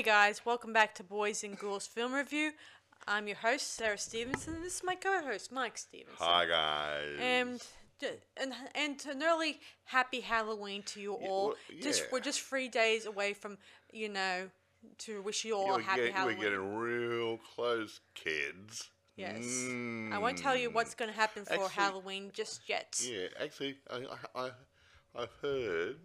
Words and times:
Hey 0.00 0.06
guys, 0.06 0.46
welcome 0.46 0.72
back 0.72 0.94
to 0.94 1.04
Boys 1.04 1.44
and 1.44 1.58
Ghouls 1.58 1.86
Film 1.86 2.14
Review. 2.14 2.52
I'm 3.06 3.26
your 3.26 3.36
host, 3.36 3.74
Sarah 3.74 3.98
Stevenson. 3.98 4.62
This 4.62 4.76
is 4.76 4.82
my 4.82 4.94
co-host, 4.94 5.52
Mike 5.52 5.76
Stevenson. 5.76 6.16
Hi 6.18 6.46
guys. 6.46 7.18
And 7.20 7.60
and 8.38 8.54
and 8.74 9.04
an 9.10 9.22
early 9.22 9.60
happy 9.84 10.20
Halloween 10.20 10.82
to 10.84 11.02
you 11.02 11.12
all. 11.12 11.48
well, 11.48 11.56
Just 11.82 12.00
yeah. 12.00 12.06
we're 12.12 12.20
just 12.20 12.40
three 12.40 12.66
days 12.68 13.04
away 13.04 13.34
from 13.34 13.58
you 13.92 14.08
know 14.08 14.48
to 15.00 15.20
wish 15.20 15.44
you 15.44 15.54
all 15.54 15.66
Yeah, 15.72 15.76
a 15.76 15.82
happy 15.82 16.02
get- 16.04 16.14
Halloween. 16.14 16.38
we're 16.38 16.44
getting 16.44 16.76
real 16.78 17.36
close, 17.54 18.00
kids. 18.14 18.88
yes, 19.16 19.66
I 20.14 20.16
won't 20.18 20.38
tell 20.38 20.56
you 20.56 20.70
what's 20.70 20.94
going 20.94 21.10
to 21.10 21.14
happen 21.14 21.44
for 21.44 21.52
Actually- 21.52 21.68
Halloween 21.72 22.30
just 22.32 22.66
yet. 22.70 22.98
Yeah, 23.04 23.26
actually, 23.38 23.76
I, 23.90 23.96
I, 24.34 24.40
I, 24.46 24.50
I've 25.14 25.32
heard 25.42 25.98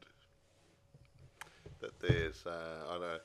that 1.79 1.97
there's, 2.01 2.45
uh, 2.45 2.83
I 2.89 2.91
don't 2.91 3.01
know 3.01 3.17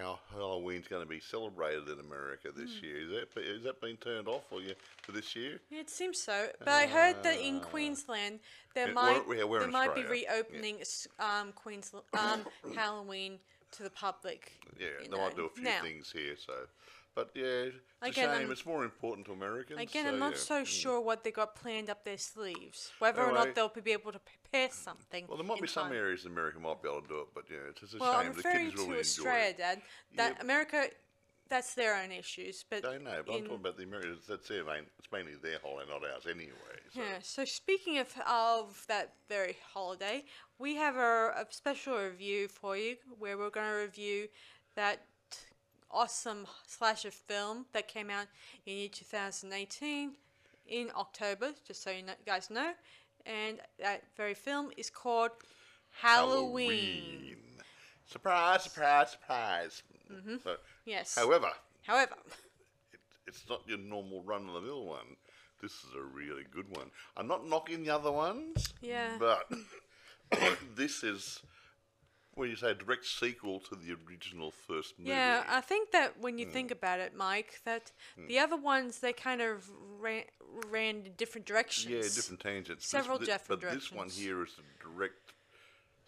how 0.00 0.18
Halloween's 0.32 0.88
going 0.88 1.02
to 1.02 1.08
be 1.08 1.20
celebrated 1.20 1.88
in 1.88 2.00
America 2.00 2.48
this 2.54 2.78
Hmm. 2.78 2.84
year. 2.84 2.96
Is 3.00 3.10
that, 3.34 3.42
is 3.42 3.62
that 3.64 3.80
been 3.80 3.96
turned 3.96 4.28
off 4.28 4.42
for 4.48 4.60
you 4.60 4.74
for 5.02 5.12
this 5.12 5.36
year? 5.36 5.60
It 5.70 5.90
seems 5.90 6.20
so, 6.22 6.48
but 6.58 6.68
I 6.68 6.86
heard 6.86 7.22
that 7.22 7.38
in 7.38 7.60
Queensland 7.60 8.40
there 8.74 8.88
Yeah, 8.88 8.92
might 8.94 9.26
we're- 9.26 9.44
we're 9.44 9.60
there 9.60 9.68
might 9.68 9.94
be 9.94 10.02
Australia. 10.02 10.24
Yeah. 10.28 10.32
reopening 10.34 10.80
s 10.80 11.06
um, 11.18 11.52
Queensland 11.52 12.04
um, 12.14 12.46
Halloween 12.74 13.38
to 13.72 13.82
the 13.82 13.90
public. 13.90 14.52
Yeah, 14.78 14.88
they 15.02 15.08
might 15.16 15.36
do 15.36 15.46
a 15.46 15.50
few 15.50 15.64
now. 15.64 15.82
things 15.82 16.10
here, 16.12 16.36
so. 16.36 16.66
But 17.14 17.30
yeah, 17.34 17.44
it's 17.44 17.76
Again, 18.02 18.30
a 18.30 18.32
shame. 18.32 18.42
I'm- 18.42 18.52
it's 18.52 18.64
more 18.64 18.84
important 18.84 19.26
to 19.26 19.32
Americans. 19.32 19.80
Again, 19.80 20.06
I'm 20.06 20.18
not 20.18 20.32
yeah. 20.32 20.38
so 20.38 20.62
mm. 20.62 20.66
sure 20.66 21.00
what 21.00 21.24
they 21.24 21.32
got 21.32 21.54
planned 21.56 21.90
up 21.90 22.04
their 22.04 22.18
sleeves. 22.18 22.92
Whether 22.98 23.20
or 23.22 23.26
Anyway. 23.30 23.44
not 23.46 23.54
they'll 23.54 23.82
be 23.82 23.92
able 23.92 24.12
to 24.12 24.20
prepare 24.20 24.70
something. 24.70 25.26
Well, 25.26 25.36
there 25.36 25.46
might 25.46 25.58
in 25.58 25.62
be 25.62 25.68
some 25.68 25.88
time. 25.88 25.96
areas 25.96 26.24
in 26.24 26.32
America 26.32 26.58
might 26.60 26.80
be 26.82 26.88
able 26.88 27.02
to 27.02 27.08
do 27.08 27.18
it, 27.20 27.28
but 27.34 27.44
yeah, 27.50 27.56
it's 27.68 27.80
just 27.80 27.94
a 27.94 27.98
Well, 27.98 28.12
shame. 28.12 28.20
I'm 28.20 28.32
the 28.32 28.36
referring 28.36 28.70
kids 28.70 28.82
to 28.82 28.88
really 28.88 29.00
Australia, 29.00 29.40
enjoy 29.40 29.48
it. 29.50 29.58
Dad. 29.58 29.82
That 30.14 30.32
Yeah. 30.36 30.42
America, 30.42 30.90
that's 31.48 31.74
their 31.74 31.96
own 31.96 32.12
issues. 32.12 32.64
But 32.70 32.86
I 32.86 32.98
know, 32.98 33.22
but 33.26 33.32
I'm 33.32 33.38
in- 33.38 33.44
talking 33.44 33.56
about 33.56 33.76
the 33.76 33.82
Americans. 33.82 34.26
That's 34.28 34.46
their 34.48 34.64
main. 34.64 34.86
It's 34.98 35.10
mainly 35.10 35.34
their 35.34 35.58
holiday, 35.58 35.90
not 35.90 36.04
ours, 36.08 36.26
anyway. 36.26 36.52
So. 36.94 37.00
Yeah. 37.02 37.18
So 37.22 37.44
speaking 37.44 37.98
of 37.98 38.16
of 38.26 38.84
that 38.86 39.14
very 39.28 39.56
holiday, 39.74 40.24
we 40.58 40.76
have 40.76 40.96
a, 40.96 41.32
a 41.36 41.46
special 41.50 41.98
review 41.98 42.46
for 42.48 42.76
you 42.76 42.96
where 43.18 43.36
we're 43.36 43.50
going 43.50 43.66
to 43.66 43.76
review 43.78 44.28
that 44.76 45.00
awesome 45.92 46.46
slasher 46.66 47.10
film 47.10 47.66
that 47.72 47.88
came 47.88 48.10
out 48.10 48.26
in 48.66 48.76
year 48.76 48.88
2018 48.92 50.12
in 50.68 50.90
October. 50.96 51.50
Just 51.66 51.82
so 51.82 51.90
you 51.90 52.02
know, 52.02 52.12
guys 52.26 52.50
know, 52.50 52.72
and 53.26 53.58
that 53.78 54.02
very 54.16 54.34
film 54.34 54.70
is 54.76 54.90
called 54.90 55.30
Halloween. 55.90 57.36
Surprise! 58.06 58.64
Surprise! 58.64 59.10
Surprise! 59.10 59.82
Mm-hmm. 60.12 60.36
So, 60.42 60.56
Yes. 60.84 61.14
however, 61.16 61.50
However, 61.86 62.14
it, 62.92 63.00
it's 63.26 63.44
not 63.48 63.62
your 63.66 63.78
normal 63.78 64.22
run-of-the-mill 64.22 64.84
one. 64.84 65.16
This 65.62 65.72
is 65.72 65.90
a 65.96 66.02
really 66.02 66.44
good 66.50 66.66
one. 66.76 66.90
I'm 67.16 67.26
not 67.28 67.46
knocking 67.46 67.84
the 67.84 67.90
other 67.90 68.10
ones. 68.10 68.72
Yeah. 68.80 69.16
But 69.18 69.50
this 70.76 71.04
is, 71.04 71.40
what 72.40 72.46
do 72.46 72.50
you 72.52 72.56
say, 72.56 72.70
a 72.70 72.74
direct 72.74 73.04
sequel 73.04 73.60
to 73.60 73.74
the 73.76 73.94
original 74.08 74.50
first 74.50 74.98
movie. 74.98 75.10
Yeah, 75.10 75.44
I 75.46 75.60
think 75.60 75.90
that 75.90 76.18
when 76.18 76.38
you 76.38 76.46
Hmm. 76.46 76.52
think 76.52 76.70
about 76.70 76.98
it, 76.98 77.14
Mike, 77.14 77.60
that 77.66 77.92
the 78.16 78.38
other 78.38 78.56
ones 78.56 79.00
they 79.00 79.12
kind 79.12 79.42
of 79.42 79.70
ran, 80.00 80.24
ran 80.70 81.04
in 81.04 81.12
different 81.18 81.46
directions. 81.46 81.86
Yeah, 81.86 82.00
different 82.00 82.40
tangents. 82.40 82.88
Several 82.88 83.18
this, 83.18 83.28
different 83.28 83.60
But 83.60 83.70
this 83.70 83.92
one 83.92 84.08
here 84.08 84.42
is 84.42 84.52
a 84.58 84.82
direct 84.82 85.34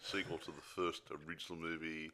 sequel 0.01 0.39
to 0.39 0.51
the 0.51 0.61
first 0.75 1.03
original 1.27 1.59
movie. 1.61 2.09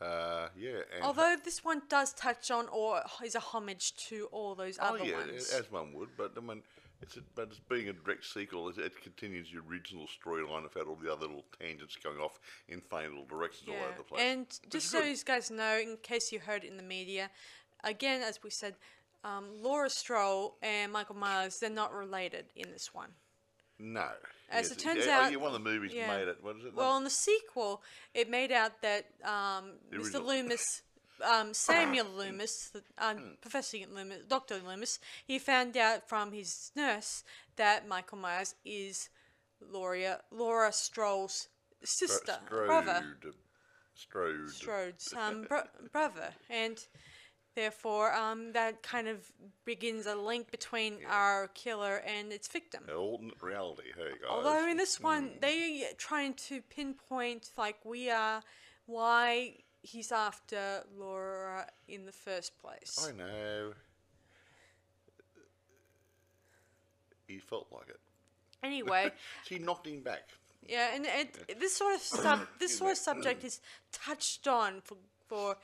Uh, 0.00 0.48
yeah. 0.56 0.82
And 0.94 1.02
Although 1.02 1.34
this 1.44 1.64
one 1.64 1.82
does 1.88 2.12
touch 2.12 2.52
on 2.52 2.68
or 2.68 3.02
is 3.24 3.34
a 3.34 3.40
homage 3.40 3.96
to 4.08 4.28
all 4.30 4.54
those 4.54 4.78
oh 4.78 4.94
other 4.94 5.04
yeah, 5.04 5.16
ones. 5.16 5.50
as 5.50 5.72
one 5.72 5.92
would, 5.94 6.10
but 6.16 6.34
I 6.36 6.40
mean, 6.40 6.62
it's 7.06 7.16
a, 7.16 7.20
but 7.34 7.48
it's 7.50 7.60
being 7.60 7.88
a 7.88 7.92
direct 7.92 8.24
sequel. 8.24 8.68
It, 8.68 8.78
it 8.78 9.00
continues 9.02 9.48
the 9.52 9.60
original 9.60 10.06
storyline 10.06 10.64
of 10.64 10.74
had 10.74 10.84
all 10.86 10.96
the 10.96 11.10
other 11.12 11.26
little 11.26 11.44
tangents 11.60 11.96
going 11.96 12.18
off 12.18 12.38
in 12.68 12.80
funny 12.80 13.08
little 13.08 13.24
directions 13.24 13.68
all 13.68 13.76
over 13.76 13.94
the 13.96 14.02
place. 14.04 14.22
and 14.22 14.40
Which 14.40 14.70
just 14.70 14.90
so 14.90 15.00
good. 15.00 15.08
you 15.08 15.16
guys 15.24 15.50
know, 15.50 15.78
in 15.78 15.96
case 16.02 16.32
you 16.32 16.40
heard 16.40 16.64
it 16.64 16.70
in 16.70 16.76
the 16.76 16.82
media, 16.82 17.30
again, 17.84 18.22
as 18.22 18.40
we 18.42 18.50
said, 18.50 18.74
um, 19.24 19.44
Laura 19.62 19.88
Stroll 19.90 20.56
and 20.62 20.92
Michael 20.92 21.16
Myers, 21.16 21.58
they're 21.60 21.70
not 21.70 21.92
related 21.92 22.46
in 22.54 22.70
this 22.70 22.88
one. 22.92 23.10
no. 23.78 24.08
As 24.48 24.70
it 24.70 24.78
turns 24.78 25.04
yeah, 25.04 25.18
oh, 25.18 25.24
out- 25.24 25.32
yeah, 25.32 25.38
one 25.38 25.48
of 25.48 25.54
the 25.54 25.68
movies 25.68 25.92
yeah. 25.92 26.06
made 26.06 26.28
it. 26.28 26.38
What 26.40 26.54
is 26.56 26.66
it? 26.66 26.74
Well, 26.76 26.96
in 26.98 27.02
the 27.02 27.10
sequel, 27.10 27.82
it 28.14 28.30
made 28.30 28.52
out 28.52 28.80
that 28.82 29.06
um, 29.24 29.72
Mr. 29.92 30.24
Loomis, 30.24 30.62
um, 31.22 31.52
Samuel 31.54 32.06
Loomis, 32.16 32.70
the, 32.72 32.82
um, 32.98 33.16
Hmm. 33.16 33.28
Professor 33.40 33.78
Loomis, 33.92 34.24
Doctor 34.28 34.58
Loomis, 34.66 34.98
he 35.26 35.38
found 35.38 35.76
out 35.76 36.08
from 36.08 36.32
his 36.32 36.72
nurse 36.76 37.24
that 37.56 37.86
Michael 37.88 38.18
Myers 38.18 38.54
is 38.64 39.08
Laura 39.72 40.20
Laura 40.30 40.72
Stroll's 40.72 41.48
sister, 41.84 42.36
brother, 42.48 43.16
Strode. 43.94 44.50
Strode's 44.50 45.14
um, 45.14 45.42
bro- 45.48 45.62
brother, 45.92 46.28
and 46.50 46.86
therefore 47.54 48.12
um, 48.12 48.52
that 48.52 48.82
kind 48.82 49.08
of 49.08 49.32
begins 49.64 50.04
a 50.06 50.14
link 50.14 50.50
between 50.50 50.98
our 51.08 51.48
killer 51.54 52.02
and 52.06 52.30
its 52.32 52.48
victim. 52.48 52.82
Alternate 52.94 53.40
reality. 53.42 53.84
Hey 53.96 54.10
guys. 54.20 54.28
Although 54.28 54.68
in 54.68 54.76
this 54.76 55.00
one, 55.00 55.28
Hmm. 55.28 55.40
they 55.40 55.84
trying 55.96 56.34
to 56.48 56.60
pinpoint 56.62 57.50
like 57.56 57.82
we 57.84 58.10
are 58.10 58.42
why 58.84 59.54
he's 59.86 60.10
after 60.12 60.82
Laura 60.98 61.66
in 61.88 62.04
the 62.06 62.12
first 62.12 62.58
place. 62.58 63.08
I 63.08 63.12
know. 63.16 63.72
He 67.26 67.38
felt 67.38 67.68
like 67.72 67.88
it. 67.88 68.00
Anyway, 68.62 69.12
She 69.44 69.58
knocked 69.58 69.86
him 69.86 70.00
back. 70.00 70.22
yeah, 70.68 70.90
and 70.94 71.06
it, 71.06 71.58
this 71.60 71.76
sort 71.76 71.94
of 71.94 72.00
sub 72.00 72.40
this 72.58 72.76
sort 72.78 72.92
of 72.92 72.98
subject 72.98 73.44
is 73.44 73.60
touched 73.92 74.48
on 74.48 74.80
for 74.82 74.96
for 75.28 75.56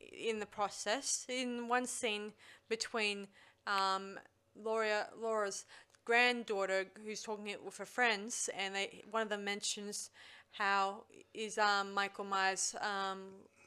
in 0.00 0.40
the 0.40 0.46
process 0.46 1.26
in 1.28 1.68
one 1.68 1.86
scene 1.86 2.32
between 2.68 3.28
um, 3.66 4.18
Laura 4.54 5.06
Laura's 5.20 5.64
granddaughter 6.04 6.86
who's 7.04 7.22
talking 7.22 7.48
it 7.48 7.64
with 7.64 7.76
her 7.78 7.86
friends, 7.86 8.50
and 8.58 8.74
they 8.74 9.02
one 9.10 9.22
of 9.22 9.28
them 9.28 9.44
mentions 9.44 10.10
how 10.52 11.04
is 11.34 11.58
um, 11.58 11.94
Michael 11.94 12.24
Myers 12.24 12.74
um, 12.80 13.22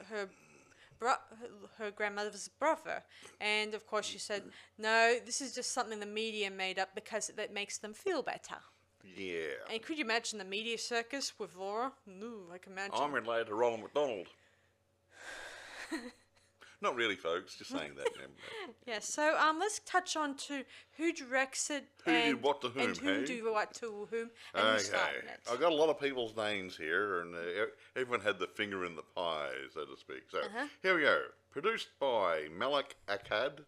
her 0.09 0.29
her 1.77 1.91
grandmother's 1.91 2.47
brother, 2.47 3.03
and 3.41 3.73
of 3.73 3.85
course 3.85 4.05
she 4.05 4.17
said 4.17 4.44
no, 4.77 5.17
this 5.25 5.41
is 5.41 5.53
just 5.53 5.73
something 5.73 5.99
the 5.99 6.05
media 6.05 6.49
made 6.49 6.79
up 6.79 6.89
because 6.95 7.31
that 7.35 7.53
makes 7.53 7.77
them 7.77 7.94
feel 7.94 8.21
better. 8.21 8.55
Yeah. 9.16 9.55
And 9.71 9.81
could 9.81 9.97
you 9.97 10.05
imagine 10.05 10.39
the 10.39 10.45
media 10.45 10.77
circus 10.77 11.33
with 11.38 11.55
Laura? 11.55 11.91
No, 12.07 12.44
I 12.53 12.57
can 12.57 12.71
imagine. 12.71 12.95
I'm 12.95 13.11
related 13.11 13.47
to 13.47 13.55
Ronald 13.55 13.81
McDonald. 13.81 14.27
Not 16.83 16.95
really, 16.97 17.16
folks. 17.16 17.55
Just 17.55 17.71
saying 17.71 17.94
that. 17.95 18.07
Yeah, 18.85 18.99
so 18.99 19.38
um, 19.38 19.57
let's 19.59 19.79
touch 19.85 20.17
on 20.17 20.35
to 20.49 20.63
who 20.97 21.13
directs 21.13 21.69
it 21.69 21.85
Who 22.03 22.11
did 22.11 22.25
and, 22.35 22.41
what 22.44 22.59
to 22.61 22.67
whom, 22.67 22.83
and 22.89 22.97
who 22.97 23.13
hey? 23.21 23.25
do 23.25 23.53
what 23.53 23.73
to 23.75 24.07
whom, 24.11 24.29
and 24.53 24.77
okay. 24.77 24.97
I've 25.49 25.59
got 25.61 25.71
a 25.71 25.75
lot 25.75 25.89
of 25.89 26.00
people's 26.00 26.35
names 26.35 26.75
here, 26.75 27.21
and 27.21 27.33
uh, 27.33 27.39
everyone 27.95 28.19
had 28.19 28.39
the 28.39 28.47
finger 28.47 28.83
in 28.83 28.97
the 28.97 29.01
pie, 29.15 29.51
so 29.74 29.85
to 29.85 29.97
speak. 29.97 30.24
So 30.30 30.39
Uh-huh. 30.39 30.68
here 30.81 30.95
we 30.97 31.03
go. 31.03 31.21
Produced 31.51 31.88
by 32.00 32.47
Malek 32.57 32.95
Akkad, 33.07 33.59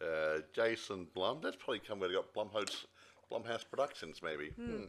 uh, 0.00 0.38
Jason 0.54 1.06
Blum. 1.14 1.40
That's 1.42 1.56
probably 1.56 1.80
come 1.80 2.00
where 2.00 2.08
they 2.08 2.14
got 2.14 2.32
Blumhouse, 2.32 2.86
Blumhouse 3.30 3.64
Productions, 3.68 4.22
maybe. 4.22 4.48
Hmm. 4.56 4.84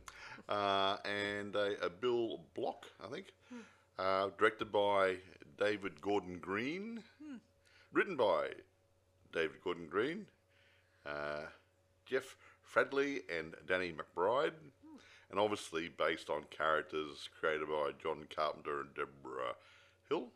Uh, 0.47 0.95
and 1.03 1.55
uh, 1.55 1.71
uh, 1.83 1.89
Bill 1.99 2.39
Block, 2.55 2.85
I 3.03 3.07
think. 3.07 3.33
Uh, 3.99 4.29
directed 4.37 4.71
by 4.71 5.17
David 5.59 5.99
Gordon 6.01 6.39
Green. 6.39 7.03
Written 7.93 8.15
by 8.15 8.49
David 9.33 9.61
Gordon 9.63 9.87
Green, 9.89 10.25
uh, 11.05 11.45
Jeff 12.05 12.35
Fradley, 12.73 13.19
and 13.29 13.53
Danny 13.67 13.93
McBride. 13.93 14.53
And 15.29 15.39
obviously 15.39 15.89
based 15.89 16.29
on 16.29 16.43
characters 16.49 17.29
created 17.39 17.67
by 17.67 17.91
John 18.01 18.27
Carpenter 18.35 18.81
and 18.81 18.93
Debra 18.93 19.55
Hill. 20.09 20.27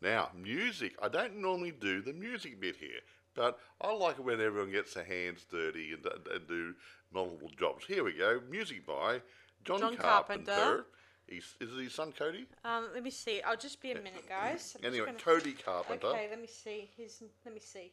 Now, 0.00 0.30
music. 0.36 0.96
I 1.00 1.08
don't 1.08 1.36
normally 1.36 1.72
do 1.72 2.02
the 2.02 2.12
music 2.12 2.60
bit 2.60 2.76
here, 2.76 3.00
but 3.34 3.58
I 3.80 3.92
like 3.92 4.18
it 4.18 4.24
when 4.24 4.40
everyone 4.40 4.72
gets 4.72 4.94
their 4.94 5.04
hands 5.04 5.46
dirty 5.50 5.92
and, 5.92 6.04
and 6.32 6.48
do 6.48 6.74
multiple 7.12 7.50
jobs. 7.58 7.84
Here 7.86 8.04
we 8.04 8.12
go. 8.12 8.40
Music 8.50 8.86
by 8.86 9.20
John, 9.64 9.80
John 9.80 9.96
Carpenter. 9.96 10.52
Carpenter. 10.52 10.86
He's, 11.28 11.54
is 11.60 11.76
it 11.76 11.82
his 11.82 11.92
son 11.94 12.12
Cody? 12.12 12.46
Um, 12.64 12.88
let 12.94 13.02
me 13.02 13.10
see. 13.10 13.42
I'll 13.42 13.56
just 13.56 13.80
be 13.82 13.92
a 13.92 13.96
minute, 13.96 14.26
guys. 14.28 14.76
I'm 14.80 14.86
Anyway, 14.86 15.06
gonna- 15.06 15.18
Cody 15.18 15.52
Carpenter. 15.52 16.06
Okay, 16.08 16.26
let 16.30 16.40
me 16.40 16.46
see. 16.46 16.88
His. 16.96 17.22
Let 17.44 17.54
me 17.54 17.60
see. 17.60 17.92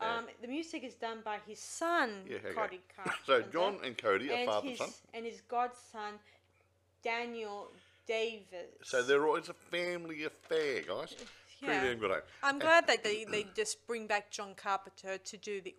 Um, 0.00 0.26
the 0.42 0.48
music 0.48 0.84
is 0.84 0.94
done 0.94 1.20
by 1.24 1.38
his 1.46 1.58
son, 1.58 2.10
Yeah. 2.28 2.38
Cody 2.54 2.80
Carpenter. 2.94 3.18
So 3.24 3.40
John 3.50 3.78
and 3.82 3.96
Cody 3.96 4.30
are 4.30 4.34
and 4.34 4.46
father 4.46 4.60
and 4.68 4.70
his 4.70 4.78
son. 4.78 4.90
and 5.14 5.24
his 5.24 5.40
godson, 5.48 6.18
Daniel 7.02 7.68
Davies. 8.06 8.44
So 8.82 9.02
they're 9.02 9.26
all, 9.26 9.36
it's 9.36 9.48
a 9.48 9.54
family 9.54 10.24
affair, 10.24 10.82
guys. 10.82 11.14
Pretty 11.14 11.72
Yeah. 11.74 11.84
damn 11.84 11.98
good. 11.98 12.10
eh? 12.10 12.20
I'm 12.42 12.58
glad 12.58 12.86
that 12.88 13.02
they, 13.02 13.24
they 13.24 13.44
just 13.56 13.86
bring 13.86 14.06
back 14.06 14.30
John 14.30 14.54
Carpenter 14.54 15.16
to 15.16 15.36
do 15.38 15.62
the 15.62 15.74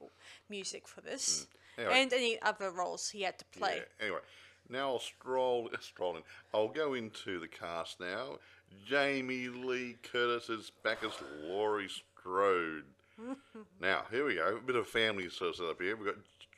music 0.50 0.88
for 0.88 1.01
this, 1.01 1.45
Anyway. 1.78 2.01
and 2.01 2.13
any 2.13 2.42
other 2.42 2.72
roles 2.72 3.10
he 3.10 3.22
had 3.22 3.38
to 3.38 3.45
play. 3.45 3.78
Yeah, 4.00 4.06
Anyway, 4.06 4.22
now 4.69 4.93
I'll 4.93 4.99
stroll, 4.99 5.69
stroll 5.79 6.17
in. 6.17 6.23
I'll 6.53 6.67
go 6.67 6.93
into 6.93 7.39
the 7.39 7.47
cast 7.47 7.99
now. 7.99 8.37
Jamie 8.85 9.47
Lee 9.47 9.95
Curtis 10.03 10.49
is 10.49 10.71
back 10.83 11.03
as 11.03 11.13
Laurie 11.43 11.89
Strode. 11.89 12.83
now, 13.81 14.03
here 14.11 14.25
we 14.25 14.35
go. 14.35 14.57
A 14.57 14.61
bit 14.61 14.75
of 14.75 14.87
family 14.87 15.29
sort 15.29 15.51
of 15.51 15.55
setup 15.55 15.81
here. 15.81 15.95
We've 15.95 16.05
got 16.05 16.15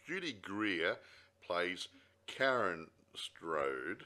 Judy 0.08 0.36
Greer 0.42 0.98
plays 1.46 1.88
Karen 2.28 2.88
Strode, 3.16 4.04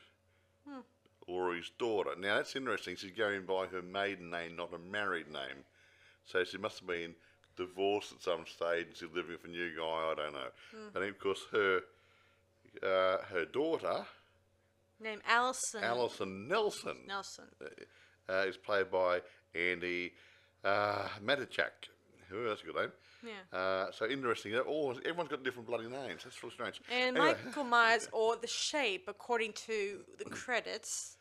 hmm. 0.67 0.79
Laurie's 1.27 1.71
daughter. 1.77 2.11
Now, 2.17 2.35
that's 2.35 2.55
interesting. 2.55 2.95
She's 2.95 3.11
going 3.11 3.45
by 3.45 3.67
her 3.67 3.81
maiden 3.81 4.29
name, 4.29 4.55
not 4.55 4.73
a 4.73 4.77
married 4.77 5.31
name. 5.31 5.63
So 6.25 6.44
she 6.44 6.57
must 6.57 6.79
have 6.79 6.88
been 6.88 7.15
divorced 7.57 8.13
at 8.13 8.21
some 8.21 8.45
stage 8.47 8.88
and 8.88 8.95
she's 8.95 9.09
living 9.13 9.31
with 9.31 9.45
a 9.45 9.47
new 9.47 9.75
guy, 9.77 9.83
I 9.83 10.13
don't 10.15 10.33
know. 10.33 10.50
Hmm. 10.71 10.97
And 10.97 11.05
of 11.05 11.19
course, 11.19 11.41
her 11.51 11.81
uh, 12.81 13.18
her 13.30 13.46
daughter, 13.52 14.06
Named 15.00 15.22
Allison 15.28 15.84
Alison 15.84 16.48
Nelson, 16.48 16.98
Nelson. 17.08 17.46
uh, 18.30 18.34
is 18.48 18.58
played 18.58 18.90
by 18.92 19.22
Andi 19.56 20.12
uh, 20.64 21.08
Matichak. 21.24 21.90
Who 22.30 22.48
that's 22.48 22.62
a 22.62 22.66
good 22.66 22.75
name. 22.75 22.92
Yeah. 23.25 23.58
Uh, 23.58 23.92
so 23.92 24.08
interesting. 24.10 24.52
They're 24.54 24.62
All 24.62 24.92
everyone's 25.06 25.30
got 25.30 25.44
different 25.44 25.68
bloody 25.68 25.88
names. 25.88 26.24
That's 26.24 26.42
really 26.44 26.54
strange. 26.56 26.81
And 26.92 27.18
Anyway, 27.18 27.36
Michael 27.46 27.64
Myers, 27.64 28.10
or 28.12 28.36
the 28.38 28.48
shape, 28.48 29.06
according 29.08 29.54
to 29.68 30.00
the 30.18 30.25
credits. 30.25 31.18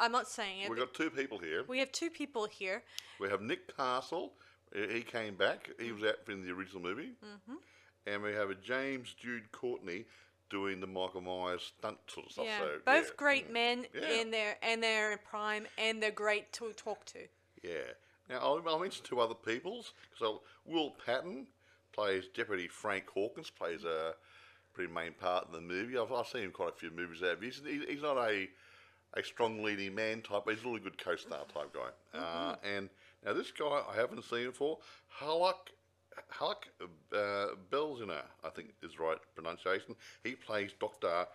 I'm 0.00 0.12
not 0.12 0.26
saying 0.28 0.62
it. 0.62 0.70
we've 0.70 0.78
but 0.78 0.86
got 0.86 0.94
two 0.94 1.10
people 1.10 1.38
here. 1.38 1.64
we 1.68 1.78
have 1.78 1.92
two 1.92 2.10
people 2.10 2.48
here. 2.50 2.82
We 3.20 3.28
have 3.28 3.40
Nick 3.40 3.76
Castle. 3.76 4.32
Uh, 4.74 4.88
He 4.92 5.02
came 5.02 5.34
back. 5.36 5.70
He 5.78 5.92
was 5.92 6.02
out 6.02 6.16
in 6.28 6.44
the 6.44 6.50
original 6.52 6.82
movie. 6.82 7.12
Mm-hmm. 7.24 7.54
And 8.06 8.22
we 8.22 8.32
have 8.32 8.50
a 8.50 8.54
James 8.54 9.12
Jude 9.16 9.52
Courtney 9.52 10.06
doing 10.52 10.78
the 10.80 10.86
Michael 10.86 11.22
Myers 11.22 11.72
stunt 11.78 11.96
sort 12.06 12.26
of 12.26 12.32
stuff. 12.32 12.44
Yeah, 12.44 12.58
So, 12.60 12.78
both 12.84 13.06
yeah. 13.06 13.10
great 13.16 13.50
men 13.50 13.86
Yeah. 13.94 14.08
in 14.20 14.30
their 14.30 14.56
and 14.62 14.82
they're 14.82 15.12
in 15.12 15.18
prime, 15.28 15.66
and 15.78 16.00
they're 16.02 16.10
great 16.12 16.52
to 16.54 16.72
talk 16.74 17.04
to. 17.06 17.26
Yeah. 17.62 17.90
Now 18.28 18.38
I'll, 18.40 18.62
I'll 18.68 18.78
mention 18.78 19.04
two 19.04 19.18
other 19.18 19.34
people's 19.34 19.94
because 20.10 20.38
Will 20.66 20.90
Patton 21.04 21.46
plays 21.92 22.24
Deputy 22.34 22.68
Frank 22.68 23.08
Hawkins, 23.08 23.50
plays 23.50 23.82
a 23.84 24.14
pretty 24.74 24.92
main 24.92 25.12
part 25.14 25.46
in 25.46 25.52
the 25.52 25.60
movie. 25.60 25.98
I've, 25.98 26.12
I've 26.12 26.26
seen 26.28 26.42
him 26.42 26.50
quite 26.52 26.70
a 26.70 26.76
few 26.76 26.90
movies 26.90 27.22
out. 27.22 27.42
He's, 27.42 27.60
he- 27.64 27.86
he's 27.88 28.02
not 28.02 28.16
a 28.18 28.48
a 29.14 29.22
strong 29.22 29.62
leading 29.62 29.94
man 29.94 30.22
type, 30.22 30.42
but 30.46 30.54
he's 30.54 30.64
a 30.64 30.66
really 30.66 30.80
good 30.80 30.96
co-star 30.96 31.44
type 31.52 31.70
guy. 31.74 32.18
Uh, 32.18 32.56
and 32.64 32.88
now 33.22 33.34
this 33.34 33.50
guy 33.50 33.82
I 33.90 33.94
haven't 33.94 34.24
seen 34.24 34.46
before, 34.46 34.78
Haluk. 35.20 35.68
Haluk 36.32 36.68
uh, 37.12 37.54
Bilginer, 37.70 38.22
I 38.44 38.50
think 38.50 38.74
is 38.82 38.98
right 38.98 39.18
pronunciation. 39.34 39.94
He 40.24 40.32
plays 40.32 40.70
Doctor 40.78 41.26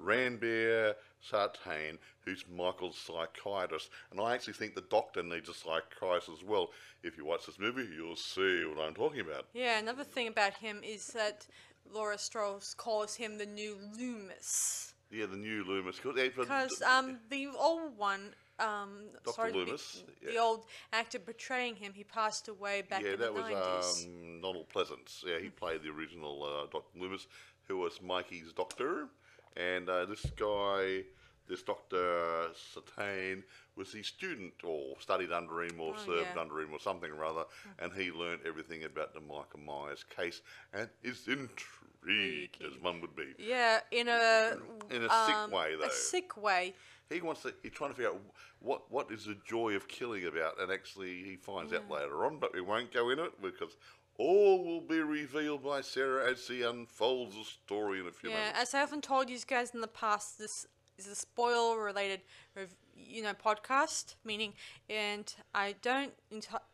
Ranbir 0.00 0.94
Sartain, 1.20 1.98
who's 2.24 2.44
Michael's 2.54 2.98
psychiatrist. 2.98 3.90
And 4.10 4.20
I 4.20 4.34
actually 4.34 4.54
think 4.54 4.74
the 4.74 4.82
doctor 4.82 5.22
needs 5.22 5.48
a 5.48 5.54
psychiatrist 5.54 6.28
as 6.28 6.44
well. 6.44 6.70
If 7.02 7.16
you 7.16 7.24
watch 7.24 7.46
this 7.46 7.58
movie, 7.58 7.88
you'll 7.94 8.16
see 8.16 8.64
what 8.64 8.82
I'm 8.82 8.94
talking 8.94 9.20
about. 9.20 9.46
Yeah, 9.52 9.78
another 9.78 10.04
thing 10.04 10.28
about 10.28 10.54
him 10.54 10.80
is 10.84 11.08
that 11.08 11.46
Laura 11.92 12.18
Strauss 12.18 12.74
calls 12.74 13.14
him 13.14 13.38
the 13.38 13.46
new 13.46 13.76
Loomis. 13.98 14.94
Yeah, 15.10 15.26
the 15.26 15.36
new 15.36 15.64
Loomis. 15.64 15.98
Because 15.98 16.82
um, 16.82 17.18
the 17.28 17.48
old 17.58 17.96
one, 17.96 18.34
um, 18.62 19.04
Dr. 19.24 19.34
sorry, 19.34 19.52
the- 19.52 19.58
Loomis, 19.58 20.04
the, 20.24 20.32
yeah. 20.34 20.40
old 20.40 20.64
actor 20.92 21.18
portraying 21.18 21.76
him, 21.76 21.92
he 21.94 22.04
passed 22.04 22.48
away 22.48 22.82
back 22.82 23.02
yeah, 23.02 23.12
in 23.14 23.18
that 23.20 23.34
the 23.34 23.40
was 23.40 23.50
90s. 23.50 24.06
um, 24.06 24.40
Donald 24.42 24.68
Pleasence. 24.68 25.24
Yeah, 25.26 25.38
he 25.40 25.48
played 25.48 25.82
the 25.82 25.90
original 25.90 26.42
uh, 26.44 26.66
Dr. 26.70 26.98
Loomis, 26.98 27.26
who 27.68 27.78
was 27.78 28.00
Mikey's 28.02 28.52
doctor. 28.52 29.08
And 29.56 29.88
uh, 29.88 30.06
this 30.06 30.24
guy, 30.36 31.02
this 31.48 31.62
Dr. 31.62 32.48
Sartain, 32.72 33.44
was 33.76 33.92
his 33.92 34.06
student 34.06 34.54
or 34.64 34.94
studied 35.00 35.32
under 35.32 35.62
him 35.62 35.78
or 35.80 35.94
Oh, 35.94 36.06
served 36.06 36.28
yeah. 36.34 36.40
under 36.40 36.60
him 36.60 36.72
or 36.72 36.80
something 36.80 37.10
or 37.10 37.24
other. 37.24 37.44
And 37.78 37.92
he 37.92 38.10
learned 38.10 38.40
everything 38.46 38.84
about 38.84 39.12
the 39.14 39.20
Michael 39.20 39.60
Myers 39.64 40.04
case 40.16 40.40
and 40.72 40.88
is 41.02 41.26
intrigued, 41.28 42.62
as 42.62 42.80
one 42.80 43.00
would 43.00 43.14
be. 43.14 43.34
yeah, 43.38 43.80
in 43.90 44.08
a 44.08 44.56
In 44.90 45.02
a 45.04 45.08
sick 45.26 45.34
um, 45.34 45.50
way, 45.50 45.74
though. 45.78 45.86
A 45.86 45.90
sick 45.90 46.36
way. 46.36 46.74
He 47.10 47.20
wants 47.20 47.42
to. 47.42 47.52
He's 47.62 47.72
trying 47.72 47.90
to 47.90 47.96
figure 47.96 48.10
out 48.10 48.20
what 48.60 48.90
what 48.90 49.10
is 49.10 49.26
the 49.26 49.36
joy 49.46 49.74
of 49.74 49.88
killing 49.88 50.26
about, 50.26 50.60
and 50.60 50.72
actually 50.72 51.22
he 51.22 51.36
finds 51.36 51.72
out 51.72 51.90
later 51.90 52.24
on. 52.24 52.38
But 52.38 52.54
we 52.54 52.60
won't 52.60 52.92
go 52.92 53.10
into 53.10 53.24
it 53.24 53.42
because 53.42 53.76
all 54.18 54.64
will 54.64 54.80
be 54.80 55.00
revealed 55.00 55.64
by 55.64 55.80
Sarah 55.80 56.30
as 56.30 56.44
she 56.44 56.62
unfolds 56.62 57.34
the 57.34 57.44
story 57.44 58.00
in 58.00 58.06
a 58.06 58.12
few 58.12 58.30
Yeah, 58.30 58.36
minutes. 58.36 58.58
as 58.60 58.74
I 58.74 58.82
often 58.82 59.00
told 59.00 59.30
you 59.30 59.38
guys 59.46 59.70
in 59.74 59.80
the 59.80 59.88
past, 59.88 60.38
this 60.38 60.66
is 60.98 61.06
a 61.06 61.14
spoiler-related, 61.14 62.20
you 62.94 63.22
know, 63.22 63.32
podcast. 63.32 64.14
Meaning, 64.24 64.52
and 64.90 65.34
I 65.54 65.74
don't, 65.82 66.12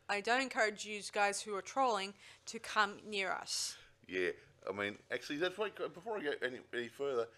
I 0.08 0.20
don't 0.20 0.42
encourage 0.42 0.84
you 0.84 1.00
guys 1.12 1.40
who 1.40 1.54
are 1.54 1.62
trolling 1.62 2.14
to 2.46 2.58
come 2.58 2.96
near 3.08 3.30
us. 3.30 3.76
Yeah, 4.08 4.30
I 4.68 4.72
mean, 4.72 4.96
actually, 5.12 5.38
that's 5.38 5.56
why. 5.56 5.70
Before 5.94 6.18
I 6.18 6.22
go 6.22 6.32
any, 6.42 6.58
any 6.74 6.88
further, 6.88 7.28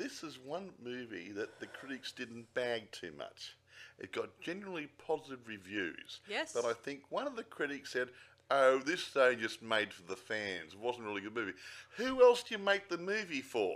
this 0.00 0.24
is 0.24 0.38
one 0.38 0.70
movie 0.82 1.30
that 1.32 1.60
the 1.60 1.66
critics 1.66 2.10
didn't 2.10 2.52
bag 2.54 2.90
too 2.90 3.12
much. 3.18 3.56
It 3.98 4.12
got 4.12 4.28
generally 4.40 4.88
positive 5.06 5.46
reviews. 5.46 6.20
Yes. 6.28 6.52
But 6.54 6.64
I 6.64 6.72
think 6.72 7.02
one 7.10 7.26
of 7.26 7.36
the 7.36 7.44
critics 7.44 7.92
said, 7.92 8.08
"Oh, 8.50 8.78
this 8.78 9.10
they 9.10 9.36
just 9.36 9.62
made 9.62 9.92
for 9.92 10.02
the 10.02 10.16
fans. 10.16 10.72
It 10.72 10.78
wasn't 10.78 11.04
really 11.04 11.20
a 11.20 11.24
good 11.24 11.34
movie. 11.34 11.52
Who 11.98 12.22
else 12.22 12.42
do 12.42 12.54
you 12.54 12.58
make 12.58 12.88
the 12.88 12.96
movie 12.96 13.42
for? 13.42 13.74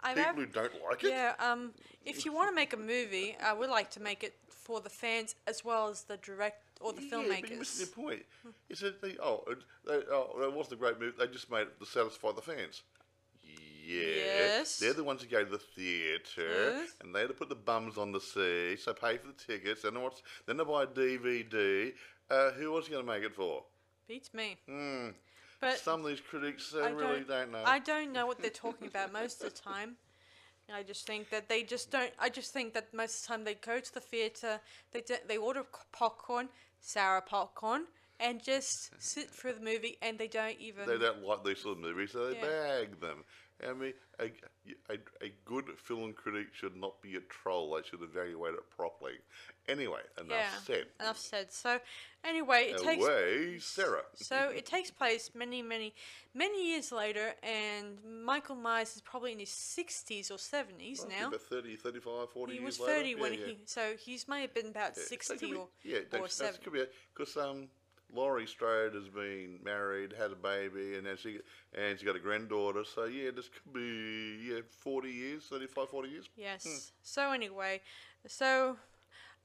I've 0.00 0.16
People 0.16 0.34
who 0.34 0.46
don't 0.46 0.72
like 0.88 1.02
it." 1.02 1.10
Yeah, 1.10 1.34
um, 1.40 1.72
if 2.04 2.24
you 2.24 2.32
want 2.32 2.50
to 2.50 2.54
make 2.54 2.72
a 2.72 2.78
movie, 2.78 3.36
I 3.42 3.52
would 3.52 3.70
like 3.70 3.90
to 3.92 4.00
make 4.00 4.22
it 4.22 4.34
for 4.48 4.80
the 4.80 4.90
fans 4.90 5.34
as 5.48 5.64
well 5.64 5.88
as 5.88 6.04
the 6.04 6.18
direct 6.18 6.78
or 6.80 6.92
the 6.92 7.02
Yeah, 7.02 7.22
but 7.40 7.50
you're 7.50 7.58
missing 7.58 7.86
the 7.86 7.92
point. 7.92 8.22
Is 8.68 8.84
oh, 8.84 8.86
it, 8.86 9.02
they, 9.02 9.16
oh, 9.18 10.36
that 10.40 10.52
wasn't 10.52 10.74
a 10.74 10.76
great 10.76 11.00
movie. 11.00 11.16
They 11.18 11.26
just 11.26 11.50
made 11.50 11.62
it 11.62 11.80
to 11.80 11.86
satisfy 11.86 12.30
the 12.32 12.42
fans. 12.42 12.82
Yes. 13.86 14.78
they're 14.78 14.92
the 14.92 15.04
ones 15.04 15.22
who 15.22 15.28
go 15.28 15.44
to 15.44 15.50
the 15.50 15.58
theatre, 15.58 16.72
Yes. 16.80 16.94
and 17.00 17.14
they 17.14 17.20
had 17.20 17.28
to 17.28 17.34
put 17.34 17.48
the 17.48 17.54
bums 17.54 17.98
on 17.98 18.12
the 18.12 18.20
seats. 18.20 18.84
They 18.86 18.92
pay 18.92 19.18
for 19.18 19.28
the 19.28 19.32
tickets, 19.32 19.84
and 19.84 20.02
what's 20.02 20.22
then 20.46 20.56
they 20.56 20.64
buy 20.64 20.84
a 20.84 20.86
DVD. 20.86 21.92
Uh, 22.30 22.52
who 22.52 22.72
was 22.72 22.86
he 22.86 22.92
going 22.92 23.04
to 23.06 23.12
make 23.12 23.22
it 23.22 23.34
for? 23.34 23.64
Beats 24.08 24.32
me. 24.32 24.56
Hmm. 24.68 25.08
But 25.60 25.78
Some 25.78 26.00
of 26.00 26.06
these 26.06 26.20
critics 26.20 26.74
uh, 26.74 26.80
I 26.80 26.88
really 26.90 27.20
don't, 27.20 27.52
know. 27.52 27.62
I 27.64 27.78
don't 27.78 28.12
know 28.12 28.26
what 28.26 28.38
they're 28.40 28.50
talking 28.50 28.88
about 28.88 29.12
most 29.12 29.42
of 29.42 29.54
the 29.54 29.60
time. 29.60 29.96
I 30.72 30.82
just 30.82 31.06
think 31.06 31.28
that 31.30 31.48
they 31.48 31.62
just 31.62 31.90
don't. 31.90 32.10
I 32.18 32.30
just 32.30 32.52
think 32.52 32.72
that 32.74 32.92
most 32.94 33.16
of 33.16 33.22
the 33.22 33.28
time 33.28 33.44
they 33.44 33.54
go 33.54 33.80
to 33.80 33.94
the 33.94 34.00
theater, 34.00 34.60
they 34.92 35.02
do, 35.02 35.16
they 35.28 35.36
order 35.36 35.62
popcorn, 35.92 36.48
sour 36.80 37.20
popcorn, 37.20 37.84
and 38.18 38.42
just 38.42 38.90
sit 38.98 39.28
through 39.30 39.52
the 39.54 39.60
movie, 39.60 39.98
and 40.00 40.18
they 40.18 40.26
don't 40.28 40.58
even. 40.58 40.86
they 40.86 40.96
don't 40.98 41.22
like 41.22 41.44
these 41.44 41.58
sort 41.60 41.76
of 41.76 41.82
movies, 41.82 42.12
so 42.12 42.30
they 42.30 42.36
Yeah. 42.36 42.46
bag 42.46 43.00
them. 43.00 43.24
I 43.68 43.72
mean, 43.72 43.92
a, 44.18 44.24
a, 44.90 44.98
a 45.22 45.32
good 45.44 45.64
film 45.76 46.12
critic 46.12 46.48
should 46.52 46.76
not 46.76 47.00
be 47.02 47.16
a 47.16 47.20
troll. 47.20 47.74
They 47.74 47.88
should 47.88 48.02
evaluate 48.02 48.54
it 48.54 48.70
properly. 48.76 49.14
Anyway, 49.68 50.00
enough 50.18 50.30
yeah. 50.30 50.60
said. 50.64 50.84
Enough 51.00 51.18
said. 51.18 51.52
So, 51.52 51.78
anyway, 52.24 52.72
it 52.74 52.82
takes. 52.82 53.02
Away, 53.02 53.58
Sarah. 53.60 54.02
So 54.14 54.50
it 54.54 54.66
takes 54.66 54.90
place 54.90 55.30
many, 55.34 55.62
many, 55.62 55.94
many 56.34 56.70
years 56.70 56.92
later, 56.92 57.34
and 57.42 57.98
Michael 58.24 58.56
Myers 58.56 58.96
is 58.96 59.00
probably 59.00 59.32
in 59.32 59.38
his 59.38 59.50
sixties 59.50 60.30
or 60.30 60.38
seventies 60.38 61.06
now. 61.08 61.28
About 61.28 61.40
30, 61.40 61.76
35, 61.76 62.30
40 62.30 62.52
He 62.52 62.58
years 62.58 62.66
was 62.66 62.86
thirty 62.86 63.14
when 63.14 63.32
yeah, 63.32 63.38
yeah. 63.40 63.46
he, 63.46 63.58
so 63.64 63.94
he's 63.98 64.28
may 64.28 64.42
have 64.42 64.54
been 64.54 64.66
about 64.66 64.92
Yeah, 64.96 65.02
so 65.02 65.08
sixty 65.08 65.50
be- 65.50 65.54
or 65.54 65.68
yeah, 65.82 65.98
or 66.18 66.28
seventy. 66.28 66.70
Because 67.14 67.36
um, 67.36 67.68
Laurie 68.14 68.46
Strode 68.46 68.94
has 68.94 69.08
been 69.08 69.58
married, 69.64 70.12
had 70.16 70.30
a 70.30 70.36
baby, 70.36 70.94
and 70.94 71.04
now 71.04 71.16
she 71.16 71.38
and 71.74 71.98
she 71.98 72.04
got 72.06 72.16
a 72.16 72.20
granddaughter. 72.20 72.84
So 72.84 73.04
yeah, 73.04 73.30
this 73.34 73.48
could 73.48 73.72
be 73.72 74.50
yeah, 74.50 74.60
40 74.70 75.10
years, 75.10 75.44
35, 75.44 75.88
40 75.88 76.08
years. 76.08 76.28
Yes. 76.36 76.92
So 77.02 77.32
anyway, 77.32 77.80
so 78.26 78.76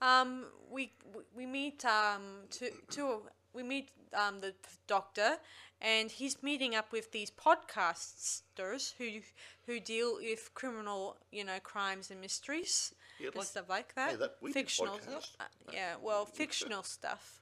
um, 0.01 0.45
we 0.69 0.93
we 1.35 1.45
meet 1.45 1.83
um 1.85 2.21
two 2.49 2.69
two 2.89 3.21
we 3.53 3.63
meet 3.63 3.89
um 4.13 4.39
the 4.39 4.53
doctor, 4.88 5.38
and 5.81 6.11
he's 6.11 6.41
meeting 6.43 6.75
up 6.75 6.91
with 6.91 7.11
these 7.11 7.31
podcasters 7.31 8.93
who 8.97 9.21
who 9.65 9.79
deal 9.79 10.15
with 10.17 10.51
criminal 10.53 11.17
you 11.31 11.43
know 11.43 11.59
crimes 11.63 12.11
and 12.11 12.21
mysteries 12.21 12.93
Yeah, 13.19 13.27
and 13.27 13.35
like- 13.38 13.47
stuff 13.47 13.69
like 13.69 13.95
that. 13.95 14.11
hey, 14.11 14.15
that- 14.17 14.35
we 14.41 14.51
fictional. 14.51 14.95
uh, 15.39 15.43
yeah. 15.73 15.95
Well, 16.01 16.25
fictional 16.41 16.83
stuff. 16.83 17.38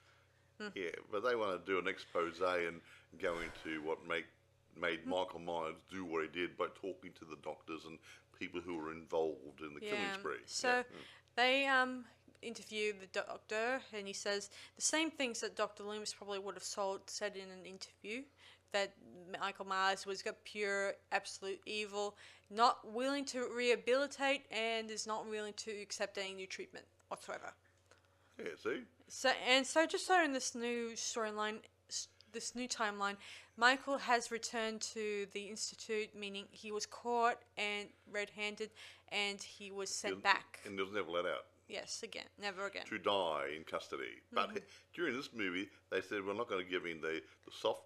Yeah, 0.74 0.90
but 1.10 1.24
they 1.24 1.34
want 1.34 1.64
to 1.64 1.72
do 1.72 1.78
an 1.78 1.88
expose 1.88 2.40
and 2.40 2.80
go 3.20 3.34
into 3.40 3.82
what 3.82 4.06
make 4.06 4.26
made 4.80 5.00
Hmm. 5.00 5.10
Michael 5.10 5.40
Myers 5.40 5.74
do 5.90 6.04
what 6.04 6.22
he 6.22 6.28
did 6.28 6.56
by 6.56 6.66
talking 6.80 7.12
to 7.18 7.24
the 7.24 7.36
doctors 7.42 7.84
and 7.84 7.98
people 8.38 8.60
who 8.60 8.76
were 8.76 8.92
involved 8.92 9.60
in 9.60 9.74
the 9.74 9.80
killing 9.80 10.12
spree. 10.14 10.38
So 10.46 10.68
Yeah. 10.68 10.82
they 11.34 11.66
um 11.66 12.06
interview 12.42 12.92
the 12.92 13.06
doctor, 13.08 13.82
and 13.92 14.06
he 14.06 14.12
says 14.12 14.50
the 14.76 14.82
same 14.82 15.10
things 15.10 15.40
that 15.40 15.56
Dr. 15.56 15.82
Loomis 15.82 16.14
probably 16.14 16.38
would 16.38 16.54
have 16.54 16.62
sold, 16.64 17.10
said 17.10 17.36
in 17.36 17.50
an 17.50 17.66
interview 17.66 18.24
that 18.70 18.94
Michael 19.40 19.64
Myers 19.64 20.06
was 20.06 20.22
got 20.22 20.44
pure, 20.44 20.94
absolute 21.10 21.60
evil, 21.66 22.16
not 22.50 22.92
willing 22.92 23.24
to 23.26 23.48
rehabilitate, 23.48 24.46
and 24.52 24.90
is 24.90 25.06
not 25.06 25.26
willing 25.28 25.54
to 25.54 25.70
accept 25.82 26.16
any 26.18 26.34
new 26.34 26.46
treatment 26.46 26.86
whatsoever. 27.08 27.52
Yeah, 28.38 28.50
see? 28.62 28.82
So 29.08 29.30
and 29.48 29.66
so, 29.66 29.86
just 29.86 30.06
so 30.06 30.22
in 30.22 30.32
this 30.32 30.54
new 30.54 30.90
storyline, 30.94 31.58
this 32.32 32.54
new 32.54 32.68
timeline, 32.68 33.16
Michael 33.56 33.98
has 33.98 34.30
returned 34.30 34.80
to 34.82 35.26
the 35.32 35.44
institute, 35.44 36.14
meaning 36.14 36.44
he 36.50 36.70
was 36.70 36.86
caught 36.86 37.38
and 37.56 37.88
red-handed, 38.12 38.70
and 39.10 39.42
he 39.42 39.70
was 39.70 39.90
sent 39.90 40.14
And- 40.14 40.22
back. 40.22 40.60
And 40.64 40.74
he 40.74 40.82
was 40.82 40.92
never 40.92 41.10
let 41.10 41.24
out 41.26 41.46
Yes, 41.68 42.02
again, 42.02 42.26
never 42.40 42.66
again. 42.66 42.84
to 42.86 42.98
die 42.98 43.48
in 43.56 43.64
custody. 43.64 44.20
But 44.32 44.50
Mm-hmm. 44.50 44.58
during 44.94 45.16
this 45.16 45.30
movie, 45.34 45.68
they 45.90 46.00
said 46.02 46.24
we're 46.24 46.34
not 46.34 46.48
going 46.48 46.64
to 46.64 46.70
give 46.70 46.84
him 46.84 47.00
the, 47.00 47.20
the 47.44 47.50
soft 47.50 47.82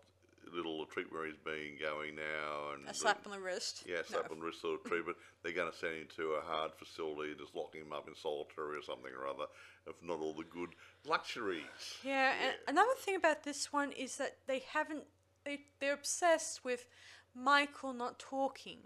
little 0.53 0.85
treatment 0.87 1.15
where 1.17 1.27
he's 1.27 1.37
been 1.45 1.77
going 1.81 2.17
now. 2.17 2.73
and 2.75 2.85
A 2.85 2.89
the- 2.89 2.95
slap 2.95 3.27
on 3.27 3.33
the 3.33 3.41
wrist. 3.41 3.85
Yeah, 3.87 3.97
No. 3.97 4.03
slap 4.03 4.31
on 4.31 4.39
the 4.41 4.45
wrist 4.47 4.61
sort 4.61 4.81
of 4.81 4.87
treatment. 4.89 5.17
They're 5.43 5.53
going 5.53 5.71
to 5.71 5.77
send 5.77 5.95
him 5.97 6.09
to 6.17 6.33
a 6.35 6.41
hard 6.43 6.73
facility, 6.75 7.35
just 7.35 7.55
locking 7.55 7.83
him 7.83 7.93
up 7.93 8.09
in 8.09 8.15
solitary 8.15 8.77
or 8.79 8.83
something 8.83 9.13
or 9.13 9.27
other, 9.27 9.47
if 9.87 9.95
not 10.03 10.21
all 10.21 10.35
the 10.35 10.45
good 10.45 10.71
luxuries. 11.05 11.99
Yeah, 12.05 12.35
and 12.43 12.55
another 12.69 12.95
thing 12.99 13.17
about 13.17 13.43
this 13.45 13.73
one 13.73 13.93
is 13.93 14.17
that 14.17 14.37
they 14.47 14.61
haven't. 14.61 15.05
They 15.45 15.65
they're 15.81 15.95
obsessed 15.95 16.65
with 16.65 16.87
Michael 17.35 17.93
not 17.93 18.19
talking. 18.19 18.79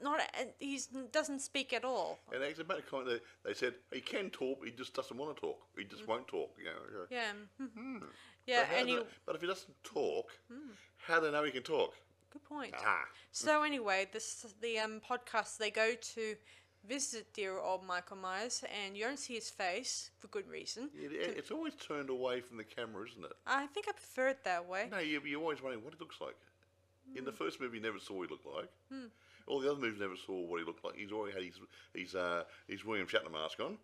Not 0.00 0.20
he 0.60 0.80
doesn't 1.10 1.40
speak 1.40 1.72
at 1.72 1.84
all. 1.84 2.20
And 2.32 2.44
actually, 2.44 2.62
about 2.62 2.78
a 2.78 2.82
comment, 2.82 3.20
they, 3.44 3.48
they 3.50 3.54
said 3.54 3.74
he 3.92 4.00
can 4.00 4.30
talk, 4.30 4.64
he 4.64 4.70
just 4.70 4.94
doesn't 4.94 5.16
want 5.16 5.34
to 5.34 5.40
talk. 5.40 5.58
He 5.76 5.82
just 5.82 6.06
won't 6.06 6.28
talk. 6.28 6.54
You 6.56 6.66
know. 6.66 7.06
Yeah. 7.10 7.32
mhm. 7.60 8.04
Yeah, 8.48 8.64
But 8.70 8.78
and 8.78 8.88
he, 8.88 8.98
but 9.26 9.34
if 9.36 9.40
he 9.42 9.46
doesn't 9.46 9.84
talk, 9.84 10.30
how 11.06 11.20
do 11.20 11.26
they 11.26 11.32
know 11.32 11.44
he 11.44 11.50
can 11.50 11.62
talk? 11.62 11.94
good 12.32 12.44
point. 12.44 12.74
Ah, 12.78 13.04
So 13.30 13.62
anyway, 13.62 14.08
this 14.12 14.46
the 14.62 14.78
um 14.78 15.00
podcast 15.06 15.58
they 15.58 15.70
go 15.70 15.94
to 16.14 16.34
visit 16.86 17.32
dear 17.34 17.58
old 17.58 17.84
Michael 17.84 18.16
Myers, 18.16 18.64
and 18.82 18.96
you 18.96 19.04
don't 19.04 19.18
see 19.18 19.34
his 19.34 19.50
face 19.50 20.10
for 20.18 20.28
good 20.28 20.48
reason. 20.48 20.88
it, 20.94 21.36
it's 21.36 21.50
always 21.50 21.74
turned 21.74 22.08
away 22.08 22.40
from 22.40 22.56
the 22.56 22.64
camera, 22.64 23.06
isn't 23.10 23.24
it? 23.24 23.32
I 23.46 23.66
think 23.66 23.86
I 23.88 23.92
prefer 23.92 24.28
it 24.28 24.44
that 24.44 24.66
way. 24.66 24.88
No, 24.90 24.98
you, 24.98 25.20
you're 25.24 25.40
always 25.40 25.62
wondering 25.62 25.84
what 25.84 25.92
he 25.94 26.00
looks 26.00 26.20
like. 26.20 26.36
In 27.14 27.20
Hmm. 27.20 27.26
the 27.26 27.32
first 27.32 27.60
movie, 27.60 27.76
you 27.78 27.82
never 27.82 27.98
saw 27.98 28.14
what 28.14 28.28
he 28.28 28.34
looked 28.34 28.46
like. 28.46 28.70
All 29.48 29.60
the 29.60 29.70
other 29.70 29.80
movies 29.80 30.00
never 30.00 30.16
saw 30.16 30.34
what 30.46 30.60
he 30.60 30.66
looked 30.66 30.84
like. 30.84 30.96
He's 30.96 31.10
already 31.10 31.34
had 31.34 31.42
his 31.42 31.58
his 31.94 32.14
uh, 32.14 32.44
his 32.66 32.84
William 32.84 33.06
Shatner 33.06 33.32
mask 33.32 33.58
on. 33.60 33.78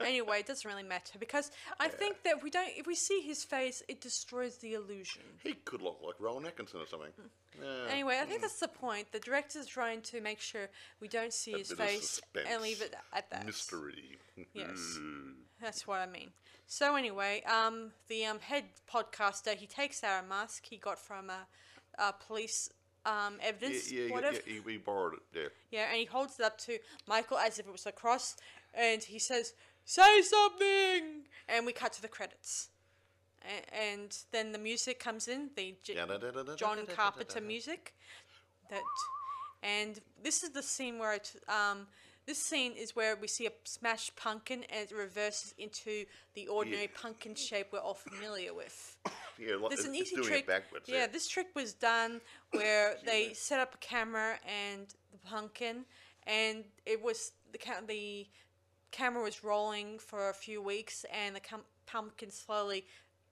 Anyway, 0.00 0.40
it 0.40 0.46
doesn't 0.46 0.68
really 0.68 0.82
matter 0.82 1.18
because 1.18 1.52
I 1.78 1.88
think 1.88 2.24
that 2.24 2.42
we 2.42 2.50
don't. 2.50 2.70
If 2.76 2.86
we 2.86 2.94
see 2.94 3.20
his 3.20 3.44
face, 3.44 3.82
it 3.88 4.00
destroys 4.00 4.56
the 4.56 4.74
illusion. 4.74 5.22
He 5.42 5.54
could 5.54 5.80
look 5.80 6.00
like 6.04 6.16
Rowan 6.18 6.44
Atkinson 6.44 6.80
or 6.80 6.86
something. 6.86 7.12
Yeah. 7.60 7.92
Anyway, 7.92 8.18
I 8.20 8.24
think 8.24 8.40
that's 8.40 8.58
the 8.58 8.68
point. 8.68 9.12
The 9.12 9.20
director's 9.20 9.66
trying 9.66 10.00
to 10.02 10.20
make 10.20 10.40
sure 10.40 10.68
we 11.00 11.08
don't 11.08 11.32
see 11.32 11.54
A 11.54 11.58
his 11.58 11.72
face 11.72 12.20
and 12.48 12.62
leave 12.62 12.82
it 12.82 12.94
at 13.12 13.30
that. 13.30 13.46
Mystery. 13.46 14.18
Yes. 14.54 14.98
That's 15.60 15.86
what 15.86 16.00
I 16.00 16.06
mean. 16.06 16.30
So 16.66 16.96
anyway, 16.96 17.42
um, 17.44 17.92
the 18.08 18.24
um, 18.24 18.40
head 18.40 18.64
podcaster 18.90 19.54
he 19.54 19.66
takes 19.66 20.02
out 20.02 20.24
a 20.24 20.26
mask 20.26 20.64
he 20.68 20.78
got 20.78 20.98
from 20.98 21.28
a, 21.28 21.46
a 21.98 22.14
police 22.14 22.70
um, 23.04 23.34
evidence, 23.42 23.90
yeah, 23.90 24.04
yeah, 24.04 24.12
whatever. 24.12 24.36
yeah, 24.46 24.60
he, 24.64 24.72
he 24.72 24.76
borrowed 24.78 25.14
it. 25.14 25.20
Yeah. 25.34 25.48
Yeah, 25.70 25.86
and 25.90 25.96
he 25.98 26.04
holds 26.04 26.38
it 26.38 26.44
up 26.46 26.58
to 26.58 26.78
Michael 27.06 27.38
as 27.38 27.58
if 27.58 27.66
it 27.66 27.72
was 27.72 27.86
a 27.86 27.92
cross, 27.92 28.36
and 28.74 29.02
he 29.02 29.18
says, 29.18 29.54
"Say 29.84 30.22
something!" 30.22 31.24
And 31.48 31.66
we 31.66 31.72
cut 31.72 31.92
to 31.94 32.02
the 32.02 32.08
credits, 32.08 32.68
A- 33.44 33.74
and 33.74 34.16
then 34.30 34.52
the 34.52 34.58
music 34.58 34.98
comes 35.00 35.26
in, 35.28 35.50
the 35.56 35.74
J- 35.82 35.94
John 36.56 36.78
Carpenter 36.96 37.40
music. 37.48 37.94
That, 38.70 38.82
and 39.62 40.00
this 40.22 40.42
is 40.42 40.50
the 40.50 40.62
scene 40.62 40.98
where 40.98 41.14
it, 41.14 41.34
um, 41.48 41.86
this 42.26 42.38
scene 42.38 42.72
is 42.76 42.94
where 42.94 43.16
we 43.16 43.26
see 43.26 43.46
a 43.46 43.50
smashed 43.64 44.14
pumpkin 44.16 44.64
and 44.72 44.90
it 44.90 44.94
reverses 44.96 45.54
into 45.58 46.04
the 46.34 46.46
ordinary 46.48 46.88
pumpkin 46.88 47.34
shape 47.34 47.68
we're 47.72 47.80
all 47.80 47.94
familiar 47.94 48.54
with. 48.54 48.96
Yeah, 49.38 49.56
like, 49.56 49.70
There's 49.70 49.86
an 49.86 49.94
easy 49.94 50.14
doing 50.14 50.28
trick. 50.28 50.40
it 50.40 50.46
backwards. 50.46 50.88
yeah, 50.88 51.06
this 51.06 51.26
trick 51.26 51.48
was 51.56 51.72
done 51.72 52.20
where 52.50 52.96
they 53.06 53.32
set 53.32 53.58
up 53.60 53.74
a 53.74 53.78
camera 53.78 54.34
and 54.46 54.86
the 55.10 55.18
pumpkin, 55.26 55.86
and 56.26 56.64
it 56.84 57.02
was 57.02 57.32
the 57.50 57.58
ca- 57.58 57.80
the 57.88 58.26
camera 58.92 59.22
was 59.22 59.42
rolling 59.42 59.98
for 59.98 60.28
a 60.28 60.34
few 60.34 60.62
weeks, 60.62 61.06
and 61.10 61.34
the 61.34 61.40
com- 61.40 61.64
pumpkin 61.86 62.30
slowly 62.30 62.84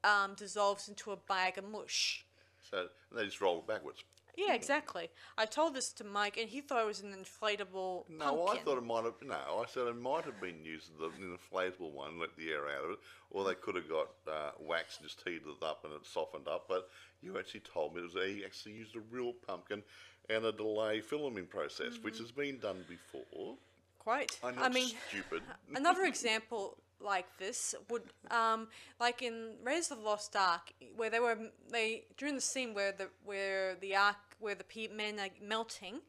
um, 0.03 0.35
dissolves 0.37 0.89
into 0.89 1.13
a 1.13 1.17
bag 1.17 1.59
of 1.59 1.65
mush. 1.71 2.25
So 2.71 2.87
they 3.15 3.27
just 3.27 3.41
roll 3.43 3.59
it 3.59 3.67
backwards. 3.69 4.03
Yeah, 4.37 4.55
exactly. 4.55 5.11
I 5.37 5.47
told 5.47 5.75
this 5.75 5.93
to 5.95 6.05
Mike, 6.05 6.37
and 6.39 6.49
he 6.49 6.61
thought 6.61 6.83
it 6.83 6.87
was 6.87 7.01
an 7.01 7.13
inflatable 7.15 8.09
No, 8.09 8.37
pumpkin. 8.37 8.59
I 8.59 8.63
thought 8.63 8.79
it 8.79 8.85
might 8.85 9.05
have. 9.05 9.15
No, 9.23 9.35
I 9.35 9.65
said 9.69 9.87
it 9.87 9.97
might 10.01 10.25
have 10.25 10.41
been 10.41 10.65
used 10.65 10.91
the 10.99 11.07
an 11.07 11.37
inflatable 11.39 11.93
one, 11.93 12.19
let 12.19 12.37
the 12.37 12.51
air 12.51 12.69
out 12.69 12.85
of 12.85 12.91
it, 12.93 12.99
or 13.31 13.45
they 13.45 13.55
could 13.55 13.75
have 13.77 13.89
got 13.89 14.09
uh, 14.31 14.51
wax 14.61 14.99
and 14.99 15.07
just 15.09 15.21
heated 15.27 15.43
it 15.49 15.63
up 15.63 15.85
and 15.85 15.93
it 15.95 16.07
softened 16.07 16.49
up. 16.49 16.67
But 16.69 16.89
you 17.23 17.39
actually 17.39 17.61
told 17.61 17.95
me 17.95 18.01
it 18.01 18.15
was 18.15 18.25
he 18.27 18.45
actually 18.45 18.75
used 18.75 18.97
a 18.97 19.01
real 19.11 19.33
pumpkin 19.47 19.83
and 20.29 20.45
a 20.45 20.53
delay 20.53 21.01
filming 21.01 21.47
process, 21.47 21.99
which 22.03 22.19
has 22.19 22.31
been 22.31 22.59
done 22.59 22.85
before. 22.89 23.57
Quite. 23.99 24.39
I'm 24.43 24.59
I 24.59 24.69
mean, 24.69 24.91
stupid. 25.09 25.43
another 25.75 26.05
example 26.05 26.79
like 27.03 27.27
this 27.39 27.75
would 27.89 28.03
um 28.31 28.69
like 28.99 29.23
in 29.23 29.55
Raiders 29.65 29.91
of 29.91 29.99
the 29.99 30.05
Lost 30.05 30.35
Ark 30.37 30.73
where 30.97 31.11
they 31.11 31.21
were 31.21 31.39
they 31.71 32.05
during 32.17 32.35
the 32.35 32.41
scene 32.41 32.75
where 32.75 32.93
the 32.93 33.09
where 33.25 33.75
the 33.81 33.97
ark 33.97 34.17
where 34.39 34.55
the 34.55 34.65
pe- 34.65 34.89
men 34.89 35.19
are 35.19 35.29
melting 35.43 36.01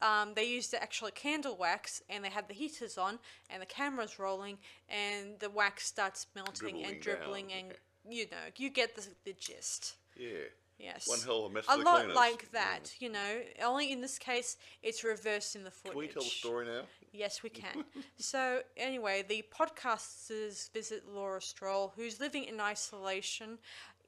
um, 0.00 0.32
they 0.34 0.44
used 0.44 0.72
the 0.72 0.82
actual 0.82 1.10
candle 1.14 1.56
wax 1.56 2.02
and 2.10 2.24
they 2.24 2.28
had 2.28 2.48
the 2.48 2.54
heaters 2.54 2.98
on 2.98 3.20
and 3.50 3.62
the 3.62 3.66
camera's 3.66 4.18
rolling 4.18 4.58
and 4.88 5.38
the 5.38 5.48
wax 5.48 5.86
starts 5.86 6.26
melting 6.34 6.84
and 6.84 7.00
Dribbling 7.00 7.00
dribbling 7.00 7.48
down, 7.48 7.58
and 7.58 7.66
okay. 7.70 7.78
you 8.16 8.24
know 8.24 8.36
you 8.56 8.68
get 8.70 8.96
the, 8.96 9.06
the 9.24 9.32
gist 9.34 9.94
Yeah. 10.16 10.30
yes 10.78 11.08
One 11.08 11.20
hell 11.20 11.44
of 11.46 11.52
a 11.52 11.54
mess 11.54 11.64
a 11.68 11.76
lot 11.76 11.98
cleaners. 12.00 12.16
like 12.16 12.50
that 12.50 12.92
you 12.98 13.10
know 13.10 13.40
only 13.64 13.92
in 13.92 14.00
this 14.00 14.18
case 14.18 14.56
it's 14.82 15.04
reversed 15.04 15.54
in 15.54 15.62
the 15.62 15.70
footage 15.70 15.92
Can 15.92 16.00
we 16.00 16.08
tell 16.08 16.22
the 16.24 16.28
story 16.30 16.66
now? 16.66 16.82
Yes, 17.12 17.42
we 17.42 17.50
can. 17.50 17.84
so, 18.16 18.60
anyway, 18.76 19.22
the 19.28 19.44
podcasters 19.56 20.70
visit 20.72 21.04
Laura 21.08 21.40
Stroll, 21.42 21.92
who's 21.96 22.20
living 22.20 22.44
in 22.44 22.60
isolation, 22.60 23.58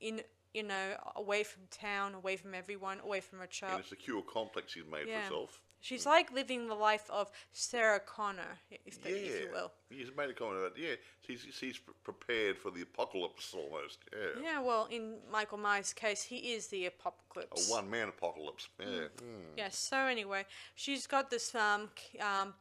in 0.00 0.22
you 0.54 0.62
know, 0.62 0.94
away 1.16 1.42
from 1.42 1.62
town, 1.70 2.14
away 2.14 2.36
from 2.36 2.54
everyone, 2.54 3.00
away 3.00 3.20
from 3.20 3.38
her 3.38 3.44
In 3.44 3.50
child. 3.50 3.80
a 3.80 3.84
secure 3.86 4.22
complex 4.22 4.72
he's 4.74 4.84
made 4.86 5.08
Yeah. 5.08 5.16
for 5.16 5.22
himself. 5.34 5.60
She's 5.80 6.06
like 6.06 6.32
living 6.32 6.66
the 6.68 6.74
life 6.74 7.10
of 7.10 7.30
Sarah 7.52 8.00
Connor, 8.00 8.58
if, 8.70 8.98
Yeah. 9.04 9.10
if 9.10 9.40
you 9.42 9.50
will. 9.52 9.70
He's 9.90 10.10
made 10.16 10.30
a 10.30 10.32
comment 10.32 10.58
about 10.64 10.78
yeah. 10.78 10.94
She's 11.26 11.42
he's 11.60 11.78
pre- 11.78 11.92
prepared 12.04 12.56
for 12.56 12.70
the 12.70 12.80
apocalypse 12.82 13.52
almost. 13.52 13.98
Yeah. 14.10 14.40
Yeah, 14.42 14.60
well, 14.62 14.86
in 14.90 15.18
Michael 15.30 15.58
Myers' 15.58 15.92
case, 15.92 16.22
he 16.22 16.54
is 16.54 16.68
the 16.68 16.86
apocalypse. 16.86 17.68
A 17.68 17.72
one 17.72 17.90
man 17.90 18.08
apocalypse. 18.08 18.68
Yeah. 18.80 18.86
Mm. 19.18 19.56
Yes. 19.58 19.76
So 19.76 19.98
anyway, 20.06 20.46
she's 20.74 21.06
got 21.06 21.28
this 21.30 21.54
um, 21.54 21.90
um, 22.18 22.54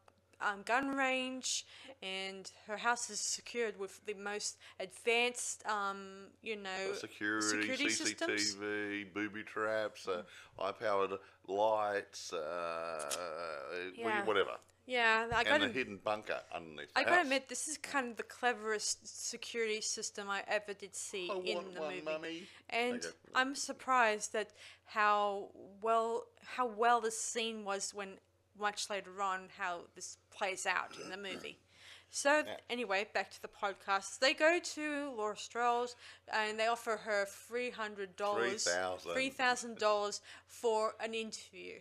um, 0.45 0.61
gun 0.63 0.95
range, 0.95 1.65
and 2.01 2.49
her 2.67 2.77
house 2.77 3.09
is 3.09 3.19
secured 3.19 3.77
with 3.79 4.05
the 4.05 4.13
most 4.13 4.57
advanced, 4.79 5.65
um, 5.67 6.27
you 6.41 6.55
know, 6.55 6.93
security, 6.99 7.89
systems. 7.95 8.55
CCTV, 8.55 9.13
booby 9.13 9.43
traps, 9.43 10.07
uh, 10.07 10.23
high-powered 10.57 11.11
lights, 11.47 12.33
uh, 12.33 13.91
Yeah. 13.95 14.25
whatever, 14.25 14.57
Yeah, 14.85 15.27
I 15.33 15.43
and 15.43 15.45
gotta, 15.45 15.65
a 15.65 15.69
hidden 15.69 15.97
bunker 16.03 16.41
underneath. 16.53 16.93
The 16.93 16.99
I 16.99 17.03
gotta 17.03 17.21
admit, 17.21 17.47
this 17.47 17.67
is 17.69 17.77
kind 17.77 18.09
of 18.11 18.17
the 18.17 18.23
cleverest 18.23 19.07
security 19.07 19.79
system 19.81 20.29
I 20.29 20.43
ever 20.47 20.73
did 20.73 20.93
see 20.95 21.29
I 21.29 21.35
in 21.35 21.73
the 21.73 21.79
movie. 21.79 22.01
mummy. 22.01 22.47
And 22.69 22.95
Okay. 22.95 23.07
I'm 23.35 23.55
surprised 23.55 24.35
at 24.35 24.49
how 24.85 25.49
well 25.81 26.25
how 26.55 26.65
well 26.65 26.99
this 27.01 27.19
scene 27.19 27.63
was 27.63 27.93
when 27.93 28.17
much 28.59 28.89
later 28.89 29.21
on 29.21 29.49
how 29.57 29.81
this 29.95 30.17
plays 30.35 30.65
out 30.65 30.91
in 31.03 31.09
the 31.09 31.17
movie. 31.17 31.57
So 32.15 32.43
th- 32.43 32.57
anyway, 32.69 33.07
back 33.11 33.31
to 33.31 33.41
the 33.41 33.47
podcast. 33.47 34.19
They 34.19 34.35
go 34.35 34.59
to 34.75 35.11
Laura 35.17 35.35
Stroll's 35.35 35.95
and 36.31 36.59
they 36.59 36.67
offer 36.67 36.97
her 36.97 37.25
three 37.25 37.71
hundred 37.71 38.15
dollars, 38.15 38.65
3,000. 38.65 39.13
three 39.13 39.29
thousand 39.31 39.79
dollars 39.79 40.21
for 40.45 40.93
an 40.99 41.15
interview. 41.15 41.79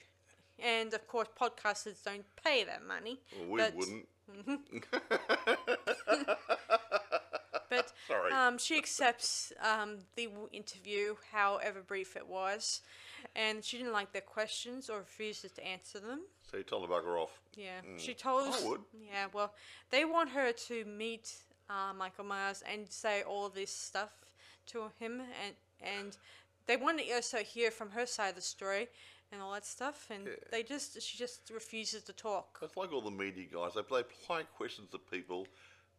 And 0.58 0.94
of 0.94 1.06
course, 1.06 1.28
podcasters 1.38 2.02
don't 2.02 2.24
pay 2.42 2.64
that 2.64 2.80
money. 2.86 3.20
Well, 3.46 3.50
we 3.50 3.58
but- 3.58 3.76
wouldn't. 3.76 4.06
But 7.68 7.92
Sorry. 8.06 8.32
um, 8.32 8.58
she 8.58 8.76
accepts 8.76 9.52
um, 9.62 9.98
the 10.14 10.28
interview, 10.52 11.14
however 11.32 11.80
brief 11.80 12.16
it 12.16 12.26
was, 12.28 12.82
and 13.36 13.64
she 13.64 13.78
didn't 13.78 13.92
like 13.92 14.12
their 14.12 14.22
questions 14.22 14.88
or 14.90 14.98
refuses 14.98 15.52
to 15.52 15.66
answer 15.66 15.98
them. 16.00 16.20
So 16.50 16.56
you 16.58 16.62
tell 16.64 16.80
the 16.80 16.88
bugger 16.88 17.18
off. 17.20 17.40
Yeah, 17.56 17.80
she 17.98 18.14
told 18.14 18.48
I 18.54 18.68
would. 18.68 18.80
Yeah, 19.10 19.26
well, 19.32 19.54
they 19.90 20.04
want 20.04 20.30
her 20.30 20.52
to 20.52 20.84
meet 20.84 21.34
uh, 21.70 21.92
Michael 21.96 22.24
Myers 22.24 22.62
and 22.70 22.88
say 22.88 23.22
all 23.22 23.48
this 23.48 23.70
stuff 23.74 24.12
to 24.66 24.90
him, 24.98 25.20
and 25.44 25.54
and 25.80 26.16
they 26.66 26.76
want 26.76 26.98
to 27.00 27.12
also 27.12 27.38
hear 27.38 27.70
from 27.70 27.90
her 27.90 28.06
side 28.06 28.30
of 28.30 28.34
the 28.36 28.40
story 28.42 28.88
and 29.32 29.40
all 29.42 29.52
that 29.52 29.64
stuff, 29.66 30.06
and 30.10 30.26
Yeah. 30.26 30.32
they 30.50 30.62
just 30.62 31.00
she 31.02 31.16
just 31.18 31.50
refuses 31.52 32.02
to 32.04 32.12
talk. 32.12 32.58
It's 32.62 32.76
like 32.76 32.92
all 32.92 33.00
the 33.02 33.10
media 33.10 33.46
guys. 33.52 33.72
They 33.74 33.82
play 33.82 34.00
apply 34.00 34.42
questions 34.44 34.90
to 34.90 34.98
people 34.98 35.46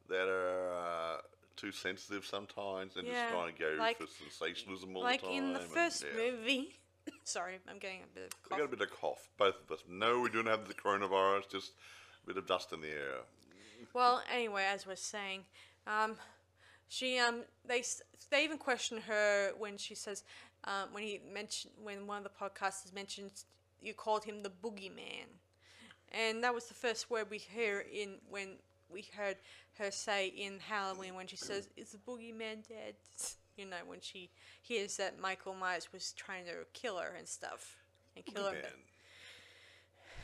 that 0.10 0.28
are 0.28 0.74
uh, 1.18 1.22
too 1.56 1.72
sensitive 1.72 2.26
sometimes 2.26 2.96
and 2.98 3.08
Yeah, 3.08 3.14
just 3.14 3.34
trying 3.34 3.54
to 3.54 3.60
go 3.60 3.76
like- 3.80 3.98
for 3.98 4.08
sensationalism 4.08 4.96
all 4.96 5.04
Like 5.04 5.22
the 5.22 5.28
time. 5.28 5.36
Like 5.36 5.44
in 5.44 5.54
the 5.54 5.60
and, 5.62 5.72
first 5.72 6.04
yeah. 6.04 6.18
movie. 6.32 6.80
Sorry, 7.24 7.60
I'm 7.70 7.80
getting 7.80 8.02
a 8.04 8.16
bit 8.16 8.26
of 8.26 8.32
We 8.44 8.50
cough. 8.50 8.60
got 8.60 8.66
a 8.66 8.78
bit 8.78 8.82
of 8.82 8.92
cough, 9.00 9.30
both 9.38 9.56
of 9.64 9.72
us. 9.72 9.84
No, 9.90 10.20
we 10.22 10.30
don't 10.30 10.48
have 10.48 10.68
the 10.68 10.74
coronavirus, 10.74 11.50
just 11.50 11.72
a 12.24 12.28
bit 12.28 12.38
of 12.38 12.48
dust 12.48 12.72
in 12.74 12.82
the 12.82 12.90
air. 12.90 13.22
Well, 13.94 14.22
anyway, 14.34 14.66
as 14.72 14.88
we're 14.88 14.96
saying, 14.96 15.42
um, 15.88 16.16
she 16.88 17.18
um 17.20 17.44
they 17.66 17.84
they 18.30 18.44
even 18.44 18.58
question 18.58 19.00
her 19.08 19.52
when 19.58 19.78
she 19.78 19.96
says 19.96 20.24
um, 20.66 20.90
when 20.94 21.04
he 21.04 21.20
mentioned 21.34 21.74
when 21.82 22.08
one 22.08 22.18
of 22.18 22.24
the 22.24 22.30
podcasters 22.30 22.94
mentioned 22.94 23.32
you 23.82 23.94
called 23.94 24.24
him 24.24 24.44
the 24.44 24.50
boogeyman, 24.50 25.28
and 26.12 26.44
that 26.44 26.54
was 26.54 26.66
the 26.66 26.74
first 26.74 27.10
word 27.10 27.28
we 27.30 27.38
hear 27.40 27.86
in 27.92 28.16
when 28.30 28.56
we 28.90 29.06
heard 29.18 29.38
her 29.80 29.92
say 29.92 30.28
in 30.28 30.60
Halloween 30.60 31.16
when 31.16 31.28
she 31.28 31.36
says 31.36 31.68
is 31.76 31.92
the 31.92 31.98
boogeyman 31.98 32.68
dead? 32.68 32.96
You 33.58 33.66
know 33.66 33.78
when 33.86 34.00
she 34.02 34.30
hears 34.62 34.98
that 34.98 35.20
Michael 35.20 35.54
Myers 35.54 35.90
was 35.94 36.12
trying 36.14 36.46
to 36.46 36.66
kill 36.74 36.98
her 36.98 37.14
and 37.18 37.28
stuff 37.28 37.78
and 38.16 38.26
kill 38.26 38.46
her, 38.46 38.52
Man, 38.54 38.64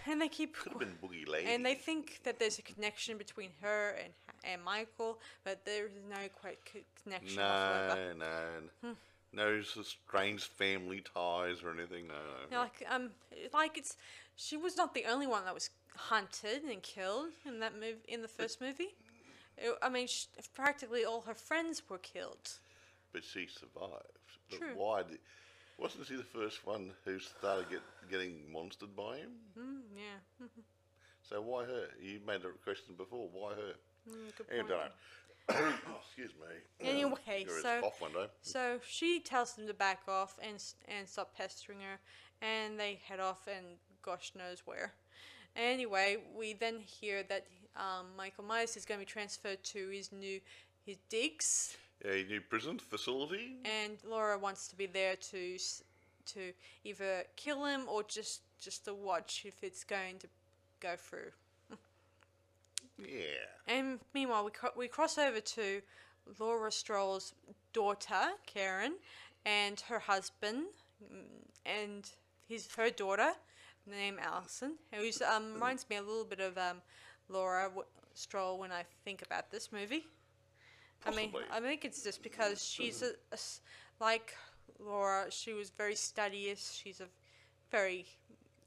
and 0.07 0.21
they 0.21 0.27
keep 0.27 0.55
could 0.55 0.71
have 0.71 0.79
been 0.79 0.98
Boogie 1.03 1.27
Lady. 1.27 1.48
and 1.51 1.63
they 1.65 1.75
think 1.75 2.21
that 2.24 2.39
there's 2.39 2.57
a 2.57 2.62
connection 2.63 3.17
between 3.17 3.50
her 3.62 3.95
and 4.03 4.13
and 4.45 4.63
Michael, 4.63 5.19
but 5.43 5.65
there 5.65 5.86
is 5.86 5.91
no 6.09 6.27
quite 6.41 6.57
co- 6.65 6.79
connection 7.03 7.41
whatsoever. 7.41 8.13
no, 8.17 8.25
no, 8.25 8.69
Hmm. 8.81 8.93
no 9.33 9.62
strange 9.62 10.45
family 10.45 11.01
ties 11.01 11.62
or 11.62 11.71
anything. 11.71 12.07
No, 12.07 12.13
no. 12.15 12.57
You 12.57 12.57
like 12.57 12.83
um, 12.89 13.09
like 13.53 13.77
it's 13.77 13.98
she 14.36 14.55
was 14.57 14.77
not 14.77 14.93
the 14.93 15.05
only 15.05 15.27
one 15.27 15.43
that 15.45 15.53
was 15.53 15.69
hunted 15.95 16.63
and 16.63 16.81
killed 16.81 17.31
in 17.45 17.59
that 17.59 17.77
move 17.77 17.98
in 18.07 18.21
the 18.21 18.27
first 18.29 18.62
movie. 18.62 18.95
It- 19.57 19.77
I 19.81 19.89
mean, 19.89 20.07
sh- 20.07 20.27
practically 20.55 21.03
all 21.03 21.21
her 21.21 21.33
friends 21.36 21.83
were 21.89 21.98
killed. 22.00 22.53
But 23.11 23.23
she 23.23 23.47
survived. 23.47 24.19
But 24.49 24.59
True. 24.59 24.75
why? 24.75 25.03
Did, 25.03 25.19
wasn't 25.77 26.07
she 26.07 26.15
the 26.15 26.23
first 26.23 26.65
one 26.65 26.91
who 27.05 27.19
started 27.19 27.69
get, 27.69 27.81
getting 28.11 28.41
monstered 28.53 28.95
by 28.95 29.17
him? 29.17 29.31
Mm, 29.57 29.81
yeah, 29.95 30.47
So 31.29 31.41
why 31.41 31.65
her? 31.65 31.87
You 32.01 32.19
made 32.25 32.41
a 32.41 32.49
question 32.63 32.95
before. 32.97 33.29
Why 33.31 33.53
her? 33.53 33.73
mm, 34.09 34.35
good 34.37 34.47
point. 34.47 34.67
don't 34.67 34.69
know. 34.69 35.75
oh, 35.87 35.99
excuse 36.05 36.31
me. 36.39 36.55
Anyway, 36.89 37.45
so-. 37.61 37.81
So 38.41 38.79
she 38.87 39.19
tells 39.19 39.53
them 39.53 39.67
to 39.67 39.73
back 39.73 40.01
off 40.07 40.37
and 40.41 40.63
and 40.87 41.07
stop 41.07 41.35
pestering 41.35 41.79
her, 41.81 41.99
and 42.41 42.79
they 42.79 42.99
head 43.07 43.19
off 43.19 43.47
and 43.47 43.65
gosh 44.01 44.31
knows 44.37 44.63
where. 44.65 44.93
Anyway, 45.55 46.17
we 46.37 46.53
then 46.53 46.79
hear 46.79 47.23
that 47.23 47.45
um, 47.75 48.07
Michael 48.17 48.43
Myers 48.45 48.77
is 48.77 48.85
going 48.85 48.99
to 48.99 49.05
be 49.05 49.11
transferred 49.11 49.63
to 49.65 49.89
his 49.89 50.11
new 50.11 50.39
his 50.85 50.97
digs, 51.09 51.77
A 52.05 52.24
new 52.24 52.40
prison 52.42 52.79
facility. 52.79 53.57
and 53.66 53.98
Laura 54.07 54.38
wants 54.38 54.68
to 54.70 54.75
be 54.75 54.85
there 54.85 55.16
to 55.16 55.57
to 56.27 56.53
either 56.83 57.24
kill 57.35 57.66
him 57.66 57.81
or 57.88 58.03
just 58.03 58.42
just 58.59 58.85
to 58.85 58.94
watch 58.94 59.44
if 59.46 59.64
it's 59.64 59.83
going 59.83 60.18
to 60.20 60.27
go 60.79 60.96
through. 60.96 61.31
Yeah. 62.98 63.48
And 63.68 64.00
meanwhile, 64.14 64.44
we 64.46 64.51
cro- 64.51 64.74
we 64.75 64.88
cross 64.88 65.18
over 65.18 65.40
to 65.40 65.81
Laura 66.40 66.72
Stroll's 66.72 67.33
daughter, 67.74 68.31
Karen, 68.46 68.96
and 69.46 69.79
her 69.81 70.00
husband, 70.00 70.66
mm, 71.03 71.24
and 71.66 72.09
his 72.48 72.68
her 72.75 72.90
daughter, 72.90 73.31
named 73.85 74.20
Allison, 74.22 74.75
who 74.94 75.09
um, 75.25 75.53
reminds 75.53 75.90
me 75.90 75.96
a 75.96 76.01
little 76.01 76.25
bit 76.25 76.40
of 76.40 76.57
um, 76.57 76.81
Laura 77.29 77.64
w- 77.70 77.85
Stroll 78.14 78.57
when 78.59 78.72
I 78.72 78.83
think 79.05 79.22
about 79.22 79.50
this 79.51 79.72
movie. 79.72 80.05
I 81.05 81.12
mean, 81.12 81.31
Possibly. 81.31 81.44
I 81.51 81.59
think 81.62 81.85
it's 81.85 82.03
just 82.03 82.22
because 82.24 82.64
she's 82.64 83.01
a, 83.01 83.12
a 83.31 83.33
s- 83.33 83.62
like 84.00 84.35
Laura. 84.79 85.27
She 85.29 85.53
was 85.53 85.70
very 85.70 85.96
studious. 85.96 86.74
She's 86.81 87.00
a 87.01 87.07
very 87.72 88.05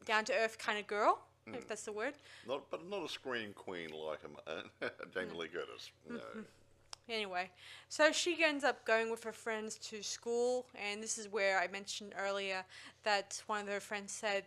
down 0.07 0.25
to 0.27 0.33
earth 0.35 0.59
kind 0.59 0.79
of 0.79 0.87
girl, 0.87 1.19
if 1.47 1.69
that's 1.69 1.83
the 1.83 1.93
word. 1.93 2.15
Not, 2.49 2.71
but 2.71 2.89
not 2.89 3.05
a 3.05 3.09
screen 3.09 3.53
queen 3.55 3.91
like 3.91 4.21
um, 4.25 4.37
uh, 4.83 4.89
Jamie 5.15 5.37
Lee 5.37 5.49
Curtis. 5.49 5.91
No. 6.09 6.21
Anyway, 7.09 7.51
so 7.89 8.13
she 8.13 8.43
ends 8.45 8.63
up 8.65 8.85
going 8.87 9.11
with 9.11 9.25
her 9.25 9.33
friends 9.33 9.77
to 9.77 10.03
school, 10.03 10.67
and 10.75 11.03
this 11.03 11.19
is 11.19 11.29
where 11.29 11.59
I 11.59 11.67
mentioned 11.67 12.15
earlier 12.19 12.65
that 13.03 13.43
one 13.49 13.61
of 13.63 13.69
her 13.69 13.81
friends 13.81 14.13
said, 14.13 14.45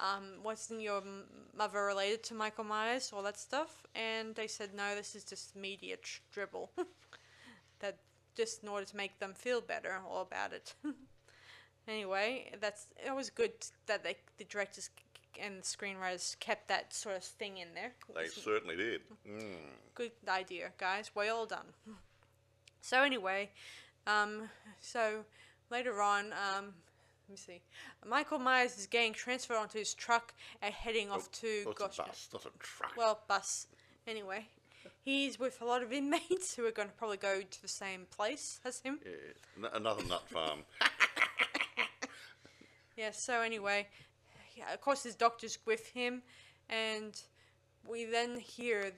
um, 0.00 0.42
"Wasn't 0.42 0.80
your 0.80 0.98
m- 1.02 1.24
mother 1.56 1.84
related 1.84 2.22
to 2.24 2.34
Michael 2.34 2.64
Myers? 2.64 3.12
All 3.14 3.22
that 3.24 3.38
stuff?" 3.38 3.86
And 3.94 4.34
they 4.34 4.46
said, 4.46 4.74
"No, 4.74 4.94
this 4.94 5.14
is 5.14 5.22
just 5.24 5.54
media 5.54 5.96
tr- 5.98 6.20
dribble. 6.32 6.70
that 7.80 7.98
just 8.36 8.62
in 8.62 8.68
order 8.68 8.84
to 8.86 8.96
make 8.96 9.18
them 9.18 9.34
feel 9.34 9.60
better 9.60 10.00
all 10.08 10.22
about 10.22 10.52
it." 10.52 10.74
anyway, 11.88 12.50
that's 12.60 12.86
it 13.04 13.14
was 13.14 13.30
good 13.30 13.52
that 13.86 14.04
they 14.04 14.16
the 14.38 14.44
directors 14.44 14.90
and 15.40 15.58
the 15.60 15.62
screenwriters 15.62 16.38
kept 16.40 16.66
that 16.68 16.92
sort 16.92 17.16
of 17.16 17.22
thing 17.22 17.58
in 17.58 17.68
there. 17.74 17.92
They 18.14 18.26
certainly 18.28 18.76
did. 18.76 19.02
Mm. 19.28 19.56
good 19.94 20.12
idea, 20.28 20.70
guys. 20.78 21.10
Well 21.14 21.46
done. 21.46 21.66
So 22.80 23.02
anyway, 23.02 23.50
um, 24.06 24.48
so 24.80 25.24
later 25.68 26.00
on, 26.00 26.26
um, 26.32 26.72
let 27.26 27.30
me 27.30 27.36
see. 27.36 27.60
Michael 28.06 28.38
Myers 28.38 28.78
is 28.78 28.86
getting 28.86 29.12
transferred 29.12 29.56
onto 29.58 29.78
his 29.78 29.92
truck 29.94 30.32
and 30.62 30.72
heading 30.72 31.10
off 31.10 31.30
to 31.32 31.64
Oh, 31.66 31.70
it's 31.72 31.78
gosh, 31.78 31.98
a 31.98 32.02
bus, 32.04 32.28
not 32.32 32.46
a 32.46 32.50
truck. 32.60 32.96
well, 32.96 33.20
bus. 33.28 33.66
Anyway, 34.06 34.46
he's 35.08 35.38
with 35.38 35.60
a 35.62 35.64
lot 35.64 35.82
of 35.82 35.90
inmates 35.92 36.54
who 36.54 36.66
are 36.66 36.70
going 36.70 36.88
to 36.88 36.94
probably 36.94 37.16
go 37.16 37.40
to 37.40 37.62
the 37.62 37.68
same 37.68 38.06
place 38.14 38.60
as 38.64 38.80
him. 38.80 38.98
yeah. 39.04 39.64
N- 39.66 39.70
another 39.74 40.04
nut 40.04 40.28
farm. 40.28 40.60
Yeah, 42.96 43.12
so 43.12 43.42
anyway, 43.42 43.86
yeah, 44.56 44.72
of 44.74 44.80
course, 44.80 45.04
his 45.04 45.14
doctor's 45.14 45.56
with 45.64 45.86
him, 45.90 46.22
and 46.68 47.14
we 47.88 48.04
then 48.04 48.38
hear 48.40 48.90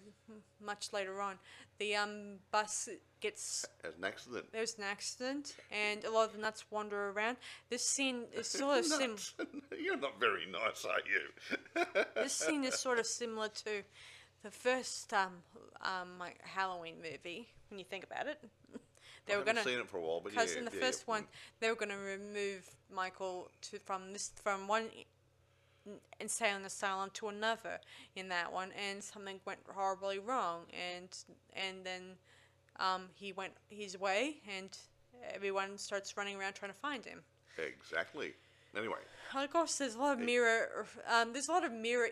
much 0.64 0.92
later 0.94 1.20
on 1.20 1.35
the 1.79 1.96
um 1.96 2.38
bus 2.51 2.88
gets 3.20 3.66
As 3.85 3.92
an 3.99 4.05
accident. 4.05 4.46
there's 4.53 4.75
an 4.79 4.85
accident, 4.85 5.55
and 5.70 6.03
a 6.05 6.11
lot 6.11 6.29
of 6.29 6.33
the 6.33 6.38
nuts 6.40 6.64
wander 6.70 7.11
around. 7.11 7.37
This 7.68 7.87
scene 7.87 8.25
is 8.33 8.46
sort 8.61 8.79
of 8.79 8.87
sim. 8.87 9.11
Nuts. 9.11 9.35
You're 9.79 9.99
not 9.99 10.18
very 10.18 10.46
nice, 10.51 10.87
are 10.87 11.03
you? 11.07 12.05
This 12.14 12.33
scene 12.33 12.64
is 12.64 12.79
sort 12.79 12.99
of 12.99 13.07
similar 13.07 13.49
to 13.49 13.83
the 14.42 14.50
first 14.50 15.12
um 15.12 15.42
um 15.83 16.18
like 16.18 16.38
Halloween 16.42 16.96
movie 17.03 17.48
when 17.68 17.79
you 17.79 17.85
think 17.85 18.05
about 18.05 18.26
it. 18.26 18.38
They 19.26 19.35
I 19.35 19.38
were 19.38 19.44
gonna 19.44 19.62
seen 19.62 19.79
it 19.79 19.88
for 19.88 19.98
a 19.98 20.00
while, 20.00 20.20
but 20.20 20.31
because 20.33 20.53
yeah, 20.53 20.61
in 20.61 20.64
the 20.64 20.72
yeah, 20.74 20.81
first 20.81 21.05
yeah. 21.07 21.14
one 21.14 21.24
they 21.61 21.68
were 21.68 21.76
gonna 21.76 21.98
remove 21.98 22.68
Michael 22.92 23.50
to 23.62 23.79
from 23.79 24.12
this 24.12 24.33
from 24.42 24.66
one 24.66 24.87
insane 26.18 26.64
asylum 26.64 27.11
to 27.14 27.29
another 27.29 27.81
in 28.16 28.29
that 28.29 28.53
one, 28.53 28.70
and 28.72 29.03
something 29.03 29.40
went 29.44 29.61
horribly 29.74 30.18
wrong, 30.18 30.62
and 30.72 31.09
and 31.55 31.85
then 31.85 32.03
um 32.79 33.09
he 33.14 33.33
went 33.33 33.53
his 33.68 33.98
way, 33.98 34.37
and 34.48 34.76
everyone 35.35 35.76
starts 35.79 36.16
running 36.16 36.37
around 36.37 36.55
trying 36.55 36.72
to 36.72 36.79
find 36.79 37.05
him. 37.05 37.20
Exactly. 37.59 38.33
Anyway, 38.76 38.98
Of 39.35 39.50
course, 39.50 39.79
there's 39.79 39.96
a 39.96 39.98
lot 39.98 40.18
of 40.18 40.24
mirror. 40.24 40.87
Um, 41.12 41.33
there's 41.33 41.48
a 41.48 41.53
lot 41.53 41.64
of 41.64 41.72
mirror 41.72 42.09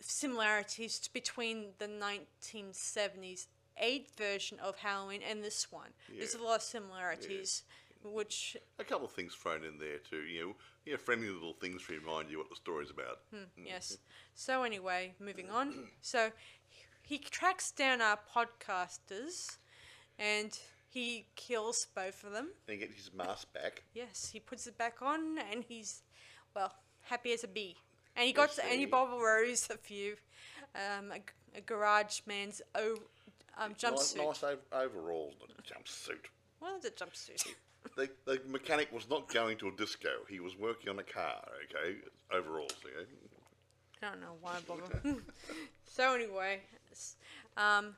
similarities 0.00 1.08
between 1.12 1.68
the 1.78 1.86
1970s 1.86 3.46
eight 3.80 4.08
version 4.16 4.58
of 4.60 4.76
Halloween 4.76 5.20
and 5.28 5.42
this 5.42 5.70
one. 5.70 5.90
There's 6.16 6.34
a 6.34 6.42
lot 6.42 6.56
of 6.56 6.62
similarities, 6.62 7.62
which 8.02 8.56
a 8.78 8.84
couple 8.84 9.06
of 9.06 9.12
things 9.12 9.34
thrown 9.34 9.64
in 9.64 9.78
there 9.78 9.98
too. 9.98 10.22
You 10.22 10.40
know, 10.40 10.54
yeah, 10.84 10.96
friendly 10.96 11.28
little 11.28 11.54
things 11.54 11.86
to 11.86 11.92
remind 11.92 12.30
you 12.30 12.38
what 12.38 12.48
the 12.50 12.56
story's 12.56 12.90
about. 12.90 13.20
Hmm, 13.30 13.60
mm. 13.60 13.66
yes. 13.66 13.98
So 14.34 14.62
anyway, 14.62 15.14
moving 15.20 15.50
on. 15.50 15.74
So 16.00 16.30
he 17.02 17.18
tracks 17.18 17.70
down 17.70 18.00
our 18.00 18.18
podcasters, 18.34 19.58
and 20.18 20.58
he 20.88 21.26
kills 21.36 21.86
both 21.94 22.24
of 22.24 22.32
them. 22.32 22.48
And 22.66 22.74
he 22.74 22.86
gets 22.86 22.96
his 22.96 23.12
mask 23.14 23.52
back. 23.52 23.82
Yes, 23.94 24.30
he 24.32 24.40
puts 24.40 24.66
it 24.66 24.76
back 24.76 25.02
on, 25.02 25.38
and 25.50 25.64
he's 25.66 26.02
well 26.54 26.72
happy 27.02 27.32
as 27.32 27.44
a 27.44 27.48
bee. 27.48 27.76
And 28.18 28.26
he 28.26 28.32
got 28.32 28.58
and 28.58 28.80
he 28.80 28.84
borrows 28.86 29.68
a 29.70 29.76
few, 29.76 30.16
um, 30.74 31.12
a, 31.12 31.20
a 31.56 31.60
garage 31.60 32.20
man's 32.26 32.60
o- 32.74 32.98
um, 33.56 33.74
jumpsuit. 33.74 34.16
nice 34.16 34.42
ov- 34.42 34.58
overalls, 34.72 35.34
not 35.40 35.50
a 35.56 35.62
jumpsuit. 35.62 36.26
What 36.58 36.78
is 36.78 36.84
a 36.84 36.90
jumpsuit? 36.90 37.54
The, 37.96 38.10
the 38.26 38.40
mechanic 38.48 38.92
was 38.92 39.08
not 39.08 39.32
going 39.32 39.56
to 39.58 39.68
a 39.68 39.70
disco. 39.72 40.08
He 40.28 40.40
was 40.40 40.56
working 40.58 40.90
on 40.90 40.98
a 40.98 41.04
car. 41.04 41.42
Okay, 41.64 41.98
overalls. 42.32 42.74
Okay. 42.84 43.08
I 44.02 44.10
don't 44.10 44.20
know 44.20 44.34
why 44.40 44.56
I 44.56 44.60
bother. 44.66 45.16
so 45.84 46.14
anyway, 46.14 46.60
um, 47.56 47.94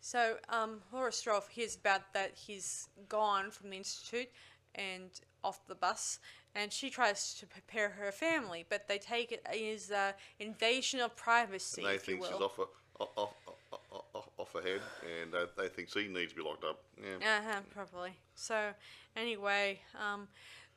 So 0.00 0.36
um, 0.48 0.80
Laura 0.92 1.10
Stroff 1.12 1.48
hears 1.48 1.76
about 1.76 2.12
that 2.14 2.32
he's 2.34 2.88
gone 3.08 3.50
from 3.52 3.70
the 3.70 3.76
institute 3.76 4.28
and 4.74 5.10
off 5.44 5.64
the 5.66 5.74
bus, 5.76 6.18
and 6.54 6.72
she 6.72 6.90
tries 6.90 7.34
to 7.34 7.46
prepare 7.46 7.90
her 7.90 8.12
family, 8.12 8.64
but 8.68 8.88
they 8.88 8.98
take 8.98 9.32
it 9.32 9.44
as 9.46 9.90
an 9.90 10.14
invasion 10.38 11.00
of 11.00 11.16
privacy, 11.16 11.82
They 11.82 11.94
if 11.94 12.08
you 12.08 12.16
think 12.16 12.26
she's 12.26 12.40
off, 12.40 12.58
a, 12.58 12.62
off, 13.02 13.08
off, 13.16 13.34
off, 13.72 14.02
off, 14.14 14.28
off 14.38 14.52
her 14.52 14.62
head, 14.62 14.80
and 15.22 15.34
uh, 15.34 15.46
they 15.56 15.68
think 15.68 15.88
she 15.88 16.08
needs 16.08 16.32
to 16.32 16.36
be 16.36 16.42
locked 16.42 16.64
up. 16.64 16.80
Yeah. 16.98 17.38
Uh 17.38 17.42
huh. 17.52 17.60
Probably. 17.72 18.16
So, 18.34 18.70
anyway, 19.16 19.80
um, 20.00 20.28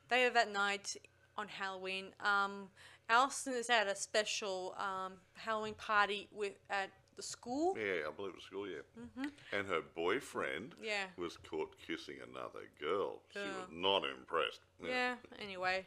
later 0.09 0.29
that 0.31 0.51
night 0.51 0.95
on 1.37 1.47
Halloween, 1.47 2.07
um, 2.21 2.69
Allison 3.09 3.53
is 3.53 3.69
at 3.69 3.87
a 3.87 3.95
special 3.95 4.75
um, 4.77 5.13
Halloween 5.33 5.75
party 5.75 6.27
with 6.31 6.53
at 6.69 6.89
the 7.15 7.23
school. 7.23 7.75
Yeah, 7.77 8.07
I 8.07 8.11
believe 8.15 8.31
it 8.31 8.35
was 8.35 8.43
school, 8.43 8.67
yeah. 8.67 9.25
And 9.51 9.67
her 9.67 9.81
boyfriend 9.95 10.71
Mm-hmm. 10.75 10.83
Yeah. 10.83 11.05
was 11.17 11.37
caught 11.37 11.75
kissing 11.85 12.17
another 12.29 12.65
girl. 12.79 13.21
She 13.31 13.39
was 13.39 13.67
not 13.71 14.03
impressed. 14.05 14.61
Yeah. 14.83 15.15
Anyway, 15.39 15.85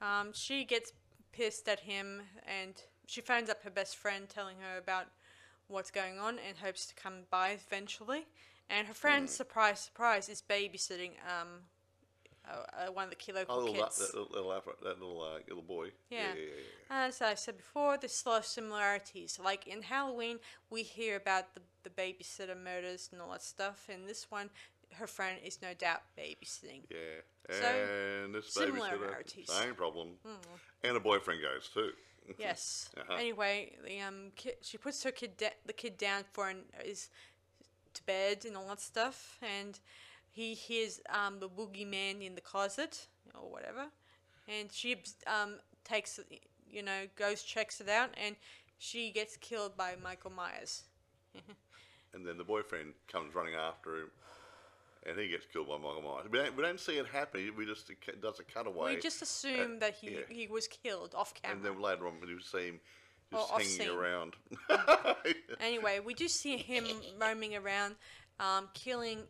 um, 0.00 0.32
she 0.32 0.64
gets 0.64 0.92
pissed 1.32 1.68
at 1.68 1.80
him, 1.80 2.22
and 2.46 2.74
she 3.06 3.20
phones 3.20 3.50
up 3.50 3.62
her 3.62 3.70
best 3.70 3.96
friend, 3.96 4.28
telling 4.28 4.56
her 4.60 4.78
about 4.78 5.06
what's 5.68 5.90
going 5.90 6.18
on, 6.18 6.38
and 6.46 6.58
hopes 6.58 6.86
to 6.86 6.94
come 6.94 7.22
by 7.30 7.50
eventually. 7.50 8.26
And 8.68 8.86
her 8.86 8.94
friend, 8.94 9.22
Hmm. 9.28 9.32
surprise, 9.32 9.80
surprise, 9.80 10.28
is 10.28 10.42
babysitting 10.42 11.12
um, 11.26 11.62
uh, 12.48 12.86
uh, 12.88 12.92
one 12.92 13.04
of 13.04 13.10
the 13.10 13.16
key 13.16 13.32
local 13.32 13.54
Oh, 13.54 13.58
little, 13.60 13.74
kids. 13.84 13.98
that, 13.98 14.12
that 14.14 14.30
little, 14.32 14.52
Afro, 14.52 14.74
that 14.82 15.00
little, 15.00 15.22
uh, 15.22 15.38
little 15.48 15.62
boy. 15.62 15.88
Yeah. 16.10 16.18
Yeah, 16.34 16.34
yeah, 16.34 16.46
yeah. 16.90 17.06
As 17.08 17.20
I 17.22 17.34
said 17.34 17.56
before, 17.56 17.96
there's 17.98 18.22
a 18.24 18.28
lot 18.28 18.38
of 18.40 18.46
similarities. 18.46 19.38
Like 19.42 19.66
in 19.66 19.82
Halloween, 19.82 20.38
we 20.70 20.82
hear 20.82 21.16
about 21.16 21.54
the, 21.54 21.60
the 21.82 21.90
babysitter 21.90 22.56
murders 22.60 23.08
and 23.12 23.20
all 23.20 23.32
that 23.32 23.42
stuff. 23.42 23.88
In 23.88 24.06
this 24.06 24.30
one, 24.30 24.50
her 24.94 25.06
friend 25.06 25.38
is 25.44 25.58
no 25.62 25.74
doubt 25.74 26.02
babysitting. 26.18 26.82
Yeah. 26.90 27.20
So, 27.50 28.24
and 28.24 28.34
this 28.34 28.52
similarities. 28.52 29.46
babysitter, 29.48 29.62
same 29.62 29.74
problem. 29.74 30.08
And 30.84 30.96
a 30.96 31.00
boyfriend 31.00 31.40
goes 31.42 31.68
too. 31.72 31.90
Yes. 32.38 32.90
Uh-huh. 32.96 33.14
Anyway, 33.14 33.72
the 33.84 34.00
um 34.02 34.30
kid, 34.36 34.54
she 34.62 34.78
puts 34.78 35.02
her 35.02 35.10
kid 35.10 35.36
da- 35.36 35.56
the 35.66 35.72
kid 35.72 35.98
down 35.98 36.22
for 36.32 36.48
an 36.48 36.58
is 36.84 37.08
to 37.94 38.04
bed 38.04 38.44
and 38.46 38.56
all 38.56 38.68
that 38.68 38.80
stuff, 38.80 39.36
and 39.42 39.80
he 40.30 40.54
hears 40.54 41.00
um 41.12 41.40
the 41.40 41.48
boogeyman 41.48 42.24
in 42.24 42.34
the 42.34 42.40
closet 42.40 43.06
or 43.34 43.50
whatever, 43.50 43.86
and 44.48 44.70
she 44.72 44.96
um 45.26 45.56
takes 45.84 46.20
you 46.68 46.82
know 46.82 47.06
goes 47.16 47.42
checks 47.42 47.80
it 47.80 47.88
out, 47.88 48.10
and 48.22 48.36
she 48.78 49.10
gets 49.10 49.36
killed 49.36 49.76
by 49.76 49.94
Michael 50.02 50.32
Myers. 50.32 50.84
And 52.12 52.26
then 52.26 52.36
the 52.36 52.44
boyfriend 52.44 52.94
comes 53.06 53.36
running 53.36 53.54
after 53.54 53.96
him, 53.98 54.10
and 55.06 55.16
he 55.16 55.28
gets 55.28 55.46
killed 55.46 55.68
by 55.68 55.76
Michael 55.76 56.02
Myers. 56.02 56.26
We 56.28 56.38
don't, 56.38 56.56
we 56.56 56.62
don't 56.64 56.80
see 56.80 56.94
it 56.94 57.06
happen. 57.06 57.52
We 57.56 57.64
just 57.64 57.88
it 57.88 58.20
does 58.20 58.40
a 58.40 58.42
cutaway. 58.42 58.96
we 58.96 59.00
just 59.00 59.22
assume 59.22 59.78
that 59.78 59.94
he 59.94 60.14
yeah. 60.14 60.18
he 60.28 60.48
was 60.48 60.66
killed 60.66 61.14
off 61.14 61.34
camera. 61.34 61.56
and 61.56 61.64
then 61.64 61.80
later 61.80 62.08
on, 62.08 62.14
we 62.20 62.36
see 62.42 62.66
him 62.66 62.80
just 63.32 63.50
hanging 63.52 63.66
scene. 63.66 63.90
around. 63.90 64.34
Anyway, 65.60 66.00
we 66.04 66.14
do 66.14 66.26
see 66.26 66.56
him 66.56 66.84
roaming 67.20 67.54
around, 67.54 67.94
um, 68.40 68.68
killing 68.72 69.20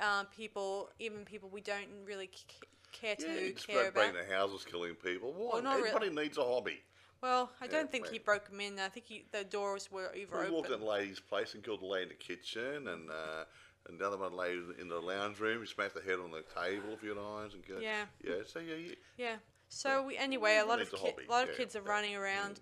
um, 0.00 0.26
people, 0.36 0.90
even 0.98 1.24
people 1.24 1.48
we 1.48 1.60
don't 1.60 1.88
really 2.06 2.30
c- 2.34 2.66
care 2.92 3.16
to 3.16 3.26
yeah, 3.26 3.50
care 3.52 3.88
about. 3.88 4.14
the 4.14 4.34
houses, 4.34 4.64
killing 4.64 4.94
people. 4.94 5.32
What? 5.32 5.64
not 5.64 5.76
really. 5.76 5.88
Everybody 5.90 6.14
needs 6.14 6.38
a 6.38 6.44
hobby. 6.44 6.80
Well, 7.22 7.50
I 7.60 7.66
don't 7.66 7.90
think 7.90 8.08
he 8.08 8.18
broke 8.20 8.48
them 8.48 8.60
in. 8.60 8.78
I 8.78 8.88
think 8.88 9.06
he, 9.06 9.24
the 9.32 9.42
doors 9.42 9.90
were 9.90 10.14
either 10.14 10.44
We 10.44 10.50
walked 10.50 10.70
in 10.70 10.78
the 10.78 10.86
lady's 10.86 11.18
place 11.18 11.54
and 11.54 11.64
killed 11.64 11.80
the 11.82 11.86
lady 11.86 12.04
in 12.04 12.08
the 12.10 12.14
kitchen, 12.14 12.86
and 12.86 13.10
uh, 13.10 13.44
and 13.88 13.98
the 13.98 14.06
other 14.06 14.16
one 14.16 14.34
lay 14.34 14.52
in 14.80 14.88
the 14.88 15.00
lounge 15.00 15.40
room. 15.40 15.60
He 15.60 15.66
smashed 15.66 15.94
the 15.94 16.00
head 16.00 16.20
on 16.22 16.30
the 16.30 16.44
table 16.54 16.94
a 16.94 16.96
few 16.96 17.14
times, 17.14 17.54
and 17.54 17.66
killed. 17.66 17.82
Yeah. 17.82 18.04
yeah. 18.24 18.34
So 18.46 18.60
yeah, 18.60 18.76
yeah. 18.76 18.94
Yeah. 19.16 19.36
So 19.68 20.04
we, 20.04 20.16
anyway, 20.16 20.60
a 20.62 20.66
lot 20.66 20.80
of 20.80 20.92
a 20.92 20.96
ki- 20.96 21.14
a 21.28 21.30
lot 21.30 21.42
of 21.42 21.50
yeah, 21.50 21.56
kids 21.56 21.74
are 21.74 21.82
running 21.82 22.14
around 22.14 22.60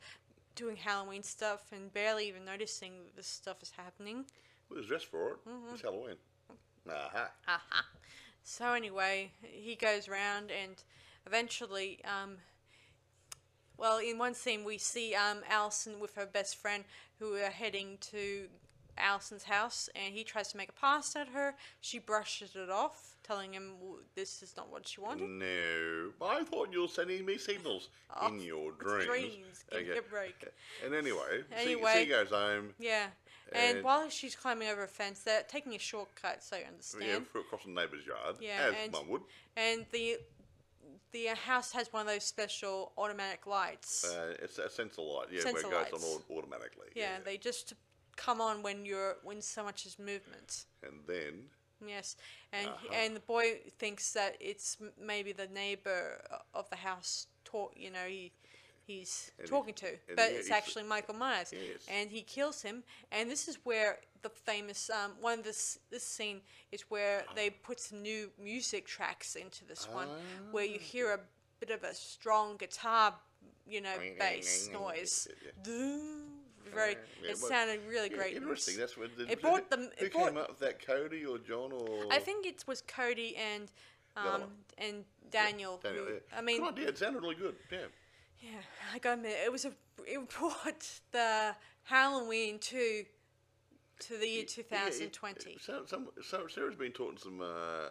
doing 0.55 0.77
Halloween 0.77 1.23
stuff 1.23 1.67
and 1.71 1.93
barely 1.93 2.27
even 2.27 2.45
noticing 2.45 3.05
that 3.05 3.15
this 3.15 3.27
stuff 3.27 3.63
is 3.63 3.73
happening. 3.77 4.25
we 4.71 4.79
was 4.79 4.87
dressed 4.87 5.07
for 5.07 5.33
it. 5.33 5.37
Mm-hmm. 5.47 5.75
It's 5.75 5.83
Halloween. 5.83 6.17
Aha. 6.89 7.31
Aha. 7.49 7.85
So 8.43 8.73
anyway, 8.73 9.33
he 9.43 9.75
goes 9.75 10.09
around 10.09 10.51
and 10.51 10.83
eventually, 11.27 12.01
um, 12.05 12.37
well, 13.77 13.99
in 13.99 14.19
one 14.19 14.35
scene 14.35 14.65
we 14.65 14.79
see 14.79 15.15
um, 15.15 15.39
Allison 15.51 15.99
with 16.01 16.15
her 16.15 16.27
best 16.27 16.57
friend 16.57 16.85
who 17.19 17.35
are 17.35 17.51
heading 17.51 17.99
to 18.13 18.47
Allison's 18.99 19.43
house, 19.45 19.91
and 19.95 20.15
he 20.15 20.25
tries 20.25 20.49
to 20.53 20.57
make 20.57 20.71
a 20.71 20.73
pass 20.73 21.15
at 21.17 21.29
her. 21.29 21.55
She 21.83 21.99
brushes 21.99 22.57
it 22.57 22.71
off, 22.71 23.17
telling 23.23 23.53
him 23.53 23.73
this 24.15 24.43
is 24.43 24.55
not 24.57 24.71
what 24.73 24.89
she 24.89 25.01
wanted. 25.03 25.29
No, 25.29 26.13
I 26.23 26.45
thought 26.45 26.73
you 26.73 26.83
were 26.83 26.89
sending 26.89 27.27
me 27.27 27.37
signals 27.37 27.91
in 28.29 28.41
your 28.41 28.73
dreams. 28.73 29.05
dreams. 29.07 29.65
Give 29.71 29.87
me 29.89 29.99
a 29.99 30.03
break. 30.03 30.35
And 30.85 30.95
anyway, 30.95 31.43
she, 31.59 31.73
Anyway. 31.73 31.95
she 32.05 32.07
goes 32.07 32.31
home. 32.31 32.71
Yeah. 32.79 33.09
And, 33.53 33.77
And- 33.77 33.85
while 33.85 34.09
she's 34.11 34.35
climbing 34.35 34.69
over 34.69 34.83
a 34.83 34.89
fence, 34.89 35.21
they're 35.21 35.43
taking 35.45 35.75
a 35.75 35.79
shortcut, 35.79 36.43
so 36.43 36.57
you 36.57 36.63
Yeah, 36.63 36.69
understand. 36.69 37.29
for 37.29 37.41
across 37.41 37.63
the 37.65 37.71
neighbour's 37.71 38.05
yard, 38.05 38.37
Yeah, 38.41 38.67
as 38.69 38.75
and- 38.75 38.93
one 38.93 39.09
would. 39.09 39.23
And 39.57 39.87
the 39.91 40.19
the 41.13 41.27
house 41.29 41.73
has 41.73 41.93
one 41.93 42.03
of 42.03 42.07
those 42.13 42.25
special 42.25 42.93
automatic 42.99 43.47
lights. 43.47 44.05
Uh, 44.05 44.37
it's 44.41 44.59
a 44.59 44.69
sensor 44.69 45.03
light, 45.03 45.29
yeah, 45.31 45.41
Sensor 45.43 45.69
where 45.69 45.83
it 45.83 45.91
goes 45.91 46.03
lights. 46.03 46.25
on 46.29 46.37
automatically. 46.37 46.89
yeah, 46.95 47.19
they 47.21 47.37
just 47.39 47.73
come 48.17 48.41
on 48.41 48.63
when 48.63 48.85
you're 48.85 49.17
when 49.23 49.41
so 49.43 49.63
much 49.65 49.87
is 49.87 49.99
movement. 49.99 50.67
and 50.83 51.07
then 51.07 51.51
Yes, 51.85 52.17
and 52.53 52.69
Uh-huh. 52.69 52.89
and 52.93 53.15
the 53.17 53.21
boy 53.21 53.61
thinks 53.79 54.13
that 54.13 54.37
it's 54.41 54.79
maybe 54.97 55.33
the 55.33 55.47
neighbor 55.49 56.23
of 56.55 56.69
the 56.71 56.77
house 56.77 57.27
taught. 57.45 57.77
You 57.77 57.91
know, 57.91 58.07
he 58.07 58.33
he's 58.87 59.31
And 59.39 59.49
talking 59.49 59.75
to, 59.75 59.87
and 59.87 60.17
but 60.17 60.31
it's 60.31 60.51
actually 60.51 60.85
Michael 60.85 61.15
Myers, 61.15 61.53
Yes. 61.53 61.87
and 61.89 62.11
he 62.11 62.23
kills 62.23 62.63
him. 62.63 62.83
And 63.13 63.31
this 63.31 63.49
is 63.49 63.59
where 63.65 63.99
the 64.23 64.29
famous 64.31 64.91
um, 64.91 65.13
one 65.21 65.43
this 65.43 65.79
this 65.91 66.05
scene 66.07 66.41
is 66.73 66.83
where 66.83 67.25
they 67.35 67.51
put 67.51 67.81
some 67.81 68.03
new 68.03 68.31
music 68.43 68.87
tracks 68.87 69.37
into 69.37 69.65
this 69.65 69.89
one, 69.93 70.09
where 70.53 70.65
you 70.65 70.79
hear 70.79 71.13
a 71.13 71.21
bit 71.61 71.71
of 71.71 71.83
a 71.85 71.95
strong 71.95 72.57
guitar, 72.57 73.15
you 73.69 73.81
know, 73.81 73.97
bass 74.19 74.69
noise. 74.73 75.29
Yeah, 75.45 75.51
Doo- 75.63 76.23
Very, 76.75 76.97
Yeah, 77.23 77.31
it 77.31 77.37
sounded 77.37 77.81
really 77.89 78.11
yeah, 78.11 78.17
great. 78.17 78.35
interesting. 78.37 78.77
That's 78.77 78.97
what 78.97 79.11
It 79.19 79.41
brought 79.41 79.71
them- 79.71 79.89
Who 79.99 80.05
it 80.07 80.13
brought- 80.13 80.29
came 80.31 80.37
up 80.37 80.49
with 80.49 80.59
that? 80.59 80.85
Cody 80.85 81.25
or 81.25 81.39
John 81.39 81.71
or? 81.73 82.13
I 82.13 82.19
think 82.19 82.45
it 82.45 82.65
was 82.67 82.83
Cody 82.83 83.37
and 83.37 83.71
um, 84.17 84.45
and 84.79 85.05
Daniel. 85.31 85.79
Daniel, 85.83 86.05
who, 86.07 86.13
yeah. 86.15 86.19
I 86.39 86.41
mean, 86.41 86.61
good 86.63 86.73
idea. 86.75 86.89
It 86.89 86.99
sounded 86.99 87.21
really 87.23 87.35
good. 87.37 87.55
Yeah. 87.71 87.79
Yeah, 88.41 88.61
I 88.95 88.99
gotta 88.99 89.17
admit, 89.17 89.37
it 89.45 89.53
was 89.53 89.65
a 89.65 89.73
it 90.07 90.29
brought 90.39 91.01
the 91.13 91.55
Halloween 91.85 92.59
to 92.59 93.05
to 94.01 94.19
the 94.19 94.29
year 94.29 94.45
two 94.45 94.63
thousand 94.63 95.11
twenty. 95.13 95.51
Yeah, 95.51 95.57
two 95.57 95.59
it- 95.59 95.63
So, 95.63 95.83
some, 95.87 96.09
so 96.23 96.47
Sarah's 96.47 96.77
been 96.77 96.93
talking 96.93 97.17
to 97.17 97.23
some 97.23 97.41
uh, 97.41 97.89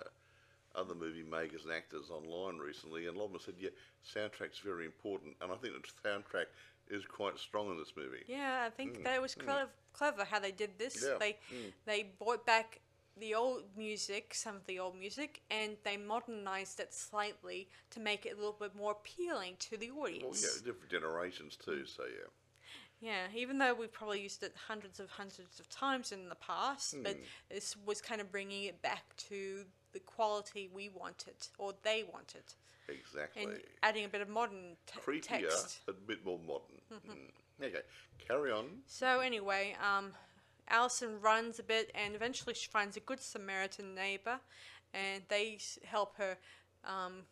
other 0.76 0.96
movie 0.96 1.24
makers 1.24 1.64
and 1.64 1.74
actors 1.74 2.10
online 2.10 2.58
recently, 2.58 3.08
and 3.08 3.16
a 3.16 3.20
lot 3.20 3.28
of 3.28 3.32
them 3.34 3.42
said, 3.44 3.56
"Yeah, 3.60 3.70
soundtrack's 4.06 4.60
very 4.60 4.86
important," 4.86 5.36
and 5.42 5.52
I 5.52 5.56
think 5.56 5.74
the 5.74 6.10
soundtrack 6.10 6.46
is 6.90 7.06
quite 7.06 7.40
strong 7.40 7.72
in 7.72 7.78
this 7.78 7.94
movie. 7.98 8.24
Yeah, 8.28 8.64
I 8.66 8.70
think 8.70 8.98
hmm, 8.98 9.04
that 9.04 9.16
it 9.16 9.22
was 9.22 9.34
hmm. 9.34 9.42
clever, 9.42 9.70
clever 9.94 10.26
how 10.26 10.40
they 10.40 10.52
did 10.52 10.78
this. 10.78 11.04
Yeah, 11.04 11.18
They 11.20 11.38
hmm. 11.50 11.70
they 11.86 12.04
brought 12.20 12.46
back 12.46 12.82
the 13.20 13.34
old 13.34 13.64
music, 13.78 14.34
some 14.34 14.56
of 14.56 14.66
the 14.66 14.80
old 14.80 14.98
music, 14.98 15.42
and 15.50 15.78
they 15.84 15.98
modernized 15.98 16.80
it 16.80 16.94
slightly 16.94 17.70
to 17.92 18.00
make 18.00 18.26
it 18.26 18.34
a 18.34 18.36
little 18.36 18.56
bit 18.60 18.76
more 18.76 18.92
appealing 18.92 19.56
to 19.60 19.78
the 19.78 19.90
audience. 19.92 20.24
Well, 20.24 20.34
yeah, 20.34 20.66
different 20.66 20.90
generations 20.92 21.56
too. 21.56 21.86
So 21.86 22.04
yeah. 22.04 22.30
Yeah, 23.02 23.28
even 23.36 23.58
though 23.58 23.74
we've 23.74 23.92
probably 23.92 24.22
used 24.22 24.42
it 24.44 24.54
hundreds 24.68 25.00
of 25.00 25.10
hundreds 25.10 25.60
of 25.60 25.70
times 25.70 26.12
in 26.12 26.30
the 26.30 26.36
past, 26.36 26.96
but 27.04 27.18
this 27.50 27.76
was 27.86 28.02
kind 28.02 28.22
of 28.22 28.32
bringing 28.32 28.64
it 28.64 28.82
back 28.82 29.16
to 29.30 29.66
the 29.92 30.00
quality 30.00 30.70
we 30.74 30.90
wanted 30.90 31.36
or 31.58 31.74
they 31.84 32.04
wanted, 32.12 32.44
Exactly. 32.88 33.44
and 33.44 33.60
adding 33.84 34.06
a 34.06 34.08
bit 34.08 34.22
of 34.22 34.30
modern 34.30 34.76
t- 34.88 35.00
Creepier, 35.00 35.22
text. 35.50 35.82
a 35.88 35.94
bit 35.94 36.26
more 36.26 36.40
modern. 36.40 36.82
Mm. 37.62 37.66
Okay, 37.68 37.80
carry 38.28 38.52
on. 38.52 38.66
So 38.88 39.20
anyway, 39.22 39.76
um, 39.82 40.12
Allison 40.70 41.20
runs 41.22 41.60
a 41.60 41.64
bit, 41.64 41.92
and 41.96 42.16
eventually 42.16 42.54
she 42.54 42.70
finds 42.70 42.98
a 42.98 43.00
good 43.00 43.20
Samaritan 43.20 43.94
neighbor, 43.96 44.40
and 44.94 45.24
they 45.30 45.60
help 45.84 46.18
her 46.18 46.38
um, 46.84 47.24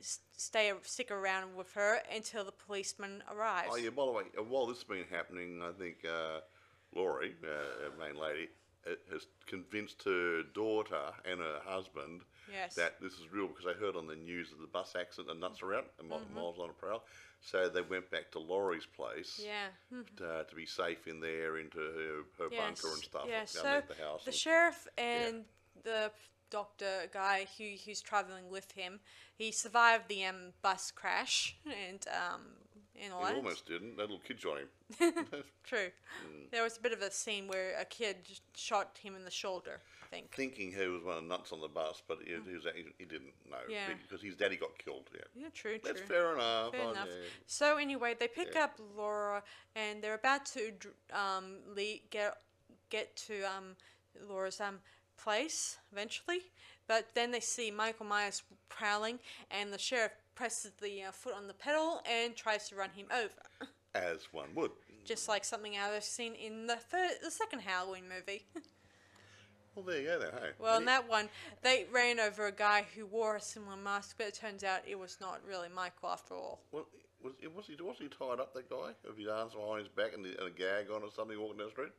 stay 0.00 0.72
stick 0.82 1.10
around 1.10 1.54
with 1.54 1.72
her 1.72 2.00
until 2.14 2.44
the 2.44 2.52
policeman 2.52 3.22
arrives. 3.32 3.68
Oh 3.70 3.76
yeah. 3.76 3.90
By 3.90 4.06
the 4.06 4.12
way, 4.12 4.22
uh, 4.38 4.42
while 4.42 4.66
this 4.66 4.78
has 4.78 4.84
been 4.84 5.04
happening, 5.10 5.62
I 5.62 5.72
think 5.78 6.04
uh, 6.04 6.40
Laurie, 6.94 7.34
uh, 7.44 7.90
main 7.98 8.16
lady, 8.20 8.48
uh, 8.86 8.94
has 9.12 9.26
convinced 9.46 10.02
her 10.04 10.42
daughter 10.54 11.12
and 11.24 11.40
her 11.40 11.60
husband 11.64 12.22
Yes. 12.52 12.74
that 12.74 13.00
this 13.00 13.14
is 13.14 13.30
real 13.32 13.46
because 13.48 13.64
they 13.64 13.72
heard 13.74 13.96
on 13.96 14.06
the 14.06 14.16
news 14.16 14.50
that 14.50 14.60
the 14.60 14.66
bus 14.66 14.94
accident 14.98 15.30
and 15.30 15.40
nuts 15.40 15.62
around 15.62 15.86
and 15.98 16.10
Mm-hmm. 16.10 16.34
miles 16.34 16.58
on 16.58 16.70
a 16.70 16.72
prowl. 16.72 17.04
So 17.42 17.68
they 17.68 17.80
went 17.82 18.10
back 18.10 18.30
to 18.32 18.38
Laurie's 18.38 18.86
place 18.86 19.40
Yeah. 19.42 19.68
hmm. 19.92 20.02
uh, 20.22 20.42
to 20.44 20.54
be 20.54 20.66
safe 20.66 21.06
in 21.06 21.20
there 21.20 21.58
into 21.58 21.78
her, 21.78 22.22
her 22.44 22.50
bunker 22.50 22.88
and 22.92 23.02
stuff 23.02 23.24
Yeah, 23.28 23.44
so 23.46 23.82
the 23.88 24.02
house. 24.02 24.24
the 24.24 24.30
and- 24.30 24.34
sheriff 24.36 24.88
and 24.98 25.44
the 25.84 26.10
doctor 26.50 27.08
guy 27.12 27.46
who 27.56 27.64
who's 27.86 28.00
traveling 28.00 28.50
with 28.50 28.72
him, 28.72 29.00
he 29.36 29.52
survived 29.52 30.08
the 30.08 30.24
um, 30.26 30.52
bus 30.62 30.90
crash 30.90 31.56
and 31.64 32.04
um 32.08 32.42
all 33.12 33.24
he 33.26 33.34
almost 33.34 33.66
didn't. 33.66 33.96
That 33.96 34.02
little 34.02 34.20
kid 34.26 34.40
shot 34.40 34.58
him. 34.58 34.68
True. 35.64 35.88
Mm. 36.26 36.50
There 36.50 36.62
was 36.62 36.76
a 36.76 36.80
bit 36.80 36.92
of 36.92 37.00
a 37.02 37.10
scene 37.10 37.46
where 37.48 37.74
a 37.80 37.84
kid 37.84 38.16
shot 38.56 38.98
him 39.02 39.14
in 39.16 39.24
the 39.24 39.30
shoulder. 39.30 39.80
I 40.02 40.06
think. 40.16 40.34
Thinking 40.34 40.72
he 40.72 40.86
was 40.86 41.02
one 41.04 41.16
of 41.18 41.22
the 41.22 41.28
nuts 41.28 41.52
on 41.52 41.60
the 41.60 41.68
bus, 41.68 42.02
but 42.08 42.18
he, 42.24 42.32
he, 42.32 42.54
was, 42.54 42.64
he, 42.74 42.84
he 42.98 43.04
didn't 43.04 43.32
know 43.48 43.56
Mm. 43.68 43.72
Yeah. 43.72 43.88
because 44.02 44.22
his 44.22 44.34
daddy 44.34 44.56
got 44.56 44.76
killed. 44.78 45.08
Yeah, 45.14 45.20
Yeah, 45.34 45.48
true, 45.54 45.78
true. 45.78 45.80
that's 45.84 46.00
fair 46.00 46.34
enough. 46.34 46.72
Fair 46.72 46.86
I- 46.86 46.90
enough. 46.90 47.08
yeah. 47.08 47.26
So 47.46 47.76
anyway, 47.76 48.14
they 48.18 48.28
pick 48.28 48.56
up 48.56 48.78
Laura, 48.96 49.42
and 49.76 50.02
they're 50.02 50.14
about 50.14 50.44
to 50.46 50.72
dr- 50.72 50.94
um, 51.12 51.56
le- 51.76 52.00
get 52.10 52.36
get 52.90 53.14
to 53.14 53.42
um, 53.44 53.76
Laura's 54.28 54.60
um, 54.60 54.78
place 55.16 55.78
eventually. 55.92 56.40
But 56.88 57.10
then 57.14 57.30
they 57.30 57.38
see 57.38 57.70
Michael 57.70 58.06
Myers 58.06 58.42
prowling, 58.68 59.20
and 59.52 59.72
the 59.72 59.78
sheriff 59.78 60.10
presses 60.34 60.72
the 60.80 61.04
uh, 61.04 61.12
foot 61.12 61.34
on 61.36 61.46
the 61.46 61.54
pedal 61.54 62.00
and 62.10 62.34
tries 62.36 62.68
to 62.68 62.76
run 62.76 62.90
him 62.90 63.06
over, 63.12 63.68
As 63.94 64.28
one 64.32 64.48
would. 64.54 64.70
just 65.04 65.28
like 65.28 65.44
something 65.44 65.74
I've 65.76 66.04
seen 66.04 66.34
in 66.34 66.66
the 66.66 66.76
third, 66.76 67.10
the 67.22 67.30
second 67.30 67.60
Halloween 67.60 68.04
movie. 68.08 68.46
Well, 69.76 69.84
there 69.84 70.00
you 70.00 70.08
go 70.08 70.18
then. 70.18 70.30
Hey. 70.32 70.50
well, 70.58 70.78
in 70.78 70.84
that 70.86 71.08
one, 71.08 71.28
they 71.62 71.86
ran 71.92 72.18
over 72.18 72.48
a 72.48 72.52
guy 72.52 72.84
who 72.96 73.06
wore 73.06 73.36
a 73.36 73.40
similar 73.40 73.76
mask, 73.76 74.16
but 74.18 74.26
it 74.26 74.34
turns 74.34 74.64
out 74.64 74.80
it 74.84 74.98
was 74.98 75.18
not 75.20 75.40
really 75.48 75.68
Michael 75.68 76.08
after 76.08 76.34
all. 76.34 76.64
well, 76.72 76.86
was, 77.22 77.34
was 77.54 77.66
he 77.68 77.76
was 77.80 77.96
he 77.98 78.08
tied 78.08 78.40
up 78.40 78.52
that 78.54 78.68
guy 78.68 78.90
with 79.06 79.16
his 79.16 79.28
arms 79.28 79.54
behind 79.54 79.78
his 79.78 79.88
back 79.88 80.12
and, 80.12 80.24
the, 80.24 80.30
and 80.38 80.48
a 80.48 80.50
gag 80.50 80.90
on 80.90 81.02
or 81.04 81.10
something 81.14 81.38
walking 81.40 81.58
down 81.58 81.66
the 81.68 81.70
street? 81.70 81.92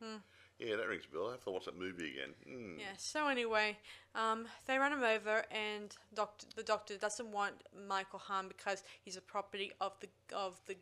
Yeah, 0.64 0.76
that 0.76 0.88
rings 0.88 1.04
a 1.10 1.14
bell. 1.14 1.28
I 1.28 1.32
have 1.32 1.44
to 1.44 1.50
watch 1.50 1.64
that 1.64 1.78
movie 1.78 2.10
again. 2.10 2.34
Mm. 2.48 2.78
Yeah. 2.78 2.94
So 2.96 3.28
anyway, 3.28 3.76
um, 4.14 4.46
they 4.66 4.78
run 4.78 4.92
him 4.92 5.02
over, 5.02 5.44
and 5.50 5.94
doctor, 6.14 6.46
the 6.54 6.62
doctor 6.62 6.96
doesn't 6.96 7.32
want 7.32 7.54
Michael 7.88 8.20
harmed 8.20 8.50
because 8.56 8.84
he's 9.02 9.16
a 9.16 9.20
property 9.20 9.72
of 9.80 9.92
the 10.00 10.08
of 10.34 10.60
the 10.66 10.76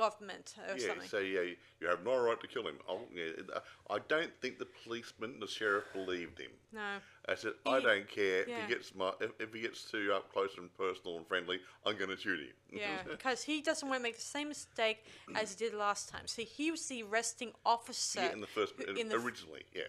government 0.00 0.54
or 0.68 0.76
Yeah, 0.76 0.88
something. 0.88 1.08
so 1.08 1.18
yeah, 1.18 1.42
you- 1.42 1.56
you 1.80 1.86
have 1.88 2.02
no 2.04 2.16
right 2.16 2.40
to 2.40 2.48
kill 2.48 2.66
him. 2.66 2.78
Oh, 2.88 3.06
yeah, 3.12 3.30
uh, 3.54 3.60
I 3.88 3.98
don't 4.00 4.34
think 4.40 4.58
the 4.58 4.66
policeman, 4.66 5.40
the 5.40 5.46
sheriff, 5.46 5.84
believed 5.92 6.38
him. 6.38 6.52
no. 6.72 7.00
I 7.28 7.34
said, 7.36 7.52
I 7.66 7.80
don't 7.80 8.08
care 8.08 8.40
if 8.42 8.46
he 8.48 8.66
gets 8.74 8.94
my, 8.94 9.12
if, 9.20 9.30
if 9.38 9.52
he 9.54 9.60
gets 9.60 9.88
too 9.90 10.12
up 10.12 10.32
close 10.32 10.56
and 10.58 10.68
personal 10.76 11.16
and 11.18 11.26
friendly, 11.28 11.60
I'm 11.86 11.96
going 11.96 12.10
to 12.10 12.16
shoot 12.16 12.40
him. 12.40 12.54
Yeah, 12.80 13.02
because 13.08 13.42
he 13.42 13.60
doesn't 13.62 13.86
want 13.88 13.98
to 14.00 14.02
make 14.02 14.16
the 14.16 14.22
same 14.36 14.48
mistake 14.48 15.04
as 15.34 15.52
he 15.52 15.56
did 15.64 15.74
last 15.74 16.08
time. 16.08 16.26
See, 16.26 16.44
he 16.44 16.70
was 16.70 16.86
the 16.88 17.02
arresting 17.02 17.52
officer 17.64 18.22
yeah, 18.22 18.32
in 18.32 18.40
the 18.40 18.46
first, 18.46 18.74
who- 18.76 18.84
in 18.90 18.96
in 18.96 19.08
the 19.08 19.16
f- 19.16 19.24
originally, 19.24 19.64
yeah, 19.74 19.88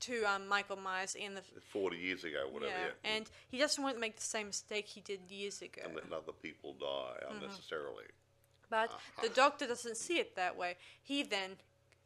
to 0.00 0.24
um, 0.24 0.48
Michael 0.48 0.76
Myers 0.76 1.14
in 1.14 1.34
the 1.34 1.42
forty 1.72 1.96
years 1.98 2.24
ago, 2.24 2.48
whatever. 2.50 2.72
yeah, 2.72 2.86
Yeah, 3.04 3.16
and 3.16 3.30
he 3.52 3.58
doesn't 3.58 3.82
want 3.82 3.94
to 3.96 4.00
make 4.00 4.16
the 4.16 4.22
same 4.36 4.48
mistake 4.48 4.86
he 4.88 5.00
did 5.00 5.20
years 5.30 5.62
ago. 5.62 5.82
and 5.84 5.94
letting 5.94 6.12
other 6.12 6.32
people 6.32 6.74
die 6.74 7.22
Mm-hmm. 7.30 7.44
But 8.74 8.90
the 9.22 9.28
doctor 9.34 9.66
doesn't 9.66 9.96
see 9.96 10.18
it 10.18 10.34
that 10.36 10.56
way. 10.56 10.76
He 11.02 11.22
then 11.22 11.52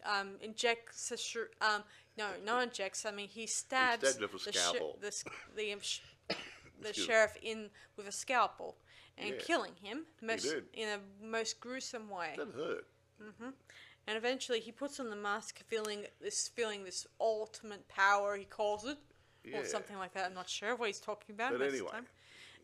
um, 0.05 0.33
injects 0.41 1.11
a 1.11 1.17
sh- 1.17 1.37
um, 1.61 1.83
no, 2.17 2.27
not 2.45 2.63
injects. 2.65 3.05
I 3.07 3.11
mean, 3.11 3.29
he 3.29 3.47
stabs 3.47 4.09
stabbed 4.09 4.23
him 4.23 4.31
with 4.33 4.43
a 4.43 4.45
the, 4.47 4.53
sh- 5.11 5.23
the, 5.57 5.75
the, 5.75 5.81
sh- 5.81 6.01
the 6.83 6.89
me. 6.89 6.93
sheriff 6.93 7.37
in 7.43 7.71
with 7.97 8.07
a 8.09 8.13
scalpel 8.13 8.77
and 9.17 9.31
Yeah. 9.31 9.41
killing 9.41 9.73
him 9.83 10.07
most, 10.23 10.47
in 10.75 10.89
a 10.89 10.99
most 11.25 11.61
gruesome 11.61 12.09
way. 12.09 12.35
That 12.37 12.49
hurt. 12.55 12.87
And 14.07 14.17
eventually, 14.17 14.61
he 14.61 14.73
puts 14.73 14.99
on 15.01 15.11
the 15.11 15.17
mask, 15.17 15.61
feeling 15.67 16.07
this, 16.21 16.49
feeling 16.49 16.85
this 16.85 17.07
ultimate 17.21 17.87
power. 17.89 18.37
He 18.37 18.45
calls 18.47 18.87
it, 18.87 18.97
Yeah. 19.45 19.59
or 19.59 19.65
something 19.67 19.99
like 19.99 20.15
that. 20.15 20.25
I'm 20.27 20.35
not 20.35 20.49
sure 20.49 20.75
what 20.77 20.87
he's 20.87 21.01
talking 21.01 21.35
about. 21.35 21.53
But 21.53 21.59
most 21.61 21.67
of 21.67 21.73
the 21.73 21.79
anyway. 21.79 21.93
time. 21.93 22.07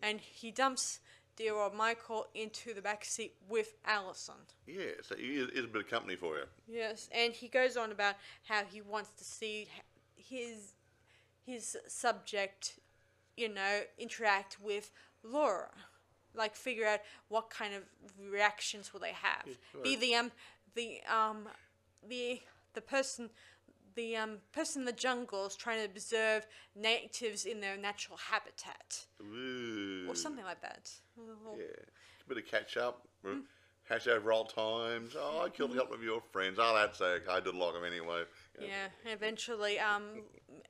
and 0.03 0.21
he 0.21 0.51
dumps 0.51 1.01
dear 1.37 1.57
old 1.57 1.75
Michael 1.75 2.27
into 2.35 2.75
the 2.75 2.83
back 2.83 3.05
seat 3.05 3.35
with 3.49 3.75
Allison. 3.85 4.35
Yeah, 4.67 4.93
so 5.03 5.17
he 5.17 5.37
is, 5.37 5.49
is 5.51 5.65
a 5.65 5.69
bit 5.69 5.83
of 5.83 5.91
company 5.91 6.17
for 6.17 6.37
you. 6.37 6.45
Yes, 6.69 7.09
and 7.13 7.33
he 7.33 7.49
goes 7.49 7.77
on 7.77 7.93
about 7.93 8.15
how 8.45 8.63
he 8.65 8.81
wants 8.81 9.11
to 9.19 9.25
see 9.25 9.69
his 10.17 10.75
his 11.45 11.77
subject, 11.87 12.79
you 13.37 13.53
know, 13.53 13.81
interact 13.99 14.59
with 14.61 14.91
Laura, 15.23 15.71
like 16.35 16.57
figure 16.57 16.87
out 16.87 17.01
what 17.29 17.51
kind 17.51 17.75
of 17.75 17.83
reactions 18.31 18.93
will 18.93 19.01
they 19.01 19.13
have. 19.13 19.45
Be 19.83 19.91
right. 19.91 20.01
the 20.01 20.15
um 20.15 20.33
the 20.75 21.01
um 21.13 21.49
the 22.09 22.41
the 22.75 22.81
person 22.81 23.31
the 23.95 24.17
um 24.17 24.39
person 24.53 24.83
in 24.83 24.87
the 24.87 24.93
jungle 24.93 25.47
is 25.47 25.57
trying 25.57 25.79
to 25.79 25.85
observe 25.85 26.47
natives 26.75 27.45
in 27.45 27.61
their 27.61 27.77
natural 27.77 28.19
habitat 28.19 29.07
Ooh. 29.23 30.07
or 30.09 30.15
something 30.15 30.45
like 30.45 30.61
that. 30.63 30.91
Yeah, 31.17 31.65
a 31.65 32.29
bit 32.29 32.39
of 32.39 32.47
catch 32.47 32.77
up, 32.77 33.07
mm. 33.25 33.43
hash 33.89 34.07
over 34.07 34.33
old 34.33 34.51
times. 34.55 35.15
Oh, 35.17 35.43
I 35.45 35.49
killed 35.49 35.73
a 35.73 35.77
couple 35.77 35.95
of 35.95 36.03
your 36.03 36.23
friends. 36.33 36.59
Oh, 36.61 36.75
that's 36.75 37.01
okay. 37.01 37.25
I 37.31 37.41
didn't 37.41 37.61
like 37.61 37.75
them 37.75 37.85
anyway. 37.85 38.23
Yeah, 38.61 38.89
and 39.05 39.13
eventually, 39.13 39.79
um, 39.79 40.23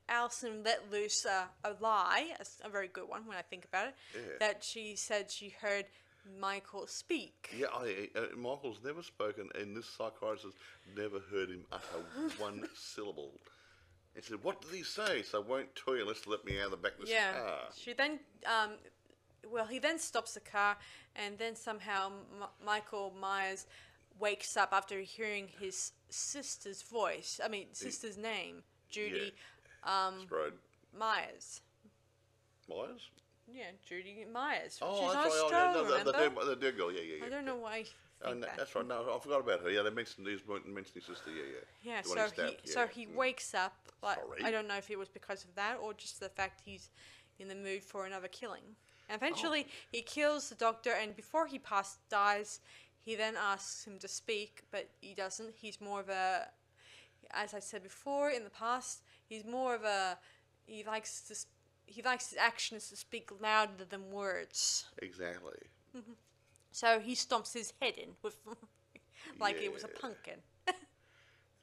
Allison 0.08 0.62
let 0.64 0.90
loose 0.90 1.24
uh, 1.26 1.44
a 1.64 1.74
lie—a 1.80 2.68
very 2.68 2.88
good 2.88 3.08
one 3.08 3.26
when 3.26 3.36
I 3.36 3.42
think 3.42 3.64
about 3.64 3.88
it, 3.88 3.94
Yeah. 4.14 4.20
that 4.40 4.64
she 4.64 4.96
said 4.96 5.30
she 5.30 5.50
heard 5.60 5.86
Michael 6.40 6.86
speak. 6.86 7.50
Yeah, 7.56 7.66
I, 7.74 8.08
uh, 8.16 8.36
Michael's 8.36 8.80
never 8.84 9.02
spoken, 9.02 9.48
and 9.60 9.76
this 9.76 9.86
psychiatrist 9.86 10.56
never 10.96 11.20
heard 11.30 11.50
him 11.50 11.64
utter 11.72 12.04
one 12.38 12.64
syllable. 12.74 13.32
He 14.14 14.22
said, 14.22 14.42
"What 14.42 14.60
did 14.60 14.70
he 14.72 14.82
say?" 14.82 15.22
So 15.22 15.42
I 15.42 15.46
won't 15.46 15.74
tell 15.76 15.96
you 15.96 16.02
unless 16.02 16.26
let 16.26 16.44
me 16.44 16.58
out 16.60 16.66
of 16.66 16.70
the 16.72 16.76
back 16.78 16.94
of 16.94 17.00
this 17.02 17.10
Yeah. 17.10 17.32
car. 17.32 17.58
She 17.76 17.92
then, 17.92 18.20
um, 18.46 18.70
well, 19.50 19.66
he 19.66 19.78
then 19.78 19.98
stops 19.98 20.34
the 20.34 20.40
car, 20.40 20.76
and 21.16 21.36
then 21.38 21.56
somehow 21.56 22.06
M- 22.40 22.48
Michael 22.64 23.12
Myers 23.20 23.66
wakes 24.18 24.56
up 24.56 24.68
after 24.72 25.00
hearing 25.00 25.48
his 25.60 25.92
sister's 26.08 26.82
voice. 26.82 27.40
I 27.44 27.48
mean, 27.48 27.66
sister's 27.72 28.16
name, 28.16 28.62
Judy 28.88 29.34
Strode. 30.26 30.54
Myers. 30.96 31.60
Myers? 32.68 33.10
Yeah, 33.46 33.64
Judy 33.86 34.24
Myers. 34.32 34.78
Oh, 34.80 35.04
She's 35.04 35.12
that's 35.12 35.14
not 35.14 35.24
right. 35.24 35.32
Oh, 35.32 35.44
Australian, 35.44 35.74
no, 35.74 35.84
the, 35.84 36.04
the, 36.04 36.18
remember? 36.18 36.44
the, 36.44 36.56
the 36.56 36.72
girl. 36.72 36.92
Yeah, 36.92 37.00
yeah, 37.00 37.14
yeah. 37.20 37.26
I 37.26 37.28
don't 37.28 37.44
know 37.44 37.56
why. 37.56 37.84
Oh, 38.24 38.32
no, 38.32 38.40
that. 38.40 38.56
that's 38.56 38.74
right. 38.74 38.86
No, 38.86 39.14
I 39.14 39.18
forgot 39.20 39.40
about 39.40 39.60
her. 39.60 39.70
Yeah, 39.70 39.82
they 39.82 39.90
mentioned 39.90 40.26
these 40.26 40.40
mentioned 40.48 40.94
his 40.94 41.04
sister. 41.04 41.30
Yeah, 41.30 41.42
yeah. 41.84 41.92
Yeah, 41.94 42.02
so 42.02 42.22
he 42.22 42.28
stabbed, 42.28 42.68
so 42.68 42.86
he 42.86 43.06
wakes 43.06 43.54
up. 43.54 43.74
Like 44.02 44.16
Sorry. 44.16 44.44
I 44.44 44.50
don't 44.50 44.66
know 44.66 44.76
if 44.76 44.90
it 44.90 44.98
was 44.98 45.08
because 45.08 45.44
of 45.44 45.54
that 45.56 45.78
or 45.82 45.92
just 45.92 46.20
the 46.20 46.30
fact 46.30 46.62
he's 46.64 46.90
in 47.38 47.48
the 47.48 47.54
mood 47.54 47.82
for 47.82 48.06
another 48.06 48.28
killing. 48.28 48.62
And 49.10 49.16
eventually, 49.20 49.66
Oh. 49.68 49.72
he 49.92 50.00
kills 50.02 50.48
the 50.48 50.54
doctor, 50.54 50.92
and 50.92 51.14
before 51.14 51.46
he 51.46 51.58
pass 51.58 51.98
dies, 52.08 52.60
he 53.04 53.14
then 53.14 53.34
asks 53.36 53.84
him 53.86 53.98
to 53.98 54.08
speak, 54.08 54.62
but 54.70 54.88
he 55.02 55.12
doesn't. 55.12 55.54
He's 55.60 55.78
more 55.80 56.00
of 56.00 56.08
a, 56.08 56.48
as 57.32 57.52
I 57.52 57.58
said 57.60 57.82
before 57.82 58.30
in 58.30 58.44
the 58.44 58.50
past, 58.50 59.02
he's 59.28 59.44
more 59.44 59.74
of 59.74 59.84
a. 59.84 60.18
He 60.64 60.82
likes 60.84 61.20
to. 61.28 61.34
sp- 61.36 61.52
He 61.86 62.02
likes 62.02 62.30
his 62.30 62.38
actions 62.38 62.88
to 62.88 62.96
speak 62.96 63.30
louder 63.40 63.84
than 63.88 64.10
words. 64.10 64.86
Exactly. 65.02 65.58
Mm-hmm. 65.96 66.12
So 66.72 66.98
he 67.00 67.14
stomps 67.14 67.52
his 67.52 67.72
head 67.80 67.94
in 67.98 68.10
with, 68.22 68.36
like 69.40 69.60
it 69.62 69.72
was 69.72 69.84
a 69.84 69.88
Yeah. 69.88 70.00
pumpkin. 70.00 70.42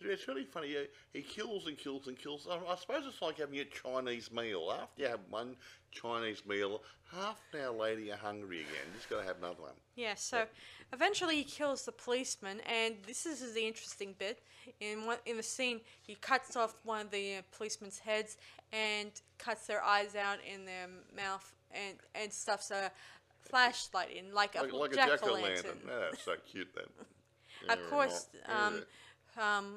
It's 0.04 0.28
really 0.28 0.46
funny. 0.46 0.76
He 1.14 1.22
kills 1.22 1.68
and 1.68 1.78
kills 1.78 2.08
and 2.08 2.18
kills. 2.18 2.48
I, 2.50 2.56
I 2.56 2.76
suppose 2.76 3.04
it's 3.08 3.22
like 3.22 3.38
having 3.38 3.60
a 3.60 3.66
Chinese 3.66 4.32
meal. 4.32 4.72
After 4.72 5.02
you 5.02 5.08
have 5.08 5.20
one 5.30 5.56
Chinese 5.92 6.44
meal, 6.46 6.82
half 7.12 7.40
an 7.54 7.62
hour 7.62 7.72
later 7.72 8.02
you're 8.02 8.16
hungry 8.16 8.62
again. 8.62 8.88
You 8.92 8.98
just 8.98 9.10
got 9.10 9.22
to 9.22 9.28
have 9.28 9.38
another 9.38 9.62
one. 9.62 9.74
Yeah, 9.96 10.16
so 10.16 10.46
eventually 10.94 11.36
he 11.38 11.44
kills 11.44 11.86
the 11.86 11.92
policeman, 11.92 12.62
and 12.62 12.96
this 13.06 13.26
is 13.26 13.54
the 13.54 13.66
interesting 13.68 14.16
bit. 14.18 14.42
In 14.80 15.06
one 15.06 15.18
in 15.26 15.38
the 15.38 15.44
scene, 15.44 15.82
he 16.02 16.16
cuts 16.16 16.56
off 16.56 16.76
one 16.84 17.02
of 17.02 17.12
the 17.12 17.38
uh, 17.38 17.42
policeman's 17.52 18.00
heads 18.00 18.38
and 18.72 19.12
cuts 19.38 19.68
their 19.68 19.84
eyes 19.84 20.16
out 20.16 20.38
in 20.52 20.66
their 20.66 20.88
mouth 21.16 21.54
and 21.72 21.98
and 22.16 22.32
stuffs 22.32 22.72
a 22.72 22.92
flashlight 23.42 24.12
in, 24.16 24.34
like 24.34 24.56
a 24.56 24.62
Like, 24.62 24.74
like 24.74 24.92
a 24.94 24.96
jack 24.96 25.24
o' 25.28 25.34
lantern. 25.34 25.80
Yeah, 25.88 26.00
that's 26.12 26.24
so 26.24 26.36
cute 26.50 26.70
then. 26.76 26.86
Of 27.70 27.90
course, 27.90 28.28
yeah. 28.34 28.70
Um, 29.38 29.76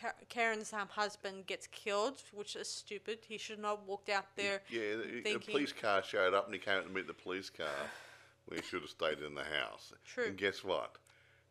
Ka- 0.00 0.12
Karen's 0.28 0.72
um, 0.72 0.88
husband 0.88 1.46
gets 1.46 1.66
killed, 1.68 2.22
which 2.32 2.54
is 2.56 2.68
stupid. 2.68 3.18
He 3.28 3.38
should 3.38 3.58
not 3.58 3.78
have 3.78 3.86
walked 3.86 4.08
out 4.08 4.26
there. 4.36 4.60
Yeah, 4.70 4.96
the, 5.24 5.32
the 5.34 5.38
police 5.38 5.72
car 5.72 6.02
showed 6.02 6.34
up 6.34 6.44
and 6.46 6.54
he 6.54 6.60
came 6.60 6.82
to 6.82 6.88
meet 6.88 7.06
the 7.06 7.14
police 7.14 7.50
car. 7.50 7.66
We 8.48 8.62
should 8.62 8.82
have 8.82 8.90
stayed 8.90 9.18
in 9.26 9.34
the 9.34 9.42
house. 9.42 9.92
True. 10.04 10.26
And 10.26 10.36
guess 10.36 10.62
what? 10.62 10.98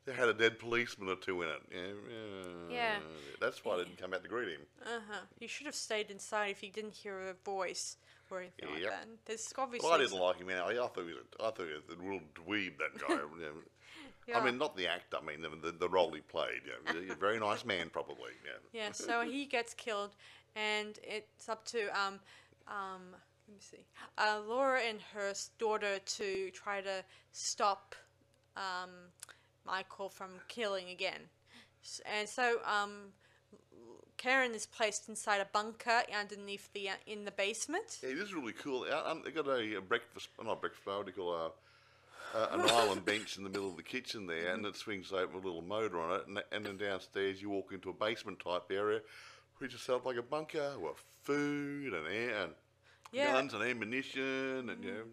they 0.05 0.13
had 0.13 0.29
a 0.29 0.33
dead 0.33 0.59
policeman 0.59 1.09
or 1.09 1.15
two 1.17 1.41
in 1.41 1.49
it. 1.49 1.61
Yeah, 1.73 2.73
Yeah. 2.73 2.95
That's 3.41 3.65
why 3.65 3.73
I 3.73 3.77
didn't 3.79 3.97
come 3.97 4.13
out 4.13 4.23
to 4.23 4.29
greet 4.29 4.47
him. 4.47 4.61
Uh 4.85 4.99
huh. 5.09 5.19
He 5.37 5.47
should 5.47 5.65
have 5.65 5.75
stayed 5.75 6.09
inside 6.09 6.51
if 6.51 6.59
he 6.61 6.69
didn't 6.69 6.93
hear 6.93 7.19
a 7.19 7.33
voice 7.43 7.97
or 8.31 8.39
anything 8.39 8.69
like 8.71 8.81
Yep. 8.83 8.91
that. 8.91 9.07
There's 9.25 9.53
obviously. 9.57 9.89
Well, 9.89 9.99
I 9.99 10.01
didn't 10.01 10.17
like 10.19 10.37
him. 10.37 10.47
Man. 10.47 10.61
I, 10.61 10.69
I 10.69 10.73
thought 10.87 10.99
he 10.99 11.03
was. 11.03 11.17
A, 11.37 11.43
I 11.43 11.51
thought 11.51 11.67
he 11.67 11.73
was 11.73 11.83
a 11.91 12.01
real 12.01 12.21
dweeb. 12.33 12.77
That 12.77 12.97
guy. 13.05 13.15
Yeah. 14.27 14.39
I 14.39 14.43
mean, 14.43 14.57
not 14.57 14.75
the 14.75 14.88
actor. 14.88 15.17
I 15.21 15.25
mean, 15.25 15.41
the, 15.41 15.71
the, 15.71 15.77
the 15.77 15.89
role 15.89 16.11
he 16.11 16.21
played. 16.21 16.61
Yeah. 16.65 17.11
A 17.11 17.15
very 17.15 17.39
nice 17.39 17.63
man, 17.63 17.89
probably. 17.89 18.31
Yeah. 18.43 18.51
Yeah, 18.73 18.91
so 18.91 19.21
he 19.21 19.45
gets 19.45 19.73
killed, 19.73 20.15
and 20.55 20.99
it's 21.01 21.47
up 21.47 21.63
to 21.67 21.88
um, 21.97 22.19
um, 22.67 23.15
let 23.47 23.55
me 23.55 23.61
see, 23.61 23.85
uh, 24.17 24.41
Laura 24.47 24.81
and 24.81 24.99
her 25.13 25.33
daughter 25.59 25.99
to 25.99 26.49
try 26.51 26.81
to 26.81 27.03
stop 27.31 27.95
um, 28.57 28.89
Michael 29.65 30.09
from 30.09 30.31
killing 30.47 30.89
again, 30.89 31.21
and 32.17 32.27
so 32.27 32.57
um, 32.65 33.13
Karen 34.17 34.53
is 34.53 34.65
placed 34.65 35.09
inside 35.09 35.41
a 35.41 35.47
bunker 35.53 36.01
underneath 36.17 36.71
the 36.73 36.89
uh, 36.89 36.93
in 37.05 37.25
the 37.25 37.31
basement. 37.31 37.99
Yeah, 38.01 38.09
this 38.09 38.23
is 38.27 38.33
really 38.33 38.53
cool. 38.53 38.85
I, 38.91 39.11
um, 39.11 39.21
they 39.23 39.31
got 39.31 39.47
a, 39.47 39.77
a 39.77 39.81
breakfast, 39.81 40.29
not 40.43 40.59
breakfast, 40.59 40.85
what 40.85 41.05
do 41.05 41.11
you 41.11 41.15
call 41.15 41.33
a, 41.33 41.51
uh, 42.33 42.47
an 42.51 42.61
island 42.61 43.05
bench 43.05 43.38
in 43.38 43.43
the 43.43 43.49
middle 43.49 43.69
of 43.69 43.77
the 43.77 43.83
kitchen 43.83 44.27
there, 44.27 44.53
and 44.53 44.65
it 44.65 44.75
swings 44.75 45.11
open 45.11 45.35
with 45.35 45.43
a 45.43 45.47
little 45.47 45.61
motor 45.61 45.99
on 45.99 46.19
it, 46.19 46.27
and, 46.27 46.43
and 46.51 46.65
then 46.65 46.77
downstairs 46.77 47.41
you 47.41 47.49
walk 47.49 47.71
into 47.71 47.89
a 47.89 47.93
basement 47.93 48.39
type 48.39 48.63
area, 48.71 49.01
which 49.57 49.73
is 49.73 49.81
set 49.81 49.95
up 49.95 50.05
like 50.05 50.17
a 50.17 50.23
bunker 50.23 50.73
with 50.79 51.03
food 51.23 51.93
and 51.93 52.07
air 52.07 52.43
and 52.43 52.53
Yeah. 53.11 53.33
guns 53.33 53.53
and 53.53 53.63
ammunition 53.63 54.69
and 54.69 54.83
you 54.83 54.91
know, 54.91 55.03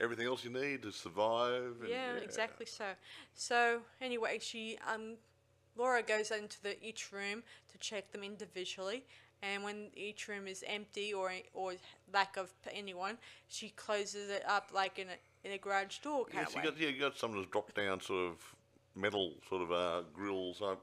everything 0.00 0.26
else 0.26 0.44
you 0.44 0.50
need 0.50 0.82
to 0.82 0.92
survive. 0.92 1.74
And, 1.80 1.90
Yeah, 1.90 2.16
exactly 2.22 2.66
so. 2.66 2.84
So 3.34 3.80
anyway, 4.00 4.38
she 4.40 4.78
um, 4.92 5.16
Laura 5.76 6.02
goes 6.02 6.30
into 6.30 6.62
the 6.62 6.82
each 6.82 7.12
room 7.12 7.42
to 7.72 7.78
check 7.78 8.12
them 8.12 8.22
individually, 8.22 9.04
and 9.42 9.62
when 9.64 9.90
each 9.94 10.28
room 10.28 10.46
is 10.46 10.64
empty 10.66 11.12
or 11.12 11.32
or 11.52 11.74
lack 12.12 12.36
of 12.36 12.52
anyone, 12.72 13.18
she 13.48 13.68
closes 13.70 14.30
it 14.30 14.44
up 14.48 14.70
like 14.72 14.98
in 14.98 15.08
a 15.08 15.16
in 15.44 15.52
a 15.52 15.58
garage 15.58 15.98
door 15.98 16.24
kind 16.24 16.38
Yes, 16.46 16.54
you 16.54 16.60
way. 16.60 16.64
got 16.64 16.78
yeah, 16.80 16.88
you 16.88 17.00
got 17.00 17.16
some 17.18 17.30
of 17.30 17.36
those 17.36 17.46
drop 17.46 17.72
down 17.74 18.00
sort 18.00 18.30
of 18.32 18.36
metal 18.94 19.34
sort 19.48 19.62
of 19.62 19.72
uh, 19.72 20.02
grills, 20.12 20.62
uh, 20.62 20.76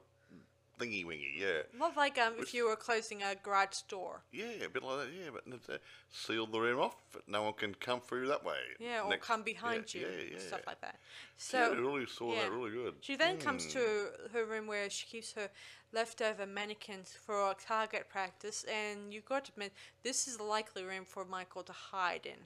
thingy 0.78 1.04
wingy. 1.04 1.34
Yeah. 1.38 1.62
Not 1.78 1.96
like 1.96 2.18
um, 2.18 2.34
if 2.38 2.54
you 2.54 2.66
were 2.66 2.76
closing 2.76 3.22
a 3.22 3.34
garage 3.34 3.80
door. 3.88 4.22
Yeah, 4.32 4.64
a 4.64 4.68
bit 4.68 4.82
like 4.82 4.98
that. 5.06 5.08
Yeah, 5.12 5.30
but 5.32 5.42
it's, 5.52 5.68
uh, 5.68 5.78
seal 6.10 6.46
the 6.46 6.60
room 6.60 6.78
off. 6.80 6.96
But 7.12 7.22
no 7.28 7.42
one 7.42 7.54
can 7.54 7.74
come 7.74 8.00
through 8.00 8.28
that 8.28 8.44
way. 8.44 8.56
Yeah, 8.78 9.02
or 9.02 9.10
Next- 9.10 9.26
come 9.26 9.42
behind 9.42 9.92
yeah, 9.94 10.00
you, 10.02 10.06
Yeah, 10.06 10.22
yeah. 10.34 10.38
stuff 10.38 10.60
like 10.66 10.80
that. 10.80 10.98
So 11.36 11.72
yeah, 11.72 11.78
really 11.78 12.06
saw 12.06 12.34
that 12.34 12.50
really 12.50 12.70
good. 12.70 12.94
She 13.00 13.16
then 13.16 13.38
comes 13.38 13.64
Hmm. 13.64 13.70
to 13.80 14.10
her 14.32 14.44
room 14.44 14.66
where 14.66 14.88
she 14.90 15.06
keeps 15.06 15.32
her 15.32 15.50
leftover 15.92 16.46
mannequins 16.46 17.12
for 17.12 17.54
target 17.54 18.08
practice, 18.08 18.64
and 18.64 19.12
you've 19.12 19.24
got 19.26 19.44
to 19.46 19.52
admit 19.52 19.72
this 20.02 20.26
is 20.28 20.36
a 20.36 20.42
likely 20.42 20.84
room 20.84 21.04
for 21.04 21.24
Michael 21.24 21.62
to 21.64 21.72
hide 21.72 22.26
in. 22.26 22.38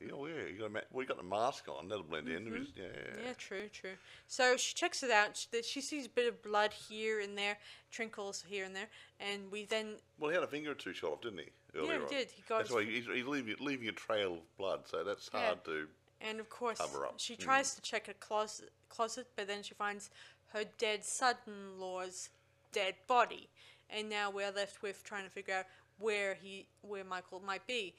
Yeah, 0.00 0.12
oh, 0.14 0.26
yeah. 0.26 0.46
You 0.50 0.58
got 0.58 0.66
a 0.66 0.70
ma- 0.70 0.80
well, 0.90 1.02
you 1.02 1.08
got 1.08 1.18
the 1.18 1.22
mask 1.22 1.66
on. 1.68 1.88
That'll 1.88 2.04
blend 2.04 2.28
in. 2.28 2.46
It 2.46 2.58
was- 2.58 2.68
Yeah, 2.74 2.84
Mm-hmm. 2.84 3.26
Yeah, 3.26 3.32
true, 3.34 3.68
true. 3.72 3.90
So 4.26 4.56
she 4.56 4.74
checks 4.74 5.02
it 5.02 5.10
out. 5.10 5.36
She, 5.36 5.46
that 5.52 5.64
she 5.64 5.80
sees 5.80 6.06
a 6.06 6.08
bit 6.08 6.26
of 6.26 6.42
blood 6.42 6.72
here 6.72 7.20
and 7.20 7.36
there, 7.36 7.58
trinkles 7.92 8.44
here 8.46 8.64
and 8.64 8.74
there, 8.74 8.88
and 9.20 9.50
we 9.52 9.64
then 9.66 9.96
Well, 10.18 10.30
he 10.30 10.34
had 10.34 10.42
a 10.44 10.46
finger 10.48 10.70
or 10.70 10.74
two 10.74 10.94
shot 10.94 11.12
off, 11.12 11.20
didn't 11.20 11.40
he? 11.40 11.50
Earlier 11.78 11.98
he 11.98 12.02
on? 12.04 12.08
did. 12.08 12.30
He 12.30 12.42
got 12.48 12.58
That's 12.58 12.70
his- 12.70 12.76
why 12.76 12.84
he's, 12.84 13.04
he's 13.06 13.26
leaving 13.26 13.56
leaving 13.60 13.88
a 13.88 13.92
trail 13.92 14.34
of 14.34 14.56
blood. 14.56 14.88
So 14.88 15.04
that's 15.04 15.28
Yeah. 15.32 15.46
hard 15.46 15.64
to. 15.66 15.86
and 16.22 16.38
of 16.40 16.48
course 16.50 16.78
Cover 16.78 17.06
up. 17.06 17.14
she 17.18 17.34
Mm. 17.34 17.40
tries 17.40 17.74
to 17.74 17.80
check 17.82 18.08
a 18.08 18.14
closet, 18.14 18.70
closet, 18.88 19.26
but 19.36 19.46
then 19.46 19.62
she 19.62 19.74
finds 19.74 20.10
her 20.52 20.64
dead 20.78 21.04
son-in-law's 21.04 22.30
dead 22.72 22.94
body, 23.06 23.48
and 23.88 24.08
now 24.08 24.30
we're 24.30 24.50
left 24.50 24.82
with 24.82 25.02
trying 25.04 25.24
to 25.24 25.30
figure 25.30 25.54
out 25.54 25.66
where 25.98 26.34
he, 26.34 26.66
where 26.82 27.04
Michael 27.04 27.40
might 27.40 27.66
be, 27.66 27.94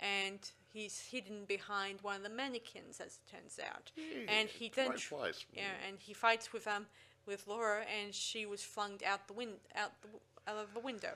and 0.00 0.50
he's 0.76 1.00
hidden 1.10 1.44
behind 1.46 2.00
one 2.02 2.16
of 2.16 2.22
the 2.22 2.28
mannequins, 2.28 3.00
as 3.00 3.18
it 3.18 3.30
turns 3.34 3.58
out, 3.58 3.90
and 4.28 4.48
he 4.48 4.70
then 4.74 4.92
place. 4.92 5.44
Yeah, 5.52 5.62
and 5.88 5.96
he 5.98 6.12
fights 6.12 6.52
with 6.52 6.66
um 6.68 6.86
with 7.26 7.46
Laura, 7.48 7.82
and 8.00 8.14
she 8.14 8.46
was 8.46 8.62
flung 8.62 9.00
out 9.06 9.26
the 9.26 9.32
win- 9.32 9.60
out 9.74 9.92
the 10.02 10.08
w- 10.08 10.20
out 10.46 10.56
of 10.64 10.74
the 10.74 10.80
window. 10.80 11.14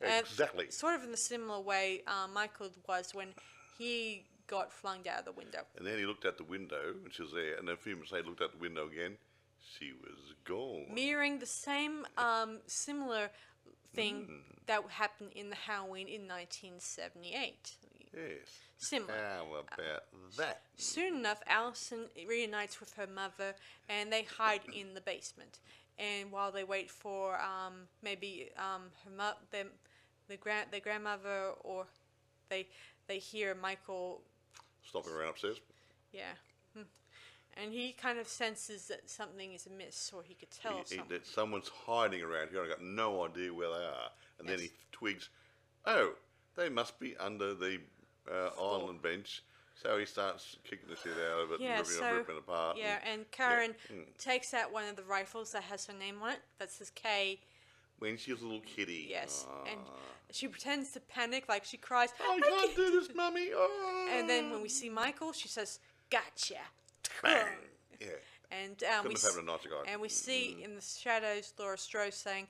Exactly. 0.00 0.70
Sort 0.70 0.94
of 0.96 1.04
in 1.04 1.10
the 1.10 1.16
similar 1.16 1.60
way 1.60 2.02
uh, 2.06 2.26
Michael 2.32 2.68
was 2.88 3.14
when 3.14 3.28
he 3.78 4.24
got 4.46 4.72
flung 4.72 5.06
out 5.08 5.20
of 5.20 5.24
the 5.24 5.32
window. 5.32 5.60
And 5.78 5.86
then 5.86 5.98
he 5.98 6.04
looked 6.04 6.24
out 6.26 6.36
the 6.36 6.44
window, 6.44 6.94
and 7.04 7.12
she 7.12 7.22
was 7.22 7.32
there. 7.32 7.54
And 7.56 7.66
then 7.68 7.74
a 7.74 7.78
few 7.78 7.94
minutes 7.94 8.12
later, 8.12 8.24
he 8.24 8.30
looked 8.30 8.42
out 8.42 8.52
the 8.52 8.58
window 8.58 8.86
again. 8.86 9.16
She 9.78 9.92
was 9.92 10.34
gone. 10.44 10.86
Mirroring 10.92 11.38
the 11.38 11.46
same 11.46 12.04
um, 12.18 12.58
similar 12.66 13.30
thing 13.94 14.24
Hmm. 14.26 14.36
that 14.66 14.82
happened 14.90 15.30
in 15.34 15.48
the 15.48 15.56
Halloween 15.56 16.08
in 16.08 16.26
1978. 16.28 17.76
Yes. 18.16 18.48
Similar. 18.78 19.14
How 19.14 19.46
about 19.46 19.70
that? 20.36 20.62
Soon 20.76 21.16
enough, 21.16 21.40
Allison 21.46 22.06
reunites 22.28 22.80
with 22.80 22.92
her 22.94 23.06
mother, 23.06 23.54
and 23.88 24.12
they 24.12 24.24
hide 24.24 24.60
in 24.74 24.94
the 24.94 25.00
basement. 25.00 25.60
And 25.98 26.30
while 26.32 26.50
they 26.50 26.64
wait 26.64 26.90
for 26.90 27.36
um, 27.40 27.88
maybe 28.02 28.50
um, 28.58 28.82
her 29.04 29.10
mo- 29.16 29.38
them, 29.52 29.68
the 30.28 30.36
grand 30.36 30.68
their 30.70 30.80
grandmother, 30.80 31.50
or 31.62 31.86
they 32.48 32.66
they 33.06 33.18
hear 33.18 33.54
Michael, 33.54 34.22
Stopping 34.84 35.12
around 35.12 35.30
upstairs. 35.30 35.60
yeah, 36.12 36.32
hmm. 36.74 36.82
and 37.62 37.72
he 37.72 37.92
kind 37.92 38.18
of 38.18 38.26
senses 38.26 38.88
that 38.88 39.08
something 39.08 39.52
is 39.52 39.66
amiss, 39.66 40.10
or 40.14 40.22
he 40.24 40.34
could 40.34 40.50
tell 40.50 40.72
He- 40.72 40.78
he- 40.78 40.84
something. 40.96 41.08
that 41.16 41.26
someone's 41.26 41.70
hiding 41.86 42.22
around 42.22 42.48
here. 42.50 42.64
I 42.64 42.68
got 42.68 42.82
no 42.82 43.24
idea 43.24 43.54
where 43.54 43.68
they 43.70 43.84
are. 43.84 44.10
And 44.40 44.48
then 44.48 44.58
Yes. 44.58 44.70
he 44.70 44.76
twigs, 44.90 45.28
oh, 45.86 46.14
they 46.56 46.68
must 46.68 46.98
be 46.98 47.16
under 47.18 47.54
the 47.54 47.78
uh, 48.30 48.50
island 48.60 49.02
bench. 49.02 49.42
So 49.82 49.98
he 49.98 50.06
starts 50.06 50.56
kicking 50.62 50.88
the 50.88 50.96
shit 50.96 51.12
out 51.32 51.40
of 51.44 51.52
it 51.52 51.60
Yeah, 51.60 51.70
and 51.70 51.78
ripping, 51.80 51.92
so 51.94 52.14
ripping 52.14 52.36
it 52.36 52.38
apart. 52.38 52.76
yeah, 52.78 52.98
and 53.04 53.20
and 53.20 53.30
Karen 53.32 53.74
mm. 53.92 54.04
takes 54.18 54.54
out 54.54 54.72
one 54.72 54.84
of 54.88 54.94
the 54.96 55.02
rifles 55.02 55.50
that 55.52 55.64
has 55.64 55.86
her 55.86 55.92
name 55.92 56.16
on 56.22 56.30
it. 56.30 56.40
That 56.58 56.70
says 56.70 56.90
K. 56.94 57.40
when 57.98 58.16
she 58.16 58.32
was 58.32 58.40
a 58.40 58.44
little 58.44 58.60
kitty. 58.60 59.06
Yes, 59.10 59.46
and 59.68 59.80
Ah. 59.86 59.92
she 60.30 60.46
pretends 60.48 60.92
to 60.92 61.00
panic, 61.00 61.48
like 61.48 61.64
she 61.64 61.76
cries. 61.76 62.10
I 62.20 62.40
can't 62.40 62.76
do 62.76 62.90
this, 63.00 63.08
mummy. 63.14 63.50
Oh. 63.52 64.08
And 64.12 64.30
then 64.30 64.50
when 64.52 64.62
we 64.62 64.68
see 64.68 64.88
Michael, 64.88 65.32
she 65.32 65.48
says, 65.48 65.80
"Gotcha." 66.08 66.60
Bang. 67.22 67.46
Yeah. 68.00 68.08
And 68.52 68.82
um, 68.84 69.08
we 69.08 69.14
have 69.14 69.20
Mm. 69.22 69.48
s- 69.54 69.66
and 69.88 70.00
we 70.00 70.08
see 70.08 70.62
in 70.62 70.76
the 70.76 70.80
shadows 70.80 71.52
Laura 71.58 71.76
Strode 71.76 72.14
saying, 72.14 72.46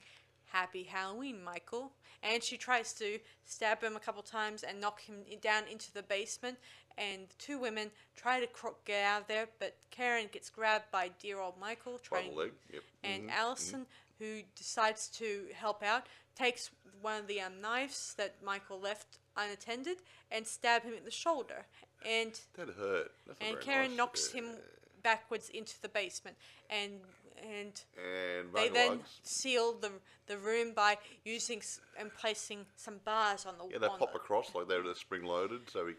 "Happy 0.54 0.84
Halloween, 0.84 1.42
Michael." 1.42 1.92
And 2.22 2.42
she 2.42 2.56
tries 2.56 2.92
to 2.94 3.18
stab 3.44 3.82
him 3.82 3.96
a 3.96 4.00
couple 4.00 4.22
times 4.22 4.62
and 4.62 4.80
knock 4.80 5.02
him 5.02 5.24
down 5.42 5.64
into 5.68 5.92
the 5.92 6.02
basement. 6.02 6.58
And 6.96 7.28
the 7.28 7.34
two 7.38 7.58
women 7.58 7.90
try 8.16 8.38
to 8.40 8.48
get 8.84 9.04
out 9.04 9.22
of 9.22 9.26
there, 9.26 9.48
but 9.58 9.76
Karen 9.90 10.28
gets 10.32 10.48
grabbed 10.48 10.90
by 10.92 11.08
dear 11.20 11.40
old 11.40 11.58
Michael, 11.58 12.00
By 12.10 12.22
the 12.22 12.30
leg. 12.30 12.52
Yep. 12.72 12.82
and 13.02 13.28
Mhm. 13.28 13.32
Allison, 13.32 13.86
who 14.18 14.42
decides 14.54 15.08
to 15.18 15.50
help 15.54 15.82
out, 15.82 16.06
takes 16.36 16.70
one 17.00 17.18
of 17.20 17.26
the 17.26 17.40
um, 17.40 17.60
knives 17.60 18.14
that 18.14 18.40
Michael 18.42 18.78
left 18.80 19.18
unattended 19.36 19.98
and 20.30 20.46
stab 20.46 20.84
him 20.84 20.94
in 20.94 21.04
the 21.04 21.10
shoulder. 21.10 21.66
And 22.04 22.40
That 22.54 22.68
hurt. 22.68 23.12
That's 23.26 23.40
and 23.40 23.60
Karen 23.60 23.90
nice. 23.90 23.96
knocks 23.98 24.28
Uh, 24.30 24.36
him 24.36 24.58
backwards 25.02 25.48
into 25.50 25.80
the 25.82 25.88
basement, 25.88 26.36
and 26.70 27.02
and 27.44 27.72
And 27.96 28.52
they 28.54 28.68
then 28.68 28.88
Lugs. 28.98 29.20
seal 29.22 29.74
the 29.74 29.90
the 30.26 30.38
room 30.38 30.72
by 30.74 30.96
using 31.24 31.58
s- 31.58 31.80
and 31.98 32.10
placing 32.14 32.64
some 32.76 32.98
bars 33.04 33.44
on 33.44 33.58
the 33.58 33.64
wall. 33.64 33.72
Yeah, 33.72 33.78
they 33.78 33.86
on 33.88 33.98
pop 33.98 34.12
the, 34.12 34.18
across 34.18 34.54
like 34.54 34.68
they're 34.68 34.82
spring 34.94 35.24
loaded, 35.24 35.68
so 35.68 35.86
he, 35.86 35.94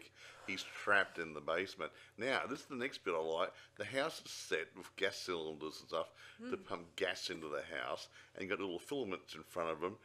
he's 0.48 0.64
trapped 0.64 1.18
in 1.18 1.32
the 1.32 1.40
basement. 1.40 1.92
Now, 2.18 2.40
this 2.48 2.60
is 2.60 2.66
the 2.66 2.74
next 2.74 3.04
bit 3.04 3.14
I 3.14 3.18
like. 3.22 3.52
The 3.78 3.84
house 3.84 4.20
is 4.24 4.30
set 4.32 4.66
with 4.76 4.94
gas 4.96 5.16
cylinders 5.16 5.78
and 5.80 5.88
stuff 5.88 6.08
Hmm. 6.42 6.50
to 6.50 6.56
pump 6.56 6.96
gas 6.96 7.30
into 7.30 7.48
the 7.48 7.62
house, 7.80 8.08
and 8.34 8.42
you 8.42 8.48
got 8.50 8.58
little 8.60 8.78
filaments 8.80 9.34
in 9.36 9.42
front 9.44 9.70
of 9.70 9.80
them 9.80 9.96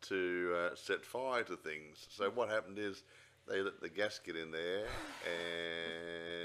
to 0.00 0.54
uh, 0.56 0.74
set 0.74 1.04
fire 1.04 1.42
to 1.44 1.56
things. 1.56 2.06
So 2.10 2.30
what 2.30 2.48
happened 2.48 2.78
is 2.78 3.02
they 3.46 3.60
let 3.60 3.80
the 3.82 3.88
gas 3.90 4.18
get 4.24 4.36
in 4.36 4.50
there, 4.50 4.86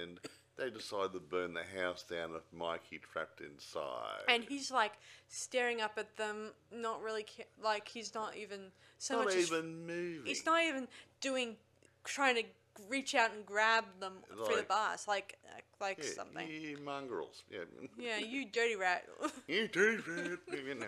and 0.03 0.19
they 0.57 0.69
decided 0.69 1.13
to 1.13 1.19
burn 1.19 1.53
the 1.53 1.81
house 1.81 2.03
down 2.03 2.33
with 2.33 2.43
Mikey 2.53 2.99
trapped 2.99 3.41
inside. 3.41 4.21
and 4.27 4.43
he's 4.43 4.69
like 4.71 4.93
staring 5.27 5.81
up 5.81 5.93
at 5.97 6.15
them, 6.17 6.51
not 6.71 7.01
really 7.01 7.23
ca- 7.23 7.45
like 7.63 7.87
he's 7.87 8.13
not 8.13 8.35
even 8.35 8.71
so 8.97 9.15
not 9.17 9.25
much. 9.25 9.35
as- 9.35 9.51
even 9.51 9.85
moving. 9.87 10.25
he's 10.25 10.45
not 10.45 10.61
even 10.63 10.87
doing 11.21 11.55
trying 12.03 12.35
to 12.35 12.43
reach 12.89 13.13
out 13.15 13.31
and 13.33 13.45
grab 13.45 13.85
them 13.99 14.13
for 14.29 14.35
the 14.35 14.55
Like- 14.57 14.67
bars 14.67 15.07
like 15.07 15.37
uh, 15.47 15.59
like 15.79 15.99
yeah, 16.03 16.09
something. 16.11 16.47
You 16.49 16.77
mongrels. 16.83 17.43
Yeah. 17.49 17.59
Yeah, 17.97 18.17
you 18.17 18.45
dirty 18.45 18.75
rat. 18.75 19.05
You 19.47 19.67
do 19.67 19.97
that. 19.97 20.39
no, 20.51 20.85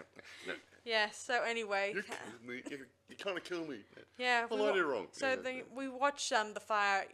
no. 0.47 0.53
yeah. 0.83 1.09
So 1.11 1.43
anyway, 1.43 1.93
You 1.95 2.03
killed 2.03 2.45
me. 2.47 2.61
You, 2.71 2.85
you 3.09 3.15
kind 3.15 3.37
of 3.37 3.43
kill 3.43 3.65
me. 3.67 3.79
yeah. 4.17 4.45
Well, 4.49 4.63
we 4.63 4.69
I 4.69 4.73
did 4.73 4.83
wrong. 4.83 5.07
So 5.11 5.29
Yeah, 5.29 5.35
the, 5.35 5.53
yeah. 5.53 5.61
we 5.75 5.87
watch 5.89 6.31
um 6.31 6.53
the 6.53 6.59
fire 6.59 7.05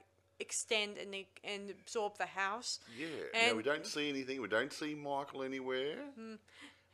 extend 0.41 0.97
and 0.97 1.15
and 1.43 1.69
absorb 1.69 2.17
the 2.17 2.25
house. 2.25 2.79
Yeah. 2.97 3.07
And 3.33 3.51
now 3.51 3.57
we 3.57 3.63
don't 3.63 3.85
see 3.85 4.09
anything. 4.09 4.41
We 4.41 4.47
don't 4.47 4.73
see 4.73 4.93
Michael 4.95 5.43
anywhere. 5.43 5.95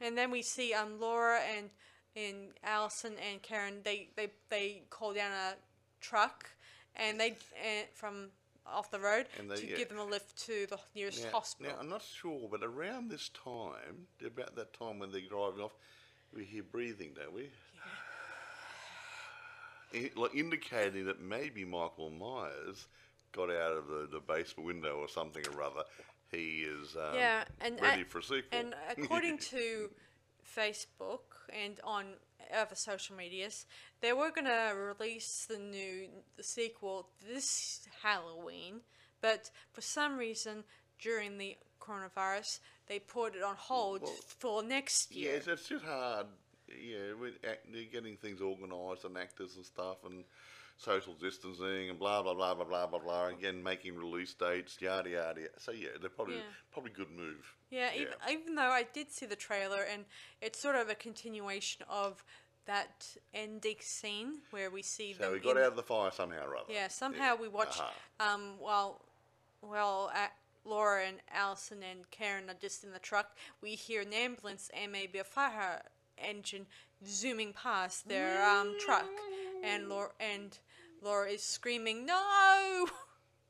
And 0.01 0.17
then 0.17 0.29
we 0.31 0.41
see 0.43 0.73
um 0.73 0.99
Laura 0.99 1.39
and 1.57 1.69
and 2.15 2.49
Allison 2.63 3.13
and 3.31 3.41
Karen. 3.41 3.81
They 3.83 4.09
they 4.15 4.27
they 4.49 4.83
call 4.89 5.13
down 5.13 5.31
a 5.31 5.55
truck, 6.01 6.49
and 6.95 7.19
they 7.19 7.37
and 7.65 7.87
from 7.93 8.29
off 8.65 8.91
the 8.91 8.99
road 8.99 9.25
And 9.39 9.49
they- 9.49 9.55
to 9.61 9.67
yeah. 9.67 9.77
give 9.77 9.87
them 9.89 9.97
a 9.99 10.03
lift 10.03 10.35
to 10.47 10.67
the 10.67 10.77
nearest 10.93 11.23
Now, 11.23 11.31
hospital. 11.31 11.71
now, 11.73 11.79
I'm 11.79 11.87
not 11.89 12.03
sure, 12.03 12.49
but 12.51 12.61
around 12.63 13.07
this 13.09 13.29
time, 13.29 14.07
about 14.25 14.55
that 14.57 14.73
time 14.73 14.99
when 14.99 15.09
they're 15.11 15.21
driving 15.21 15.61
off, 15.61 15.71
we 16.35 16.43
hear 16.43 16.63
breathing, 16.63 17.13
don't 17.15 17.31
we? 17.33 17.49
I- 19.93 20.11
like 20.19 20.35
indicating 20.35 21.05
that 21.05 21.21
maybe 21.21 21.63
Michael 21.65 22.09
Myers 22.09 22.87
got 23.37 23.49
out 23.51 23.77
of 23.77 23.87
the, 23.87 24.07
the 24.11 24.19
basement 24.19 24.67
window 24.67 24.95
or 24.97 25.07
something 25.07 25.43
or 25.55 25.61
other. 25.61 25.83
He 26.31 26.65
is 26.67 26.95
um, 26.95 27.15
Yeah, 27.15 27.43
and 27.61 27.79
ready 27.81 28.01
a- 28.01 28.05
for 28.05 28.19
a 28.19 28.23
sequel. 28.23 28.41
And 28.51 28.75
according 28.97 29.37
to 29.51 29.89
Facebook 30.57 31.19
and 31.49 31.79
on 31.83 32.05
other 32.53 32.75
social 32.75 33.15
medias, 33.15 33.65
they 34.01 34.13
were 34.13 34.31
gonna 34.31 34.73
release 34.75 35.45
the 35.49 35.57
new 35.57 36.07
the 36.35 36.43
sequel 36.43 37.09
this 37.29 37.87
Halloween, 38.03 38.81
but 39.21 39.49
for 39.71 39.81
some 39.81 40.17
reason 40.17 40.63
during 41.01 41.37
the 41.37 41.55
coronavirus, 41.79 42.59
they 42.87 42.99
put 42.99 43.35
it 43.35 43.43
on 43.43 43.55
hold 43.57 44.01
Well, 44.01 44.11
for 44.39 44.63
next 44.63 45.11
yeah, 45.11 45.21
year. 45.29 45.35
it's, 45.35 45.47
it's 45.47 45.69
just 45.69 45.85
hard. 45.85 46.27
Yeah, 46.67 47.13
with 47.19 47.35
act, 47.49 47.67
they're 47.71 47.83
getting 47.85 48.17
things 48.17 48.41
organised 48.41 49.05
and 49.05 49.17
actors 49.17 49.55
and 49.55 49.65
stuff 49.65 49.97
and 50.05 50.25
social 50.77 51.13
distancing 51.13 51.89
and 51.89 51.97
blah 51.99 52.21
blah 52.21 52.33
blah 52.33 52.53
blah 52.53 52.65
blah 52.65 52.87
blah 52.87 52.99
blah. 52.99 53.27
Again, 53.27 53.61
making 53.63 53.95
release 53.97 54.33
dates, 54.33 54.77
yada 54.79 55.09
yada. 55.09 55.41
yada. 55.41 55.51
So 55.59 55.71
yeah, 55.71 55.89
they're 55.99 56.09
probably 56.09 56.35
Yeah. 56.35 56.41
probably 56.71 56.91
good 56.91 57.11
move. 57.11 57.53
Yeah, 57.69 57.89
even, 57.93 58.13
even 58.29 58.55
though 58.55 58.69
I 58.69 58.83
did 58.83 59.11
see 59.11 59.25
the 59.25 59.35
trailer 59.35 59.81
and 59.83 60.05
it's 60.41 60.59
sort 60.59 60.75
of 60.75 60.89
a 60.89 60.95
continuation 60.95 61.85
of 61.89 62.23
that 62.65 63.17
ending 63.33 63.77
scene 63.81 64.39
where 64.51 64.69
we 64.69 64.81
see 64.81 65.13
So 65.13 65.23
them. 65.23 65.33
we 65.33 65.39
got 65.39 65.57
out 65.57 65.63
of 65.69 65.75
the 65.75 65.83
fire 65.83 66.11
somehow 66.11 66.45
or 66.47 66.55
other. 66.57 66.71
Yeah, 66.71 66.87
somehow 66.89 67.35
we 67.35 67.47
watch 67.47 67.79
Aha. 67.79 67.91
um 68.19 68.53
while 68.59 69.01
while 69.61 70.11
uh, 70.13 70.27
Laura 70.63 71.05
and 71.05 71.17
Allison 71.33 71.79
and 71.81 72.09
Karen 72.11 72.49
are 72.49 72.55
just 72.61 72.83
in 72.83 72.91
the 72.91 72.99
truck, 72.99 73.35
we 73.61 73.71
hear 73.71 74.01
an 74.01 74.13
ambulance 74.13 74.69
and 74.73 74.91
maybe 74.91 75.17
a 75.17 75.23
fire 75.23 75.81
engine 76.17 76.65
zooming 77.05 77.53
past 77.53 78.07
their 78.07 78.45
um 78.45 78.75
truck, 78.79 79.07
and 79.63 79.87
Laura 79.89 80.11
and 80.19 80.59
Laura 81.01 81.29
is 81.29 81.43
screaming 81.43 82.05
no. 82.05 82.87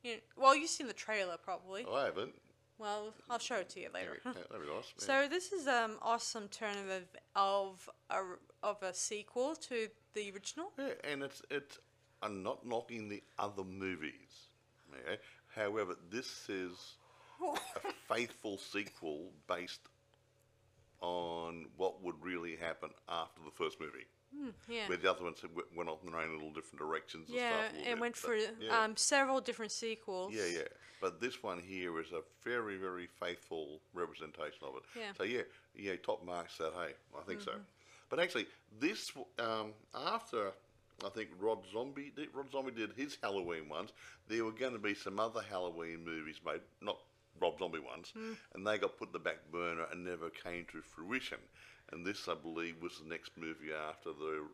You 0.03 0.13
know, 0.13 0.19
well, 0.37 0.55
you've 0.55 0.69
seen 0.69 0.87
the 0.87 0.93
trailer 0.93 1.37
probably. 1.43 1.83
Oh, 1.85 1.95
I 1.95 2.05
haven't. 2.05 2.33
Well, 2.77 3.13
I'll 3.29 3.39
show 3.39 3.55
it 3.55 3.69
to 3.69 3.79
you 3.79 3.89
later. 3.93 4.17
Yeah, 4.25 4.31
that'd 4.33 4.61
be 4.61 4.67
yeah. 4.71 4.81
So 4.97 5.27
this 5.27 5.51
is 5.51 5.67
um 5.67 5.97
awesome 6.01 6.47
turn 6.49 6.75
of 6.77 7.03
of 7.35 7.89
a 8.09 8.21
of 8.63 8.83
a 8.83 8.93
sequel 8.93 9.55
to 9.55 9.87
the 10.13 10.31
original. 10.31 10.71
Yeah, 10.77 10.89
and 11.03 11.23
it's 11.23 11.41
it's. 11.49 11.79
I'm 12.21 12.43
not 12.43 12.65
knocking 12.65 13.09
the 13.09 13.23
other 13.37 13.63
movies. 13.63 14.49
Okay? 14.93 15.19
However, 15.55 15.95
this 16.09 16.47
is 16.49 16.95
a 17.43 17.91
faithful 18.13 18.57
sequel 18.57 19.31
based 19.47 19.81
on 21.01 21.65
what 21.75 22.03
would 22.03 22.15
really 22.21 22.55
happen 22.55 22.89
after 23.09 23.41
the 23.43 23.51
first 23.51 23.79
movie. 23.79 24.07
Yeah. 24.67 24.88
Where 24.88 24.97
the 24.97 25.09
other 25.09 25.23
ones 25.23 25.39
w- 25.41 25.67
went 25.75 25.89
off 25.89 26.03
in 26.03 26.11
their 26.11 26.21
own 26.21 26.34
little 26.34 26.51
different 26.51 26.80
directions 26.80 27.30
and 27.30 27.38
Yeah, 27.38 27.49
stuff. 27.49 27.59
a 27.59 27.63
little 27.63 27.78
and 27.78 27.95
bit, 27.95 27.99
went 28.01 28.15
but, 28.15 28.21
through 28.21 28.41
yeah. 28.59 28.84
um, 28.84 28.97
several 28.97 29.41
different 29.41 29.71
sequels. 29.71 30.34
Yeah, 30.34 30.45
yeah. 30.45 30.67
But 30.99 31.21
this 31.21 31.41
one 31.43 31.59
here 31.59 31.99
is 31.99 32.11
a 32.11 32.21
very, 32.43 32.78
very 32.78 33.07
faithful 33.19 33.80
representation 33.93 34.63
of 34.63 34.75
it. 34.78 34.84
Yeah. 34.95 35.01
Mm-hmm. 35.03 35.11
So 35.17 35.23
yeah, 35.23 35.41
yeah. 35.75 35.95
Top 35.97 36.25
marks 36.25 36.55
said, 36.57 36.71
hey, 36.75 36.93
I 37.17 37.23
think 37.25 37.41
so. 37.41 37.53
But 38.09 38.19
actually, 38.19 38.47
this 38.80 39.11
um, 39.39 39.73
after 39.93 40.51
I 41.05 41.09
think 41.09 41.30
Rob 41.39 41.65
Zombie 41.71 42.11
did, 42.15 42.30
Rob 42.34 42.51
Zombie 42.51 42.71
did 42.71 42.91
his 42.95 43.17
Halloween 43.21 43.69
ones. 43.69 43.91
There 44.28 44.43
were 44.43 44.51
going 44.51 44.73
to 44.73 44.80
be 44.80 44.95
some 44.95 45.19
other 45.19 45.41
Halloween 45.47 46.03
movies 46.03 46.39
made, 46.45 46.61
not 46.82 46.97
Rob 47.39 47.59
Zombie 47.59 47.79
ones, 47.79 48.13
Mm. 48.15 48.38
and 48.53 48.67
they 48.67 48.77
got 48.77 48.97
put 48.97 49.09
in 49.09 49.13
the 49.13 49.19
back 49.19 49.49
burner 49.51 49.85
and 49.91 50.03
never 50.03 50.29
came 50.29 50.65
to 50.71 50.81
fruition. 50.81 51.39
And 51.91 52.05
this, 52.05 52.27
I 52.27 52.33
believe, 52.35 52.81
was 52.81 52.99
the 52.99 53.07
next 53.07 53.38
movie 53.38 53.71
after 53.73 54.11
the 54.11 54.47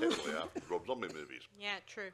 technically 0.00 0.32
after 0.34 0.60
the 0.60 0.66
Rob 0.68 0.86
Zombie 0.86 1.08
movies. 1.14 1.42
Yeah, 1.58 1.76
true. 1.86 2.10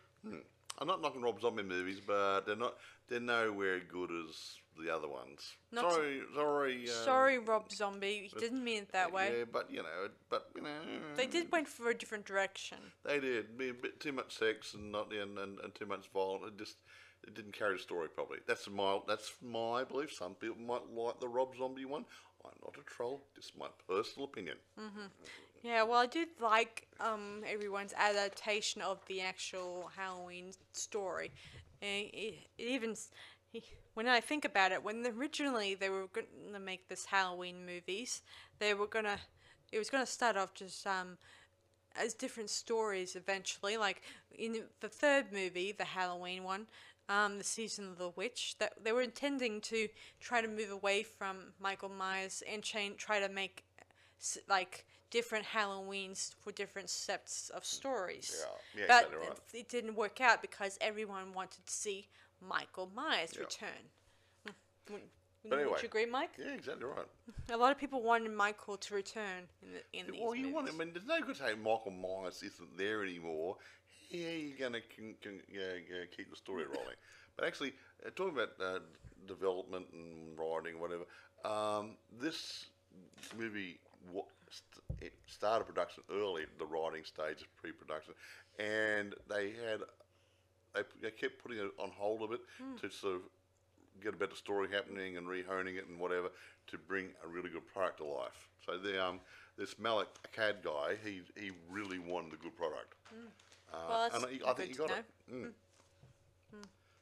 I'm 0.79 0.87
not 0.87 1.01
knocking 1.01 1.23
Rob 1.23 1.41
Zombie 1.41 1.63
movies, 1.63 2.01
but 2.07 2.43
they're 2.43 2.57
not 2.57 2.77
they're 3.09 3.21
nowhere 3.21 3.81
good 3.81 4.11
as 4.11 4.59
the 4.79 4.95
other 4.95 5.09
ones. 5.09 5.55
Not 5.73 5.91
sorry, 5.93 6.21
sorry, 6.35 6.81
um, 6.83 6.87
Sorry, 7.05 7.39
Rob 7.39 7.73
Zombie. 7.73 8.29
He 8.31 8.39
didn't 8.39 8.63
mean 8.63 8.83
it 8.83 8.93
that 8.93 9.11
way. 9.11 9.39
Yeah, 9.39 9.45
but 9.51 9.71
you 9.71 9.83
know, 9.83 10.11
but 10.29 10.51
you 10.55 10.61
know, 10.63 10.81
They 11.15 11.27
did 11.27 11.51
went 11.51 11.69
for 11.69 11.89
a 11.89 11.95
different 11.95 12.27
direction. 12.27 12.77
They 13.05 13.19
did. 13.21 13.57
Be 13.57 13.71
a 13.71 13.75
bit 13.75 14.01
too 14.01 14.13
much 14.13 14.37
sex 14.37 14.75
and 14.75 14.93
not 14.93 15.11
and, 15.15 15.39
and, 15.39 15.59
and 15.61 15.75
too 15.75 15.87
much 15.87 16.09
violence. 16.13 16.45
It 16.49 16.59
just 16.59 16.77
it 17.27 17.35
didn't 17.35 17.53
carry 17.53 17.77
the 17.77 17.83
story 17.83 18.09
properly. 18.09 18.41
That's 18.47 18.69
my 18.69 19.01
that's 19.07 19.33
my 19.43 19.85
belief. 19.85 20.13
Some 20.13 20.35
people 20.35 20.59
might 20.59 20.89
like 20.95 21.21
the 21.21 21.29
Rob 21.29 21.57
Zombie 21.57 21.85
one. 21.85 22.05
I'm 22.45 22.53
not 22.63 22.77
a 22.79 22.85
troll. 22.85 23.21
Just 23.35 23.59
my 23.59 23.67
personal 23.89 24.27
opinion. 24.27 24.57
Yeah, 25.63 25.83
well, 25.83 25.99
I 25.99 26.07
did 26.07 26.29
like 26.41 26.87
um, 27.01 27.43
everyone's 27.45 27.93
adaptation 27.97 28.83
of 28.83 29.01
the 29.07 29.21
actual 29.21 29.91
Halloween 29.97 30.53
story. 30.73 31.33
And 31.83 32.07
it, 32.13 32.35
it 32.57 32.63
even, 32.63 32.95
when 33.95 34.07
I 34.07 34.21
think 34.21 34.45
about 34.45 34.71
it, 34.71 34.85
when 34.85 35.05
originally 35.07 35.75
they 35.75 35.91
were 35.91 36.07
going 36.13 36.27
to 36.53 36.61
make 36.61 36.89
this 36.89 37.07
Halloween 37.07 37.67
movies, 37.67 38.23
they 38.61 38.75
were 38.75 38.87
gonna, 38.87 39.19
it 39.73 39.79
was 39.79 39.91
gonna 39.91 40.07
start 40.07 40.37
off 40.37 40.55
just 40.55 40.87
um, 40.87 41.19
as 42.01 42.15
different 42.15 42.51
stories 42.51 43.17
eventually. 43.17 43.77
Like 43.77 44.03
in 44.39 44.63
the 44.81 44.89
third 44.89 45.33
movie, 45.33 45.73
the 45.73 45.85
Halloween 45.85 46.45
one, 46.45 46.67
um, 47.09 47.39
the 47.39 47.45
season 47.45 47.89
of 47.89 47.99
the 47.99 48.11
witch, 48.11 48.57
that 48.59 48.73
they 48.83 48.93
were 48.93 49.03
intending 49.03 49.61
to 49.63 49.89
try 50.21 50.41
to 50.41 50.49
move 50.49 50.71
away 50.71 51.03
from 51.03 51.53
Michael 51.61 51.89
Myers 51.89 52.43
and 52.51 52.63
chain, 52.63 52.95
try 52.97 53.21
to 53.21 53.29
make 53.29 53.65
like 54.49 54.87
different 55.11 55.45
Halloweens 55.47 56.35
for 56.41 56.53
different 56.53 56.91
sets 56.91 57.51
of 57.51 57.65
stories. 57.65 58.45
Yeah, 58.75 58.83
yeah, 58.83 58.87
but 58.89 59.19
right. 59.19 59.39
it, 59.55 59.69
didn't 59.69 59.95
work 59.95 60.21
out 60.21 60.43
because 60.43 60.79
everyone 60.81 61.33
wanted 61.33 61.65
to 61.67 61.73
see 61.73 62.09
Michael 62.41 62.91
Myers 62.95 63.33
Yeah. 63.35 63.41
return. 63.43 63.83
Mm. 64.47 64.53
Would, 64.91 65.03
But 65.49 65.59
anyway. 65.59 65.71
would 65.71 65.83
you 65.83 65.89
agree, 65.89 66.07
Mike? 66.07 66.31
Yeah, 66.39 66.55
exactly 66.55 66.85
right. 66.87 67.07
A 67.51 67.57
lot 67.57 67.71
of 67.71 67.79
people 67.79 68.03
wanted 68.03 68.33
Michael 68.33 68.77
to 68.77 68.95
return 68.95 69.49
in 69.63 69.73
the 69.73 69.99
in 69.99 70.13
these 70.13 70.21
Well, 70.21 70.35
you 70.35 70.53
want. 70.53 70.69
I 70.69 70.73
mean, 70.73 70.93
there's 70.93 71.07
no 71.07 71.21
good 71.21 71.37
saying 71.37 71.63
Michael 71.63 71.93
Myers 71.93 72.43
isn't 72.43 72.77
there 72.77 73.03
anymore. 73.05 73.57
Yeah, 74.11 74.31
you're 74.31 74.57
gonna 74.59 74.81
con, 74.97 75.15
con, 75.23 75.41
yeah, 75.53 75.73
yeah, 75.91 76.05
keep 76.17 76.31
the 76.31 76.37
story 76.37 76.65
rolling. 76.65 76.97
but 77.37 77.45
actually, 77.47 77.73
uh, 78.05 78.11
talking 78.15 78.35
about 78.35 78.51
uh, 78.63 78.79
development 79.27 79.87
and 79.93 80.39
writing, 80.39 80.79
whatever. 80.81 81.05
Um, 81.45 81.97
this 82.21 82.67
movie 83.37 83.79
wa- 84.13 84.23
st- 84.51 85.03
it 85.03 85.13
started 85.27 85.65
production 85.67 86.03
early, 86.13 86.45
the 86.59 86.65
writing 86.67 87.05
stage 87.05 87.41
of 87.43 87.57
pre-production, 87.57 88.15
and 88.59 89.15
they 89.29 89.51
had 89.51 89.81
they, 90.75 90.83
they 91.03 91.11
kept 91.11 91.43
putting 91.43 91.59
it 91.59 91.71
on 91.79 91.91
hold 91.91 92.23
a 92.23 92.27
bit 92.29 92.41
to 92.81 92.91
sort 92.91 93.17
of 93.17 93.21
get 94.03 94.15
a 94.15 94.17
better 94.17 94.37
story 94.37 94.69
happening 94.71 95.17
and 95.17 95.27
rehoning 95.27 95.77
it 95.77 95.87
and 95.89 95.99
whatever 95.99 96.31
to 96.69 96.77
bring 96.79 97.09
a 97.25 97.29
really 97.29 97.49
good 97.49 97.67
product 97.73 97.99
to 97.99 98.05
life. 98.05 98.49
So 98.65 98.79
the 98.79 99.03
um 99.05 99.21
this 99.59 99.79
Malek 99.79 100.09
Akkad 100.25 100.63
guy, 100.63 100.97
he 101.05 101.23
he 101.41 101.51
really 101.71 101.99
wanted 101.99 102.31
the 102.33 102.37
good 102.37 102.57
product. 102.57 102.95
Uh, 103.73 103.77
Well, 103.89 104.01
that's 104.11 104.25
and 104.25 104.43
I, 104.45 104.51
I 104.51 104.55
think 104.55 104.69
he 104.71 104.75
good 104.75 104.89
got 104.89 104.99
it. 104.99 105.05
Mm. 105.33 105.53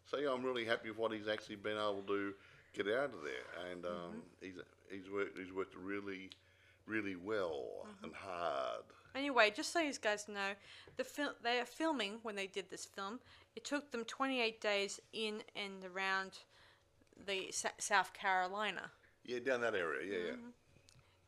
So 0.06 0.18
yeah, 0.18 0.30
I'm 0.32 0.44
really 0.44 0.64
happy 0.64 0.90
with 0.90 0.98
what 0.98 1.12
he's 1.12 1.28
actually 1.28 1.56
been 1.56 1.76
able 1.76 2.02
to 2.06 2.34
get 2.72 2.86
out 2.88 3.12
of 3.14 3.22
there, 3.24 3.70
and 3.70 3.84
um, 3.84 4.22
he's 4.40 4.54
he's 4.90 5.10
worked 5.10 5.38
he's 5.38 5.52
worked 5.52 5.74
really, 5.76 6.30
really 6.86 7.16
well 7.16 7.86
and 8.02 8.12
hard. 8.14 8.84
Anyway, 9.14 9.52
just 9.54 9.72
so 9.72 9.80
you 9.80 9.92
guys 10.00 10.26
know, 10.28 10.50
the 10.96 11.04
fil- 11.04 11.34
they 11.42 11.58
are 11.60 11.64
filming 11.64 12.18
when 12.22 12.34
they 12.36 12.46
did 12.46 12.68
this 12.70 12.84
film. 12.84 13.20
It 13.56 13.64
took 13.64 13.92
them 13.92 14.04
28 14.04 14.60
days 14.60 15.00
in 15.12 15.42
and 15.54 15.84
around 15.94 16.32
the 17.24 17.50
Sa- 17.52 17.68
South 17.78 18.12
Carolina. 18.12 18.90
Yeah, 19.24 19.38
down 19.38 19.60
that 19.60 19.74
area. 19.74 20.06
Yeah, 20.12 20.26
yeah. 20.30 20.36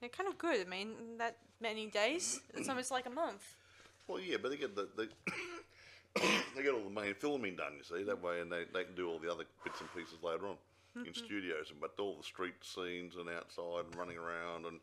They're 0.00 0.08
kind 0.08 0.28
of 0.28 0.36
good. 0.36 0.66
I 0.66 0.68
mean, 0.68 0.88
that 1.18 1.38
many 1.60 1.86
days. 1.86 2.40
It's 2.54 2.68
almost 2.68 2.90
like 2.90 3.06
a 3.06 3.10
month. 3.10 3.54
Well, 4.08 4.20
yeah, 4.20 4.36
but 4.40 4.50
they 4.50 4.56
get 4.56 4.74
the, 4.76 4.88
the 4.96 5.08
they 6.56 6.62
get 6.62 6.72
all 6.72 6.84
the 6.84 6.90
main 6.90 7.14
filming 7.14 7.56
done. 7.56 7.74
You 7.76 7.84
see 7.84 8.04
that 8.04 8.22
way, 8.22 8.40
and 8.40 8.50
they, 8.50 8.64
they 8.72 8.84
can 8.84 8.94
do 8.94 9.08
all 9.08 9.18
the 9.18 9.30
other 9.30 9.44
bits 9.64 9.80
and 9.80 9.92
pieces 9.94 10.22
later 10.22 10.46
on 10.46 10.56
in 11.04 11.12
studios. 11.14 11.70
And 11.70 11.80
but 11.80 11.94
all 11.98 12.16
the 12.16 12.22
street 12.22 12.54
scenes 12.62 13.16
and 13.16 13.28
outside 13.28 13.84
and 13.86 13.96
running 13.96 14.16
around 14.16 14.66
and 14.66 14.80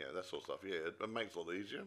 know, 0.00 0.14
that 0.14 0.26
sort 0.26 0.42
of 0.42 0.46
stuff. 0.46 0.60
Yeah, 0.64 0.88
it, 0.88 0.94
it 1.00 1.10
makes 1.10 1.34
it 1.34 1.38
a 1.38 1.42
lot 1.42 1.54
easier. 1.54 1.82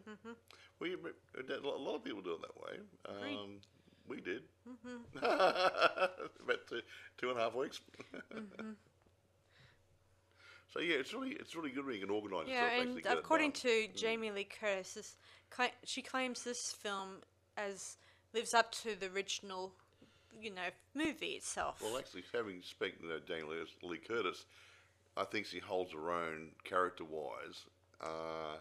Well, 0.79 0.89
you, 0.89 0.99
a 1.37 1.79
lot 1.79 1.95
of 1.95 2.03
people 2.03 2.21
do 2.21 2.33
it 2.33 2.41
that 2.41 2.57
way. 2.61 2.79
Um, 3.07 3.59
We 4.07 4.21
did. 4.21 4.43
Mm-hmm. 4.69 5.17
About 6.43 6.67
two, 6.69 6.81
two 7.17 7.29
and 7.29 7.39
a 7.39 7.43
half 7.43 7.55
weeks. 7.55 7.79
Mm-hmm. 8.33 8.71
So 10.75 10.81
yeah, 10.81 10.95
it's 10.95 11.13
really 11.13 11.31
it's 11.31 11.55
really 11.55 11.69
good 11.69 11.85
when 11.85 11.95
you 11.95 12.01
can 12.01 12.09
organise 12.09 12.47
Yeah, 12.49 12.65
and 12.73 12.89
actually 12.89 13.01
get 13.01 13.13
it 13.13 13.19
according 13.19 13.53
to 13.53 13.87
Jamie 13.95 14.31
Lee 14.31 14.43
Curtis, 14.59 14.93
this, 14.95 15.15
she 15.85 16.01
claims 16.01 16.43
this 16.43 16.73
film 16.73 17.21
as 17.55 17.95
lives 18.33 18.53
up 18.53 18.73
to 18.73 18.95
the 18.99 19.09
original, 19.11 19.71
you 20.41 20.49
know, 20.49 20.67
movie 20.93 21.37
itself. 21.37 21.81
Well, 21.81 21.97
actually, 21.97 22.23
having 22.33 22.61
spoken 22.61 23.07
to 23.07 23.21
Jamie 23.25 23.63
Lee, 23.83 23.97
Curtis, 24.05 24.45
I 25.15 25.23
think 25.23 25.45
she 25.45 25.59
holds 25.59 25.93
her 25.93 26.11
own 26.11 26.49
character-wise 26.65 27.63
uh, 28.01 28.57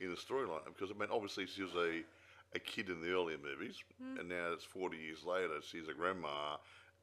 in 0.00 0.08
the 0.10 0.16
storyline 0.16 0.64
because 0.64 0.90
I 0.90 0.98
mean, 0.98 1.10
obviously 1.12 1.46
she 1.46 1.62
was 1.62 1.74
a 1.74 2.02
a 2.54 2.58
kid 2.58 2.88
in 2.88 3.02
the 3.02 3.12
earlier 3.12 3.36
movies, 3.36 3.76
Hmm. 4.02 4.20
and 4.20 4.28
now 4.30 4.52
it's 4.54 4.64
forty 4.64 4.96
years 4.96 5.24
later. 5.24 5.60
She's 5.60 5.88
a 5.88 5.92
grandma, 5.92 6.56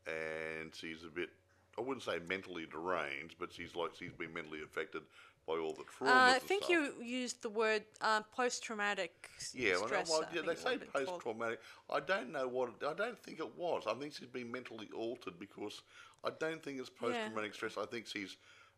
and 0.07 0.73
she's 0.73 1.03
a 1.03 1.09
bit. 1.09 1.29
I 1.77 1.81
wouldn't 1.81 2.03
say 2.03 2.19
mentally 2.27 2.65
deranged, 2.65 3.35
but 3.39 3.51
she's 3.53 3.75
like 3.75 3.91
she's 3.97 4.13
been 4.13 4.33
mentally 4.33 4.61
affected 4.63 5.01
by 5.47 5.53
all 5.55 5.73
the 5.73 5.83
trauma. 5.83 6.11
uh, 6.13 6.33
I 6.35 6.39
think 6.39 6.69
you 6.69 6.93
used 7.03 7.41
the 7.43 7.49
word 7.49 7.83
uh, 8.01 8.21
post-traumatic 8.35 9.29
Yeah, 9.53 9.75
stress. 9.75 10.09
well, 10.09 10.25
yeah, 10.33 10.41
they 10.41 10.55
say 10.55 10.63
would've 10.77 10.79
been 10.93 11.05
called. 11.05 11.07
post-traumatic. 11.21 11.59
I 11.89 11.99
don't 11.99 12.31
know 12.31 12.47
what. 12.47 12.69
It, 12.69 12.85
I 12.87 12.93
don't 12.93 13.19
think 13.19 13.39
it 13.39 13.55
was. 13.57 13.83
I 13.87 13.93
think 13.93 14.13
she's 14.15 14.27
been 14.27 14.51
mentally 14.51 14.89
altered 14.95 15.37
because 15.39 15.81
I 16.23 16.29
don't 16.39 16.63
think 16.63 16.79
it's 16.79 16.89
post-traumatic 16.89 17.53
stress. 17.53 17.77
I 17.77 17.85
think 17.85 18.07
she's 18.07 18.37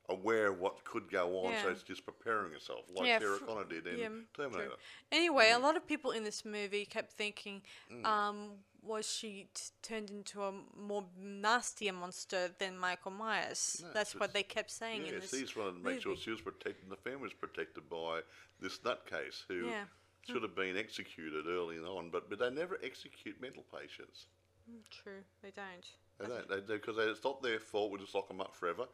aware 0.10 0.48
of 0.48 0.60
what 0.60 0.84
could 0.86 1.10
go 1.12 1.40
on, 1.46 1.54
so 1.62 1.68
Yeah. 1.68 1.74
she's 1.74 1.84
just 1.84 2.06
preparing 2.06 2.52
herself, 2.54 2.86
like 2.96 3.08
Yeah, 3.08 3.20
Sarah 3.20 3.40
Connor 3.40 3.66
did 3.66 3.88
in 3.88 4.00
yeah, 4.00 4.08
true. 4.08 4.26
Terminator. 4.38 4.76
Anyway, 5.12 5.50
Mm. 5.52 5.56
a 5.58 5.60
lot 5.60 5.76
of 5.78 5.86
people 5.86 6.12
in 6.12 6.24
this 6.24 6.46
movie 6.46 6.86
kept 6.86 7.12
thinking, 7.14 7.62
um, 8.06 8.64
was 8.88 9.06
she 9.12 9.50
t- 9.54 9.62
turned 9.82 10.10
into 10.10 10.42
a 10.44 10.54
more 10.76 11.06
nastier 11.20 11.94
monster 11.94 12.50
than 12.60 12.78
Michael 12.78 13.12
Myers? 13.12 13.82
No, 13.84 13.90
That's 13.94 14.16
what 14.16 14.34
they 14.34 14.44
kept 14.44 14.72
saying 14.72 15.06
in 15.06 15.14
Yeah, 15.14 15.20
this 15.20 15.32
she's 15.32 15.56
wanted 15.56 15.80
to 15.80 15.90
make 15.90 16.02
sure 16.02 16.16
she 16.16 16.32
was 16.32 16.42
protected, 16.42 16.84
and 16.84 16.92
the 16.92 16.98
family 16.98 17.24
was 17.24 17.34
protected 17.34 17.90
by 17.90 18.22
this 18.60 18.80
nutcase 18.80 19.44
who 19.48 19.68
Yeah. 19.68 19.86
should 20.22 20.44
have 20.44 20.56
been 20.56 20.78
executed 20.78 21.46
early 21.48 21.78
on, 21.80 22.10
but 22.10 22.30
but 22.30 22.40
they 22.40 22.50
never 22.50 22.80
execute 22.84 23.40
mental 23.42 23.64
patients. 23.64 24.28
Mm, 24.70 24.82
true, 24.90 25.24
they 25.42 25.52
don't. 25.52 25.86
They 26.20 26.28
don't. 26.28 26.50
They 26.50 26.62
do 26.62 26.80
because 26.80 26.98
it's 26.98 27.24
not 27.24 27.42
their 27.42 27.60
fault. 27.60 27.92
We 27.92 28.00
just 28.00 28.16
lock 28.16 28.28
them 28.28 28.42
up 28.42 28.56
forever. 28.56 28.86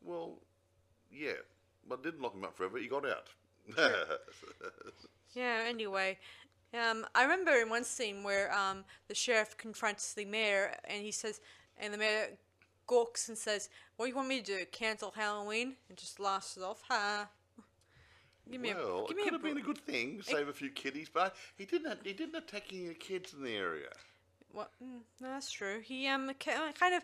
Well, 0.00 0.38
yeah, 1.10 1.40
but 1.88 2.02
didn't 2.02 2.20
lock 2.20 2.32
them 2.34 2.44
up 2.44 2.56
forever. 2.56 2.78
He 2.78 2.88
got 2.88 3.06
out. 3.06 3.28
Yeah, 5.34 5.64
anyway. 5.66 6.18
Um, 6.74 7.06
I 7.14 7.22
remember 7.22 7.52
in 7.52 7.68
one 7.68 7.84
scene 7.84 8.22
where 8.22 8.52
um, 8.52 8.84
the 9.08 9.14
sheriff 9.14 9.56
confronts 9.56 10.14
the 10.14 10.24
mayor 10.24 10.74
and 10.84 11.02
he 11.02 11.12
says, 11.12 11.40
and 11.78 11.92
the 11.92 11.98
mayor 11.98 12.28
gawks 12.86 13.28
and 13.28 13.36
says, 13.36 13.68
What 13.96 14.06
do 14.06 14.10
you 14.10 14.16
want 14.16 14.28
me 14.28 14.40
to 14.40 14.44
do? 14.44 14.64
Cancel 14.72 15.12
Halloween? 15.14 15.74
And 15.88 15.98
just 15.98 16.18
laughs 16.18 16.56
it 16.56 16.62
off. 16.62 16.82
Ha. 16.88 17.28
Give 18.50 18.60
me 18.60 18.74
well, 18.74 19.04
a, 19.04 19.08
give 19.08 19.16
it 19.18 19.20
me 19.20 19.24
could 19.24 19.32
a, 19.32 19.36
have 19.36 19.42
been 19.42 19.58
a 19.58 19.62
good 19.66 19.78
thing, 19.78 20.20
save 20.22 20.48
a 20.48 20.52
few 20.52 20.70
kiddies, 20.70 21.08
but 21.12 21.36
he 21.56 21.64
didn't. 21.64 22.00
He 22.04 22.12
didn't 22.12 22.34
attack 22.34 22.64
any 22.72 22.92
kids 22.94 23.32
in 23.34 23.44
the 23.44 23.54
area. 23.54 23.88
What? 24.50 24.70
Mm, 24.82 25.00
no, 25.20 25.28
that's 25.28 25.50
true. 25.50 25.80
He 25.80 26.06
um 26.08 26.30
kind 26.40 26.94
of 26.94 27.02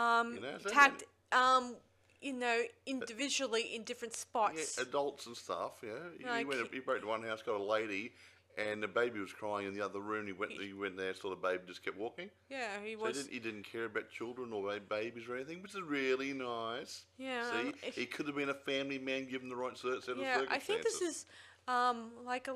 um 0.00 0.34
You 0.34 0.40
know, 0.40 0.56
attacked 0.64 1.04
um 1.32 1.76
you 2.20 2.32
know 2.32 2.62
individually 2.86 3.74
in 3.74 3.84
different 3.84 4.14
spots. 4.14 4.76
Yeah, 4.76 4.82
adults 4.82 5.26
and 5.26 5.36
stuff. 5.36 5.72
Yeah, 5.82 5.90
he, 6.18 6.24
Like- 6.24 6.48
went. 6.48 6.72
He 6.74 6.80
broke 6.80 7.00
to 7.02 7.06
one 7.06 7.22
house, 7.22 7.40
got 7.42 7.60
a 7.60 7.62
lady, 7.62 8.12
and 8.58 8.82
the 8.82 8.88
baby 8.88 9.20
was 9.20 9.32
crying 9.32 9.66
in 9.66 9.74
the 9.74 9.84
other 9.84 10.00
room. 10.00 10.26
He 10.26 10.32
went. 10.32 10.52
He 10.52 10.72
went 10.72 10.96
there, 10.96 11.14
saw 11.14 11.30
the 11.30 11.36
baby, 11.36 11.62
just 11.66 11.84
kept 11.84 11.96
walking. 11.96 12.30
yeah, 12.50 12.80
he 12.84 12.96
So 12.96 13.06
he 13.06 13.08
was. 13.08 13.16
didn't, 13.16 13.32
he 13.32 13.38
didn't 13.40 13.64
care 13.64 13.84
about 13.86 14.10
children 14.10 14.52
or 14.52 14.78
babies 14.80 15.28
or 15.28 15.36
anything, 15.36 15.62
which 15.62 15.74
is 15.74 15.80
really 15.82 16.32
nice. 16.32 17.04
Yeah, 17.18 17.42
See, 17.42 17.68
um, 17.68 17.74
if- 17.82 17.96
he 17.96 18.06
could 18.06 18.26
have 18.26 18.36
been 18.36 18.48
a 18.50 18.54
family 18.54 18.98
man 18.98 19.26
given 19.28 19.48
the 19.48 19.56
right 19.56 19.76
set, 19.76 20.02
set 20.02 20.18
of 20.18 20.20
Yeah, 20.20 20.38
circumstances. 20.38 20.50
I 20.50 20.58
think 20.58 20.82
this 20.82 21.00
is 21.00 21.26
um 21.68 22.10
like 22.24 22.48
a 22.48 22.54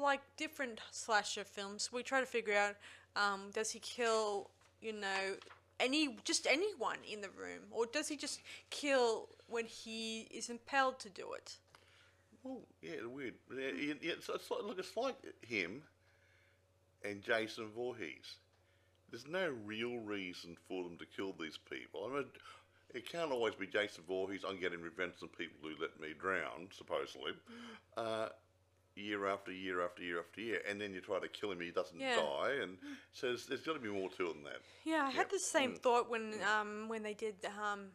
like 0.00 0.20
different 0.36 0.80
slasher 0.90 1.44
films. 1.44 1.90
We 1.92 2.02
try 2.02 2.20
to 2.20 2.26
figure 2.26 2.54
out 2.56 2.76
um 3.16 3.50
does 3.52 3.70
he 3.70 3.78
kill 3.78 4.50
you 4.80 4.92
know 4.92 5.36
any 5.80 6.16
just 6.24 6.46
anyone 6.46 6.98
in 7.10 7.20
the 7.20 7.30
room 7.30 7.62
or 7.70 7.86
does 7.86 8.08
he 8.08 8.16
just 8.16 8.40
kill 8.70 9.28
when 9.48 9.66
he 9.66 10.22
is 10.30 10.48
impelled 10.48 10.98
to 11.00 11.08
do 11.10 11.32
it? 11.32 11.56
Oh, 12.44 12.62
yeah, 12.82 13.04
weird. 13.06 13.34
Yeah, 13.56 13.61
it's, 13.74 14.28
it's 14.28 14.50
like, 14.50 14.62
look, 14.64 14.78
it's 14.78 14.96
like 14.96 15.16
him 15.42 15.82
and 17.04 17.22
Jason 17.22 17.68
Voorhees. 17.74 18.36
There's 19.10 19.26
no 19.28 19.52
real 19.64 19.98
reason 19.98 20.56
for 20.68 20.84
them 20.84 20.96
to 20.98 21.04
kill 21.06 21.34
these 21.38 21.58
people. 21.58 22.08
I 22.10 22.14
mean, 22.16 22.24
it 22.94 23.10
can't 23.10 23.30
always 23.32 23.54
be 23.54 23.66
Jason 23.66 24.04
Voorhees. 24.08 24.44
I'm 24.48 24.58
getting 24.60 24.80
revenge 24.80 25.14
on 25.22 25.28
people 25.28 25.58
who 25.62 25.74
let 25.80 26.00
me 26.00 26.14
drown, 26.18 26.68
supposedly. 26.70 27.32
Uh, 27.96 28.28
year 28.94 29.26
after 29.26 29.50
year 29.52 29.82
after 29.84 30.02
year 30.02 30.20
after 30.20 30.40
year, 30.40 30.60
and 30.68 30.80
then 30.80 30.92
you 30.92 31.00
try 31.00 31.18
to 31.18 31.28
kill 31.28 31.50
him, 31.50 31.60
he 31.60 31.70
doesn't 31.70 31.98
Yeah. 31.98 32.16
die, 32.16 32.58
and 32.62 32.76
so 33.12 33.28
there's, 33.28 33.46
there's 33.46 33.60
got 33.62 33.72
to 33.74 33.78
be 33.80 33.88
more 33.88 34.10
to 34.10 34.26
it 34.30 34.34
than 34.34 34.44
that. 34.44 34.60
Yeah, 34.84 35.04
I 35.06 35.10
had 35.10 35.30
the 35.30 35.38
same 35.38 35.74
thought 35.74 36.10
when 36.10 36.34
um 36.56 36.88
when 36.88 37.02
they 37.02 37.14
did 37.14 37.36
um 37.62 37.86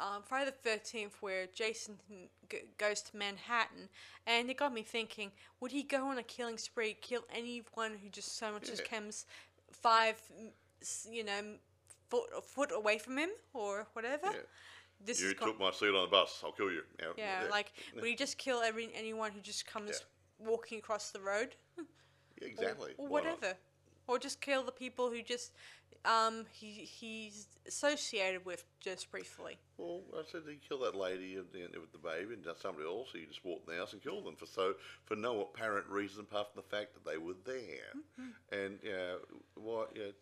um, 0.00 0.22
Friday 0.24 0.50
the 0.50 0.70
Thirteenth, 0.70 1.16
where 1.20 1.46
Jason 1.54 1.98
g- 2.48 2.58
goes 2.78 3.02
to 3.02 3.16
Manhattan, 3.16 3.88
and 4.26 4.50
it 4.50 4.56
got 4.56 4.72
me 4.72 4.82
thinking: 4.82 5.30
Would 5.60 5.72
he 5.72 5.82
go 5.82 6.06
on 6.06 6.18
a 6.18 6.22
killing 6.22 6.58
spree, 6.58 6.96
kill 7.00 7.22
anyone 7.34 7.92
who 8.02 8.08
just 8.08 8.36
so 8.38 8.52
much 8.52 8.70
as 8.70 8.80
comes 8.80 9.26
five, 9.70 10.20
you 11.10 11.24
know, 11.24 11.42
foot 12.08 12.44
foot 12.44 12.72
away 12.74 12.98
from 12.98 13.18
him 13.18 13.30
or 13.52 13.86
whatever? 13.92 14.26
Yeah. 14.26 14.40
This 15.02 15.22
You 15.22 15.32
took 15.32 15.58
my 15.58 15.70
seat 15.70 15.94
on 15.94 16.02
the 16.02 16.10
bus. 16.10 16.42
I'll 16.44 16.52
kill 16.52 16.70
you. 16.70 16.82
Yeah, 16.98 17.06
yeah, 17.16 17.42
like 17.50 17.72
would 17.94 18.04
he 18.04 18.14
just 18.14 18.36
kill 18.36 18.60
every 18.60 18.90
anyone 18.94 19.32
who 19.32 19.40
just 19.40 19.66
comes 19.66 20.04
walking 20.38 20.78
across 20.78 21.10
the 21.10 21.20
road? 21.20 21.56
Exactly. 22.42 22.92
or 22.96 23.04
not? 23.04 23.10
whatever, 23.10 23.54
or 24.10 24.18
just 24.18 24.40
kill 24.40 24.64
the 24.64 24.72
people 24.72 25.08
who 25.10 25.22
just 25.22 25.52
um 26.04 26.46
he 26.52 26.70
he's 26.70 27.46
associated 27.66 28.44
with 28.44 28.64
just 28.80 29.10
briefly. 29.10 29.58
Well, 29.76 30.00
I 30.14 30.22
said 30.30 30.42
he 30.48 30.58
killed 30.66 30.82
that 30.82 30.94
lady 30.94 31.36
and, 31.36 31.46
and 31.54 31.74
with 31.80 31.92
the 31.92 31.98
baby 31.98 32.34
and 32.34 32.44
somebody 32.60 32.86
else. 32.86 33.08
He 33.12 33.24
just 33.26 33.44
walked 33.44 33.68
in 33.68 33.74
the 33.74 33.80
house 33.80 33.92
and 33.92 34.02
killed 34.02 34.26
them 34.26 34.36
for 34.36 34.46
so 34.46 34.74
for 35.04 35.16
no 35.16 35.42
apparent 35.42 35.86
reason 35.88 36.22
apart 36.22 36.48
from 36.52 36.62
the 36.62 36.76
fact 36.76 36.94
that 36.94 37.08
they 37.08 37.18
were 37.18 37.36
there. 37.44 37.92
Mm-hmm. 37.96 38.64
And 38.64 38.78
yeah, 38.82 39.14
why? 39.54 39.84
Yeah, 39.94 40.12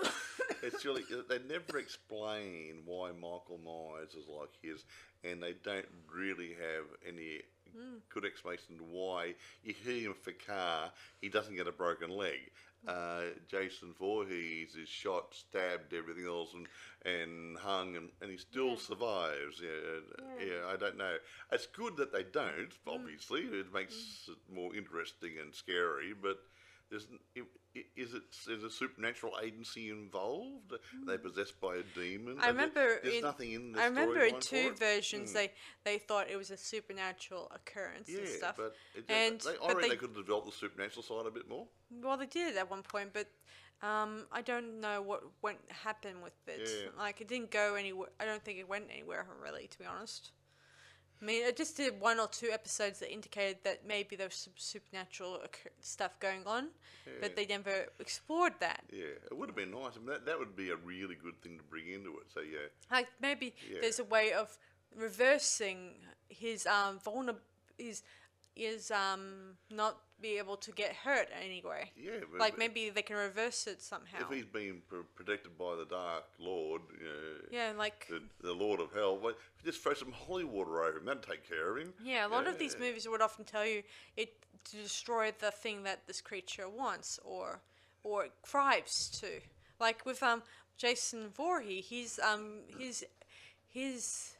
it's, 0.00 0.14
it's 0.62 0.84
really 0.84 1.02
uh, 1.12 1.22
they 1.28 1.38
never 1.48 1.78
explain 1.78 2.82
why 2.84 3.10
Michael 3.12 3.60
Myers 3.64 4.10
is 4.10 4.28
like 4.28 4.50
his, 4.62 4.84
and 5.24 5.42
they 5.42 5.54
don't 5.64 5.88
really 6.14 6.50
have 6.50 6.84
any 7.06 7.40
mm. 7.76 7.98
good 8.12 8.24
explanation 8.24 8.76
to 8.78 8.84
why 8.84 9.34
you 9.64 9.74
hit 9.84 10.02
him 10.02 10.14
for 10.20 10.32
car, 10.32 10.90
he 11.20 11.28
doesn't 11.28 11.56
get 11.56 11.66
a 11.66 11.72
broken 11.72 12.10
leg. 12.10 12.50
Uh, 12.86 13.22
Jason 13.48 13.94
Voorhees 13.98 14.74
is 14.74 14.88
shot, 14.88 15.34
stabbed, 15.34 15.94
everything 15.94 16.26
else, 16.26 16.52
and, 16.54 16.66
and 17.04 17.56
hung, 17.58 17.96
and, 17.96 18.10
and 18.20 18.30
he 18.30 18.36
still 18.36 18.70
Yeah. 18.70 18.76
survives. 18.76 19.60
Yeah, 19.62 19.68
uh, 19.70 20.22
yeah, 20.40 20.44
Yeah. 20.46 20.66
I 20.66 20.76
don't 20.76 20.96
know. 20.96 21.16
It's 21.52 21.66
good 21.66 21.96
that 21.98 22.12
they 22.12 22.24
don't. 22.24 22.70
Mm. 22.84 22.94
Obviously, 22.94 23.42
it 23.42 23.72
makes 23.72 23.94
mm. 23.94 24.32
it 24.32 24.38
more 24.52 24.74
interesting 24.74 25.38
and 25.40 25.54
scary. 25.54 26.12
But 26.12 26.38
there's, 26.92 27.08
n- 27.10 27.18
i- 27.36 27.78
i- 27.78 27.86
is 27.96 28.12
it 28.12 28.22
is 28.48 28.62
a 28.62 28.70
supernatural 28.70 29.32
agency 29.42 29.88
involved? 29.90 30.72
Are 30.74 30.78
they 31.06 31.16
possessed 31.18 31.58
by 31.60 31.76
a 31.76 31.82
demon? 31.82 32.36
I 32.38 32.42
there- 32.42 32.52
remember 32.52 33.00
there's 33.02 33.14
in- 33.16 33.22
nothing 33.22 33.52
in 33.52 33.72
the 33.72 33.80
I 33.80 33.86
remember 33.86 34.20
in 34.20 34.38
two 34.40 34.72
versions 34.74 35.30
Mm. 35.30 35.34
they 35.34 35.52
they 35.84 35.98
thought 35.98 36.30
it 36.30 36.36
was 36.36 36.50
a 36.50 36.56
supernatural 36.56 37.50
occurrence 37.52 38.08
Yeah, 38.10 38.18
and 38.20 38.28
stuff. 38.28 38.56
but 38.58 38.76
it, 38.94 39.04
And- 39.08 39.40
they, 39.40 39.50
I 39.50 39.52
reckon 39.68 39.80
they- 39.80 39.88
they 39.88 39.96
could 39.96 40.10
have 40.10 40.16
developed 40.18 40.46
the 40.46 40.52
supernatural 40.52 41.02
side 41.02 41.26
a 41.26 41.30
bit 41.30 41.48
more. 41.48 41.66
Well, 41.90 42.16
they 42.18 42.26
did 42.26 42.56
at 42.58 42.70
one 42.70 42.82
point, 42.82 43.12
but 43.14 43.26
um, 43.80 44.28
I 44.30 44.42
don't 44.42 44.78
know 44.80 45.00
what 45.02 45.24
went 45.42 45.58
happened 45.70 46.22
with 46.22 46.34
it. 46.46 46.60
Yeah. 46.68 46.90
Like 46.96 47.20
it 47.22 47.26
didn't 47.26 47.50
go 47.50 47.74
anywhere. 47.74 48.10
I 48.20 48.26
don't 48.26 48.44
think 48.44 48.58
it 48.58 48.68
went 48.68 48.90
anywhere 48.90 49.26
really, 49.40 49.66
to 49.66 49.78
be 49.78 49.86
honest. 49.86 50.30
I 51.22 51.24
mean, 51.24 51.44
it 51.46 51.56
just 51.56 51.76
did 51.76 52.00
one 52.00 52.18
or 52.18 52.26
two 52.26 52.48
episodes 52.52 52.98
that 52.98 53.12
indicated 53.12 53.58
that 53.62 53.86
maybe 53.86 54.16
there 54.16 54.26
was 54.26 54.34
some 54.34 54.54
supernatural 54.56 55.36
occur- 55.36 55.70
stuff 55.80 56.18
going 56.18 56.44
on, 56.46 56.70
Yeah. 57.06 57.12
but 57.20 57.36
they 57.36 57.46
never 57.46 57.86
explored 58.00 58.54
that. 58.58 58.82
Yeah, 58.92 59.04
it 59.30 59.36
would 59.36 59.48
have 59.48 59.54
been 59.56 59.70
nice. 59.70 59.92
I 59.94 59.98
mean, 59.98 60.06
that, 60.06 60.26
that 60.26 60.36
would 60.38 60.56
be 60.56 60.70
a 60.70 60.76
really 60.76 61.14
good 61.14 61.40
thing 61.40 61.58
to 61.58 61.64
bring 61.64 61.86
into 61.88 62.18
it. 62.18 62.26
So 62.34 62.40
yeah, 62.40 62.66
Like 62.90 63.06
maybe 63.20 63.54
Yeah. 63.70 63.78
there's 63.82 64.00
a 64.00 64.04
way 64.04 64.32
of 64.32 64.58
reversing 64.96 65.94
his 66.28 66.66
um 66.66 66.98
vulner 66.98 67.36
his 67.78 68.02
is 68.56 68.90
um 68.90 69.56
not 69.70 69.96
be 70.22 70.38
able 70.38 70.56
to 70.56 70.70
get 70.72 70.92
hurt 70.94 71.28
anyway. 71.44 71.90
yeah. 71.96 72.12
but- 72.30 72.40
Like 72.40 72.56
maybe 72.58 72.88
they 72.90 73.02
can 73.02 73.16
reverse 73.16 73.66
it 73.66 73.82
somehow. 73.82 74.20
if 74.20 74.30
he's 74.34 74.44
being 74.46 74.80
pr- 74.88 75.00
protected 75.14 75.58
by 75.58 75.74
the 75.76 75.84
Dark 75.84 76.24
Lord, 76.38 76.82
you 76.98 77.04
know, 77.06 77.48
Yeah, 77.50 77.72
like 77.76 78.06
the, 78.08 78.22
the 78.40 78.52
Lord 78.52 78.80
of 78.80 78.92
Hell, 78.94 79.18
well, 79.18 79.34
just 79.64 79.80
throw 79.82 79.94
some 79.94 80.12
holy 80.12 80.44
water 80.44 80.82
over 80.84 80.98
him. 80.98 81.04
That'd 81.04 81.22
take 81.22 81.46
care 81.48 81.76
of 81.76 81.82
him. 81.82 81.92
yeah, 82.02 82.26
a 82.26 82.28
lot 82.28 82.46
of 82.46 82.58
these 82.58 82.78
movies 82.78 83.06
would 83.08 83.20
often 83.20 83.44
tell 83.44 83.66
you 83.66 83.82
it 84.16 84.32
to 84.70 84.76
destroy 84.76 85.32
the 85.40 85.50
thing 85.50 85.82
that 85.82 86.06
this 86.06 86.20
creature 86.20 86.68
wants 86.68 87.18
or 87.24 87.60
or 88.04 88.28
thrives 88.46 89.08
to. 89.20 89.40
Like 89.80 90.06
with 90.06 90.22
um 90.22 90.42
Jason 90.78 91.28
Voorhees, 91.30 91.86
his 91.88 92.20
um 92.24 92.60
his 92.78 93.04
his 93.68 94.34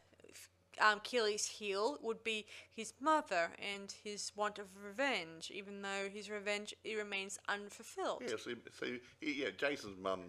um, 0.81 1.01
heel 1.05 1.99
would 2.03 2.23
be 2.25 2.47
his 2.73 2.93
mother 3.01 3.51
and 3.59 3.93
his 4.05 4.33
want 4.37 4.59
of 4.59 4.67
revenge, 4.85 5.51
even 5.55 5.83
though 5.83 6.09
his 6.13 6.31
revenge 6.31 6.75
it 6.85 6.97
remains 6.97 7.39
unfulfilled. 7.49 8.23
Yeah, 8.23 8.37
so, 8.39 8.53
so 8.79 8.87
he- 9.21 9.43
yeah, 9.43 9.51
Jason's 9.57 9.99
mum 9.99 10.21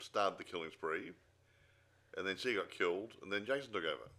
started 0.00 0.38
the 0.38 0.44
killing 0.44 0.70
spree, 0.70 1.12
and 2.16 2.26
then 2.26 2.36
she 2.36 2.54
got 2.54 2.70
killed, 2.70 3.12
and 3.22 3.32
then 3.32 3.44
Jason 3.46 3.72
took 3.72 3.84
over. 3.84 4.10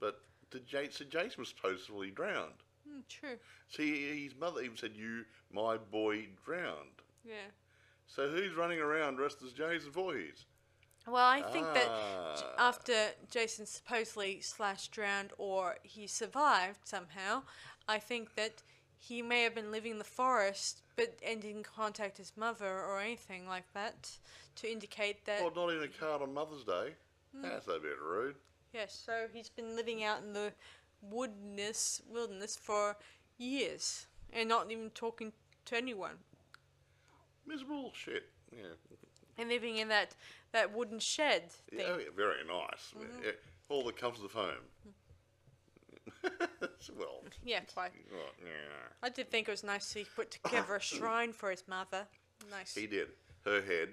But 0.00 0.20
did 0.50 0.66
Jason, 0.66 0.92
so 0.92 1.04
Jason 1.04 1.40
was 1.40 1.48
supposedly 1.48 2.10
drowned. 2.10 2.52
Hmm, 2.88 3.00
true. 3.08 3.36
See, 3.68 4.24
his 4.24 4.34
mother 4.38 4.60
even 4.62 4.76
said, 4.76 4.92
"You, 4.96 5.24
my 5.52 5.76
boy, 5.76 6.28
drowned." 6.44 7.02
Yeah. 7.24 7.50
So 8.06 8.28
who's 8.28 8.54
running 8.54 8.78
around 8.80 9.16
dressed 9.16 9.42
as 9.42 9.52
Jason 9.52 9.90
Voorhees? 9.90 10.46
Well, 11.10 11.26
I 11.26 11.42
think 11.42 11.66
that 11.74 11.86
j- 11.86 12.44
Ah. 12.58 12.68
after 12.68 13.10
Jason 13.30 13.66
supposedly 13.66 14.40
slash 14.40 14.88
drowned 14.88 15.32
or 15.38 15.78
he 15.82 16.06
survived 16.06 16.86
somehow, 16.86 17.44
I 17.88 17.98
think 17.98 18.34
that 18.34 18.62
he 18.96 19.22
may 19.22 19.42
have 19.42 19.54
been 19.54 19.70
living 19.70 19.92
in 19.92 19.98
the 19.98 20.04
forest 20.04 20.82
but 20.96 21.16
ending 21.22 21.62
contact 21.62 22.18
his 22.18 22.36
mother 22.36 22.84
or 22.84 22.98
anything 23.00 23.46
like 23.46 23.72
that 23.72 24.18
to 24.56 24.70
indicate 24.70 25.24
that 25.24 25.40
Well, 25.40 25.52
not 25.54 25.72
even 25.72 25.84
a 25.84 25.88
card 25.88 26.20
on 26.22 26.34
Mother's 26.34 26.64
Day. 26.64 26.94
That's 27.32 27.68
a 27.68 27.78
bit 27.78 27.98
rude. 28.00 28.36
yes, 28.72 28.92
so 28.94 29.28
he's 29.32 29.48
been 29.48 29.76
living 29.76 30.02
out 30.02 30.22
in 30.22 30.32
the 30.32 30.52
woodness 31.00 32.02
wilderness 32.08 32.56
for 32.56 32.96
years 33.36 34.06
and 34.32 34.48
not 34.48 34.70
even 34.70 34.90
talking 34.90 35.32
to 35.64 35.76
anyone 35.76 36.18
Miserable 37.46 37.92
shit. 37.94 38.28
Yeah. 38.52 38.74
And 39.38 39.48
living 39.48 39.76
in 39.76 39.88
that 39.88 40.14
that 40.52 40.74
wooden 40.74 40.98
shed 40.98 41.52
thing. 41.70 41.80
Yeah, 41.80 41.96
yeah, 41.98 42.04
very 42.16 42.44
nice. 42.46 42.92
Mm-hmm. 42.96 43.22
Yeah, 43.24 43.30
all 43.68 43.84
the 43.84 43.92
comforts 43.92 44.24
of 44.24 44.32
home. 44.32 44.64
well, 46.98 47.22
Yeah, 47.44 47.60
quite. 47.72 47.92
well, 48.10 48.22
yeah. 48.42 48.88
I 49.02 49.10
did 49.10 49.30
think 49.30 49.46
it 49.48 49.50
was 49.50 49.62
nice 49.62 49.92
he 49.92 50.04
put 50.16 50.30
together 50.30 50.76
a 50.76 50.80
shrine 50.82 51.32
for 51.32 51.50
his 51.50 51.64
mother. 51.68 52.06
Nice. 52.50 52.74
He 52.74 52.86
did. 52.86 53.08
Her 53.44 53.60
head, 53.60 53.90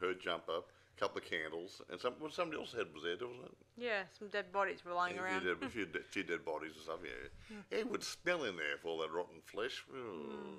her 0.00 0.12
jumper, 0.14 0.58
a 0.58 1.00
couple 1.00 1.18
of 1.18 1.24
candles, 1.24 1.80
and 1.90 2.00
some 2.00 2.14
well, 2.20 2.30
somebody 2.30 2.60
else's 2.60 2.74
head 2.74 2.86
was 2.92 3.04
there, 3.04 3.14
wasn't 3.14 3.44
it? 3.44 3.52
Yeah, 3.78 4.02
some 4.18 4.28
dead 4.28 4.50
bodies 4.52 4.84
were 4.84 4.92
lying 4.92 5.18
A 5.18 5.22
around. 5.22 5.42
few 5.42 5.54
dead, 5.54 5.62
a 5.66 5.68
few, 5.70 5.86
de- 5.86 6.02
few 6.02 6.22
dead 6.24 6.44
bodies 6.44 6.72
and 6.74 6.82
stuff. 6.82 6.98
Yeah, 7.04 7.28
hmm. 7.48 7.60
it 7.70 7.88
would 7.90 8.02
smell 8.02 8.42
in 8.44 8.56
there 8.56 8.76
for 8.82 8.88
all 8.88 8.98
that 8.98 9.12
rotten 9.12 9.36
flesh. 9.44 9.84
Ooh. 9.94 10.58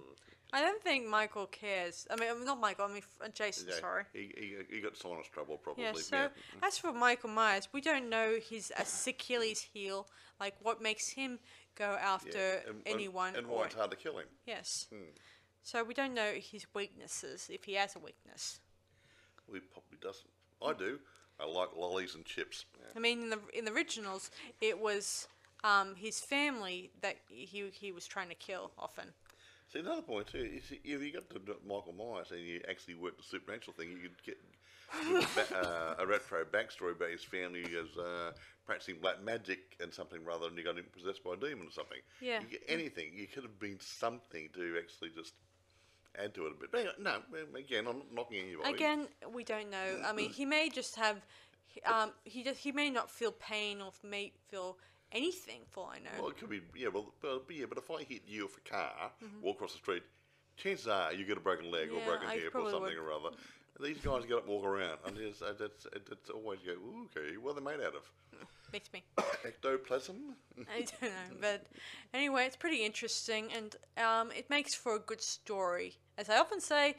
I 0.54 0.62
don't 0.62 0.82
think 0.82 1.08
Michael 1.08 1.46
cares. 1.48 2.08
I 2.10 2.16
mean, 2.16 2.46
not 2.46 2.60
Michael. 2.60 2.86
I 2.86 2.94
mean 2.94 3.04
uh, 3.24 3.28
Jason. 3.34 3.68
Yeah, 3.70 3.80
Sorry. 3.80 4.04
He, 4.14 4.32
he, 4.38 4.76
he 4.76 4.82
got 4.82 4.96
sinus 4.96 5.28
trouble 5.28 5.58
probably. 5.58 5.84
Yeah. 5.84 5.94
So 5.94 6.30
as 6.64 6.78
for 6.78 6.94
Michael 6.94 7.30
Myers, 7.30 7.68
we 7.74 7.82
don't 7.82 8.10
know 8.10 8.38
his 8.50 8.72
Achilles 9.08 9.62
heel. 9.74 10.08
Like 10.40 10.56
what 10.62 10.82
makes 10.82 11.10
him 11.10 11.40
go 11.76 11.98
after 12.02 12.38
and- 12.66 12.70
and- 12.70 12.82
anyone. 12.86 13.36
And, 13.36 13.48
or, 13.48 13.58
why 13.60 13.66
it's 13.66 13.76
hard 13.76 13.92
to 13.92 13.98
kill 13.98 14.18
him. 14.18 14.28
yes. 14.46 14.88
So 15.64 15.84
we 15.84 15.94
don't 15.94 16.14
know 16.14 16.32
his 16.34 16.66
weaknesses 16.74 17.50
if 17.52 17.66
he 17.66 17.74
has 17.74 17.96
a 17.98 18.00
weakness. 18.00 18.62
He 19.52 19.60
probably 19.60 19.98
doesn't. 20.02 20.30
I 20.66 20.72
do. 20.74 21.00
I 21.40 21.46
like 21.46 21.76
lollies 21.76 22.16
and 22.16 22.24
chips. 22.26 22.64
Yeah. 22.80 22.86
I 22.96 23.00
mean, 23.00 23.24
in 23.24 23.30
the 23.30 23.40
in 23.54 23.66
the 23.66 23.72
originals, 23.74 24.32
it 24.62 24.80
was 24.80 25.28
um, 25.66 25.96
his 25.96 26.20
family 26.22 26.92
that 27.02 27.18
he 27.28 27.70
he 27.74 27.92
was 27.92 28.08
trying 28.08 28.30
to 28.30 28.36
kill 28.36 28.72
often. 28.80 29.14
See, 29.72 29.80
another 29.80 30.02
point 30.02 30.28
too 30.28 30.50
is 30.56 30.64
if 30.72 31.02
you 31.02 31.12
got 31.14 31.30
to 31.30 31.42
Michael 31.68 31.94
Myers 31.94 32.32
and 32.32 32.42
you 32.42 32.62
actually 32.70 32.96
work 32.96 33.18
the 33.18 33.24
supernatural 33.24 33.76
thing, 33.76 33.92
you 33.92 34.10
could 34.10 34.24
get 34.24 34.38
you 35.04 35.20
could 35.20 35.50
ba- 35.50 35.58
uh, 35.58 35.96
a 36.04 36.08
retro 36.08 36.46
backstory 36.46 36.94
about 36.94 37.10
his 37.10 37.24
family 37.24 37.64
as 37.64 37.98
uh, 37.98 38.32
practicing 38.66 38.96
black 39.02 39.22
magic 39.22 39.76
and 39.82 39.94
something 39.94 40.24
rather 40.24 40.48
than 40.48 40.58
you 40.58 40.64
got 40.64 40.78
him 40.78 40.86
possessed 40.94 41.24
by 41.24 41.34
a 41.34 41.38
demon 41.38 41.68
or 41.68 41.72
something. 41.72 42.00
Yeah. 42.22 42.40
You 42.40 42.48
get 42.48 42.64
anything. 42.70 43.12
You 43.14 43.28
could 43.28 43.44
have 43.44 43.60
been 43.60 43.80
something 43.82 44.48
to 44.54 44.76
actually 44.78 45.10
just 45.10 45.34
add 46.18 46.34
to 46.36 46.46
it 46.46 46.54
a 46.54 46.60
bit. 46.60 46.72
But 46.72 46.80
anyway, 46.80 46.96
no, 47.02 47.60
again, 47.60 47.88
I'm 47.88 47.98
not 47.98 48.14
knocking 48.14 48.40
anybody. 48.46 48.74
Again, 48.74 49.08
we 49.34 49.44
don't 49.44 49.70
know. 49.70 50.02
I 50.06 50.14
mean, 50.14 50.30
he 50.30 50.46
may 50.46 50.70
just 50.70 50.96
have, 50.96 51.18
um, 51.86 52.12
he 52.24 52.44
just, 52.44 52.60
he 52.60 52.72
may 52.72 52.90
not 52.90 53.12
feel 53.12 53.34
pain 53.34 53.82
or 53.82 53.92
may 54.04 54.32
feel 54.50 54.78
anything. 55.12 55.62
For 55.70 55.82
all 55.86 55.90
I 55.96 56.00
know. 56.00 56.10
Well, 56.20 56.30
it 56.30 56.38
could 56.38 56.50
be, 56.50 56.62
yeah, 56.76 56.90
well, 56.90 57.14
but, 57.22 57.44
yeah, 57.50 57.66
but 57.70 57.78
if 57.78 57.90
I 57.92 58.04
hit 58.04 58.24
you 58.28 58.44
with 58.46 58.58
a 58.66 58.70
car, 58.70 59.12
Mm-hmm. 59.24 59.42
walk 59.42 59.56
across 59.58 59.72
the 59.74 59.78
street, 59.80 60.04
chances 60.58 60.88
are 60.88 61.14
you 61.14 61.26
get 61.26 61.38
a 61.38 61.42
broken 61.42 61.72
leg 61.72 61.90
or 61.92 62.04
broken 62.06 62.28
I 62.28 62.36
hip 62.36 62.56
or 62.56 62.70
something 62.70 62.82
would. 62.84 62.98
or 62.98 63.12
other. 63.14 63.36
These 63.80 63.98
guys 64.00 64.26
get 64.26 64.38
up 64.38 64.44
and 64.48 64.54
walk 64.54 64.66
around, 64.66 64.98
and 65.06 65.18
it's, 65.20 65.42
uh, 65.42 65.54
that's, 65.60 65.86
it's 65.94 66.30
always 66.32 66.60
go, 66.66 66.72
Ooh, 66.72 67.08
okay, 67.16 67.38
what 67.38 67.52
are 67.52 67.60
they 67.60 67.66
made 67.66 67.84
out 67.86 67.94
of? 67.96 68.10
Makes 68.74 68.92
me. 68.92 69.04
Ectoplasm? 69.46 70.16
I 70.76 70.80
don't 70.82 71.02
know, 71.04 71.38
but 71.40 71.68
anyway, 72.14 72.46
it's 72.46 72.56
pretty 72.56 72.84
interesting, 72.86 73.50
and 73.56 73.76
um, 74.04 74.32
it 74.32 74.50
makes 74.50 74.74
for 74.76 74.96
a 74.96 75.00
good 75.00 75.22
story. 75.22 75.94
As 76.18 76.28
I 76.30 76.38
often 76.38 76.60
say, 76.60 76.96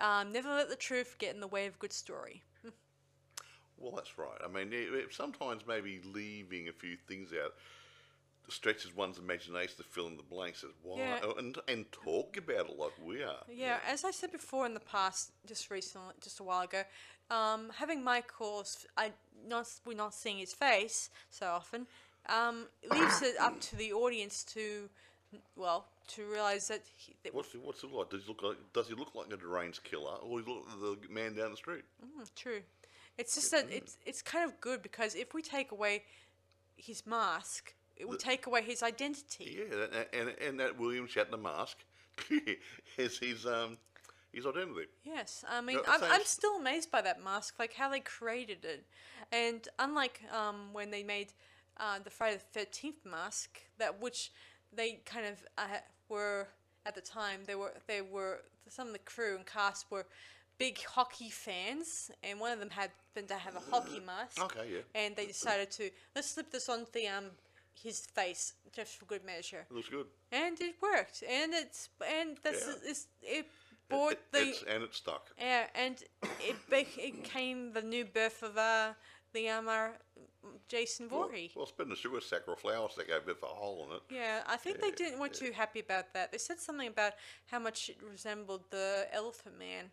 um, 0.00 0.32
never 0.32 0.48
let 0.50 0.68
the 0.68 0.76
truth 0.76 1.14
get 1.18 1.32
in 1.34 1.40
the 1.40 1.46
way 1.46 1.66
of 1.66 1.74
a 1.74 1.78
good 1.78 1.92
story. 1.92 2.42
Well, 3.78 3.92
that's 3.94 4.16
right. 4.18 4.38
I 4.44 4.48
mean, 4.48 4.72
it, 4.72 4.92
it- 4.94 5.14
sometimes 5.14 5.66
maybe 5.66 6.00
leaving 6.04 6.68
a 6.68 6.72
few 6.72 6.96
things 7.08 7.30
out 7.32 7.54
stretches 8.48 8.94
one's 8.94 9.18
imagination 9.18 9.76
to 9.76 9.82
fill 9.82 10.06
in 10.06 10.16
the 10.16 10.22
blanks. 10.22 10.62
As 10.62 10.70
why 10.82 10.98
Yeah. 10.98 11.32
and 11.38 11.58
and 11.68 11.90
talk 11.90 12.36
about 12.36 12.70
it 12.70 12.78
like 12.78 12.92
we 13.04 13.22
are. 13.22 13.42
Yeah, 13.48 13.78
as 13.88 14.04
I 14.04 14.12
said 14.12 14.30
before 14.32 14.66
in 14.66 14.74
the 14.74 14.80
past, 14.80 15.32
just 15.46 15.68
recently, 15.70 16.14
just 16.22 16.38
a 16.38 16.44
while 16.44 16.62
ago, 16.62 16.82
um, 17.30 17.70
having 17.76 18.04
Michael's, 18.04 18.86
I 18.96 19.12
not 19.48 19.68
we're 19.84 19.94
not 19.96 20.14
seeing 20.14 20.38
his 20.38 20.54
face 20.54 21.10
so 21.28 21.46
often, 21.46 21.86
um, 22.28 22.66
leaves 22.90 23.20
it 23.22 23.34
up 23.40 23.60
to 23.62 23.76
the 23.76 23.92
audience 23.92 24.44
to, 24.54 24.88
well, 25.56 25.86
to 26.14 26.24
realize 26.26 26.68
that, 26.68 26.82
he, 26.96 27.16
that 27.24 27.34
What's 27.34 27.50
he, 27.50 27.58
what's 27.58 27.80
he 27.80 27.88
like? 27.88 28.10
Does 28.10 28.22
he 28.22 28.28
look 28.28 28.42
like 28.44 28.56
Does 28.72 28.86
he 28.86 28.94
look 28.94 29.12
like 29.16 29.26
a 29.32 29.36
deranged 29.36 29.82
killer, 29.82 30.14
or 30.22 30.38
does 30.38 30.46
he 30.46 30.52
look 30.54 30.66
like 30.68 30.80
the 31.08 31.12
man 31.12 31.34
down 31.34 31.50
the 31.50 31.56
street? 31.56 31.82
Mm, 32.00 32.30
true. 32.36 32.60
It's 33.18 33.34
just 33.34 33.50
that 33.52 33.66
it's 33.70 33.96
it's 34.04 34.22
kind 34.22 34.44
of 34.44 34.60
good 34.60 34.82
because 34.82 35.14
if 35.14 35.32
we 35.32 35.42
take 35.42 35.72
away 35.72 36.02
his 36.76 37.06
mask, 37.06 37.74
it 37.96 38.08
would 38.08 38.20
take 38.20 38.46
away 38.46 38.62
his 38.62 38.82
identity. 38.82 39.58
Yeah, 39.58 39.86
and 40.12 40.28
and, 40.28 40.38
and 40.38 40.60
that 40.60 40.78
William 40.78 41.06
Shatner 41.06 41.40
mask 41.40 41.78
is 42.98 43.18
his 43.18 43.46
um 43.46 43.78
his 44.32 44.46
identity. 44.46 44.88
Yes, 45.02 45.44
I 45.48 45.60
mean, 45.62 45.76
No, 45.76 45.82
I'm, 45.88 46.00
so 46.00 46.06
I'm 46.10 46.24
still 46.24 46.56
amazed 46.56 46.90
by 46.90 47.00
that 47.02 47.24
mask, 47.24 47.54
like 47.58 47.72
how 47.72 47.88
they 47.88 48.00
created 48.00 48.64
it. 48.64 48.84
And 49.32 49.66
unlike 49.78 50.20
um, 50.30 50.72
when 50.72 50.90
they 50.90 51.02
made 51.02 51.32
uh, 51.78 51.98
the 52.04 52.10
Friday 52.10 52.38
the 52.52 52.60
13th 52.60 53.04
mask, 53.10 53.60
that 53.78 54.00
which 54.00 54.30
they 54.74 55.00
kind 55.06 55.26
of 55.26 55.42
uh, 55.56 55.78
were 56.08 56.48
at 56.84 56.94
the 56.94 57.00
time, 57.00 57.40
they 57.46 57.54
were 57.54 57.72
they 57.86 58.02
were 58.02 58.42
some 58.68 58.88
of 58.88 58.92
the 58.92 58.98
crew 59.00 59.36
and 59.36 59.46
cast 59.46 59.90
were 59.90 60.06
big 60.58 60.82
hockey 60.84 61.30
fans, 61.30 62.10
and 62.22 62.40
one 62.40 62.52
of 62.52 62.58
them 62.60 62.70
happened 62.70 63.28
to 63.28 63.34
have 63.34 63.56
a 63.56 63.60
hockey 63.70 64.00
mask. 64.00 64.42
Okay, 64.42 64.66
yeah. 64.72 64.80
And 64.94 65.14
they 65.16 65.26
decided 65.26 65.70
to 65.72 65.90
let's 66.14 66.30
slip 66.30 66.50
this 66.50 66.68
on 66.68 66.86
the 66.92 67.06
um 67.08 67.26
his 67.82 68.06
face 68.06 68.54
just 68.74 68.96
for 68.96 69.04
good 69.04 69.24
measure, 69.24 69.66
It 69.70 69.74
looks 69.74 69.88
good. 69.88 70.06
and 70.32 70.58
it 70.60 70.76
worked. 70.82 71.22
And 71.28 71.52
it's 71.54 71.88
and 72.06 72.38
that's 72.42 72.66
Yeah. 72.66 72.90
it's, 72.90 73.06
it 73.22 73.46
bought 73.88 74.12
It- 74.12 74.32
the 74.32 74.48
it's, 74.48 74.62
and 74.62 74.82
it 74.82 74.94
stuck. 74.94 75.30
yeah, 75.38 75.66
and 75.74 76.02
it 76.40 76.56
bec- 76.70 76.98
it 76.98 77.22
became 77.22 77.72
the 77.72 77.82
new 77.82 78.04
birth 78.04 78.42
of 78.42 78.56
uh, 78.56 78.94
the 79.32 79.48
um, 79.50 79.68
uh, 79.68 79.88
Jason 80.68 81.08
Voorhees. 81.08 81.52
Well, 81.54 81.64
it's 81.64 81.72
been 81.72 81.92
a 81.92 81.96
sugar 81.96 82.20
sack 82.20 82.42
or 82.48 82.54
a 82.54 82.56
flour 82.56 82.88
sack 82.88 83.10
out 83.10 83.26
with 83.26 83.42
a 83.42 83.46
hole 83.46 83.86
in 83.90 83.96
it. 83.96 84.02
yeah, 84.10 84.42
I 84.46 84.56
think 84.56 84.80
they 84.80 84.90
didn't 84.92 85.18
weren't 85.20 85.34
too 85.34 85.52
happy 85.52 85.80
about 85.80 86.12
that. 86.14 86.32
They 86.32 86.38
said 86.38 86.58
something 86.60 86.88
about 86.88 87.12
how 87.46 87.58
much 87.58 87.90
it 87.90 87.98
resembled 88.02 88.62
the 88.70 89.06
Elephant 89.12 89.58
Man, 89.58 89.90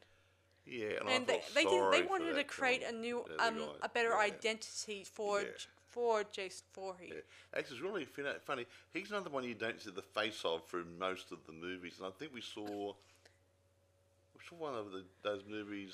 Yeah, 0.65 0.99
and, 1.01 1.09
and 1.09 1.23
I 1.23 1.25
they 1.25 1.41
they 1.55 1.63
did, 1.63 1.91
they 1.91 2.01
wanted 2.03 2.35
to 2.35 2.43
create 2.43 2.81
guy. 2.81 2.89
a 2.89 2.91
new 2.93 3.25
um 3.39 3.57
guy. 3.57 3.63
a 3.83 3.89
better 3.89 4.09
Yeah. 4.11 4.17
identity 4.19 5.03
for 5.03 5.41
Yeah. 5.41 5.47
For 5.87 6.23
Jason 6.23 6.65
Voorhees. 6.73 7.11
Yeah. 7.13 7.59
Actually, 7.59 7.75
it's 7.75 7.83
really 7.83 8.05
fin- 8.05 8.39
funny. 8.43 8.65
He's 8.93 9.11
another 9.11 9.29
one 9.29 9.43
you 9.43 9.53
don't 9.53 9.79
see 9.79 9.91
the 9.91 10.01
face 10.01 10.41
of 10.43 10.65
through 10.65 10.85
most 10.99 11.31
of 11.31 11.45
the 11.45 11.53
movies, 11.53 11.95
and 11.99 12.07
I 12.07 12.09
think 12.17 12.33
we 12.33 12.41
saw, 12.41 12.65
we 14.33 14.41
saw 14.49 14.55
one 14.55 14.73
of 14.73 14.91
the, 14.91 15.03
those 15.21 15.43
movies 15.47 15.93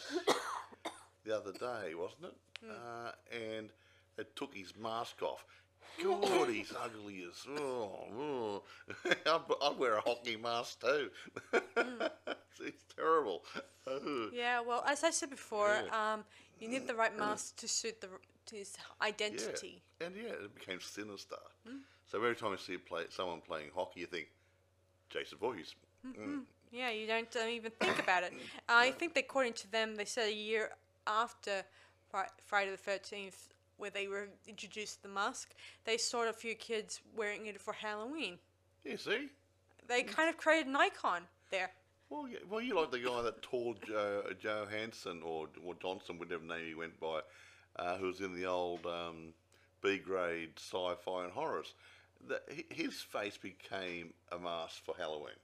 the 1.26 1.36
other 1.36 1.52
day, 1.52 1.96
wasn't 1.96 2.24
it? 2.26 2.36
Hmm. 2.64 2.72
Uh, 2.72 3.12
and 3.36 3.70
they 4.16 4.24
took 4.38 4.56
his 4.56 4.74
mask 4.82 5.22
off. 5.22 5.44
God, 6.02 6.48
he's 6.48 6.72
ugly 6.82 7.26
as 7.28 7.46
oh. 7.60 8.08
oh. 8.18 8.64
I'd, 9.26 9.42
I'd 9.62 9.78
wear 9.78 9.96
a 9.98 10.02
hockey 10.02 10.38
mask 10.38 10.80
too. 10.80 11.10
It's 12.70 12.84
terrible. 12.96 13.44
Yeah, 14.34 14.62
well, 14.62 14.84
as 14.86 15.04
I 15.04 15.10
said 15.10 15.32
before, 15.32 15.76
Yeah. 15.86 16.14
um, 16.14 16.24
you 16.60 16.68
need 16.68 16.86
the 16.88 16.94
right 16.94 17.16
mask 17.18 17.56
to 17.58 17.68
suit 17.68 18.02
the 18.02 18.10
to 18.46 18.56
his 18.56 18.78
identity. 19.02 19.82
Yeah. 20.00 20.08
And 20.08 20.16
yeah, 20.16 20.46
it 20.46 20.54
became 20.54 20.80
sinister. 20.80 21.38
So 22.06 22.18
every 22.18 22.36
time 22.36 22.52
you 22.52 22.58
see 22.58 22.78
play, 22.78 23.04
someone 23.10 23.42
playing 23.42 23.70
hockey, 23.76 24.00
you 24.02 24.08
think, 24.08 24.28
Jason 25.10 25.38
Voorhees. 25.40 25.76
Mm. 26.06 26.44
Yeah, 26.72 26.90
you 26.90 27.08
don't 27.08 27.36
um, 27.36 27.50
even 27.50 27.72
think 27.80 28.00
about 28.00 28.24
it. 28.24 28.34
I 28.70 28.92
think 28.92 29.14
that 29.16 29.26
according 29.26 29.54
to 29.54 29.72
them, 29.72 29.96
they 29.96 30.06
said 30.06 30.28
a 30.30 30.34
year 30.34 30.72
after 31.08 31.64
Fri- 32.10 32.34
Friday 32.46 32.72
the 32.72 32.78
Thirteenth, 32.78 33.50
where 33.78 33.90
they 33.90 34.08
were 34.08 34.30
introduced 34.48 35.02
the 35.04 35.10
mask, 35.10 35.54
they 35.86 35.98
saw 35.98 36.28
a 36.28 36.34
few 36.34 36.56
kids 36.56 37.02
wearing 37.16 37.46
it 37.48 37.60
for 37.62 37.74
Halloween. 37.74 38.38
You 38.84 38.98
see? 38.98 39.30
They 39.88 40.04
kind 40.04 40.30
of 40.30 40.38
created 40.38 40.68
an 40.68 40.76
icon 40.76 41.24
there. 41.50 41.72
Well, 42.10 42.28
yeah, 42.28 42.40
well, 42.50 42.62
you 42.62 42.76
like 42.76 42.92
the 42.92 43.00
guy 43.00 43.22
that 43.22 43.42
tall 43.42 43.76
Joe, 43.86 44.24
Joe 44.42 44.66
Hansen 44.70 45.22
or 45.24 45.48
or 45.64 45.76
Johnson, 45.76 46.18
whatever 46.18 46.44
name 46.44 46.66
he 46.66 46.74
went 46.74 47.00
by, 47.00 47.22
uh, 47.76 47.98
who 47.98 48.08
was 48.08 48.20
in 48.20 48.34
the 48.34 48.46
old 48.48 48.86
um, 48.86 49.34
B 49.82 50.00
grade 50.00 50.54
sci-fi 50.58 51.26
and 51.26 51.32
horrors. 51.32 51.74
The, 52.28 52.42
his 52.70 52.96
face 53.02 53.38
became 53.38 54.14
a 54.32 54.40
mask 54.40 54.84
for 54.84 54.96
Halloween. 54.98 55.38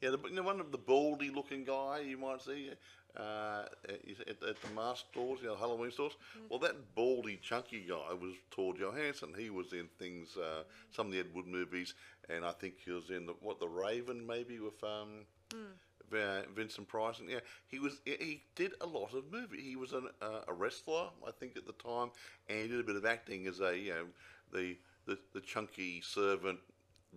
Yeah, 0.00 0.10
the, 0.10 0.18
you 0.28 0.36
know, 0.36 0.42
one 0.42 0.60
of 0.60 0.72
the 0.72 0.78
baldy 0.78 1.30
looking 1.30 1.64
guy 1.64 2.00
you 2.00 2.18
might 2.18 2.42
see 2.42 2.70
uh, 3.16 3.64
at, 3.88 4.42
at 4.48 4.60
the 4.62 4.68
mask 4.74 5.06
stores, 5.10 5.40
you 5.42 5.48
know, 5.48 5.56
Halloween 5.56 5.90
stores. 5.90 6.12
Well, 6.48 6.58
that 6.60 6.94
baldy, 6.94 7.38
chunky 7.42 7.84
guy 7.88 8.12
was 8.14 8.34
Tor 8.50 8.74
Johansson. 8.74 9.34
He 9.36 9.50
was 9.50 9.72
in 9.72 9.88
things, 9.98 10.36
uh, 10.36 10.64
some 10.90 11.06
of 11.06 11.12
the 11.12 11.20
Ed 11.20 11.26
Wood 11.34 11.46
movies, 11.46 11.94
and 12.28 12.44
I 12.44 12.52
think 12.52 12.74
he 12.84 12.92
was 12.92 13.10
in 13.10 13.26
the, 13.26 13.34
what 13.40 13.58
the 13.58 13.68
Raven 13.68 14.26
maybe 14.26 14.58
with 14.60 14.82
um, 14.84 15.26
Vin- 15.50 15.68
Vincent 16.10 16.88
Price. 16.88 17.18
And 17.18 17.28
yeah, 17.28 17.40
he 17.68 17.78
was. 17.78 18.00
He 18.04 18.16
he 18.18 18.42
did 18.54 18.72
a 18.80 18.86
lot 18.86 19.14
of 19.14 19.24
movie. 19.30 19.60
He 19.62 19.76
was 19.76 19.92
an, 19.92 20.08
uh, 20.22 20.40
a 20.48 20.52
wrestler, 20.52 21.08
I 21.26 21.30
think, 21.30 21.56
at 21.56 21.66
the 21.66 21.72
time, 21.72 22.10
and 22.48 22.62
he 22.62 22.68
did 22.68 22.80
a 22.80 22.84
bit 22.84 22.96
of 22.96 23.04
acting 23.04 23.46
as 23.46 23.60
a 23.60 23.76
you 23.76 23.90
know 23.90 24.06
the 24.52 24.76
the, 25.06 25.18
the 25.34 25.40
chunky 25.40 26.00
servant, 26.00 26.58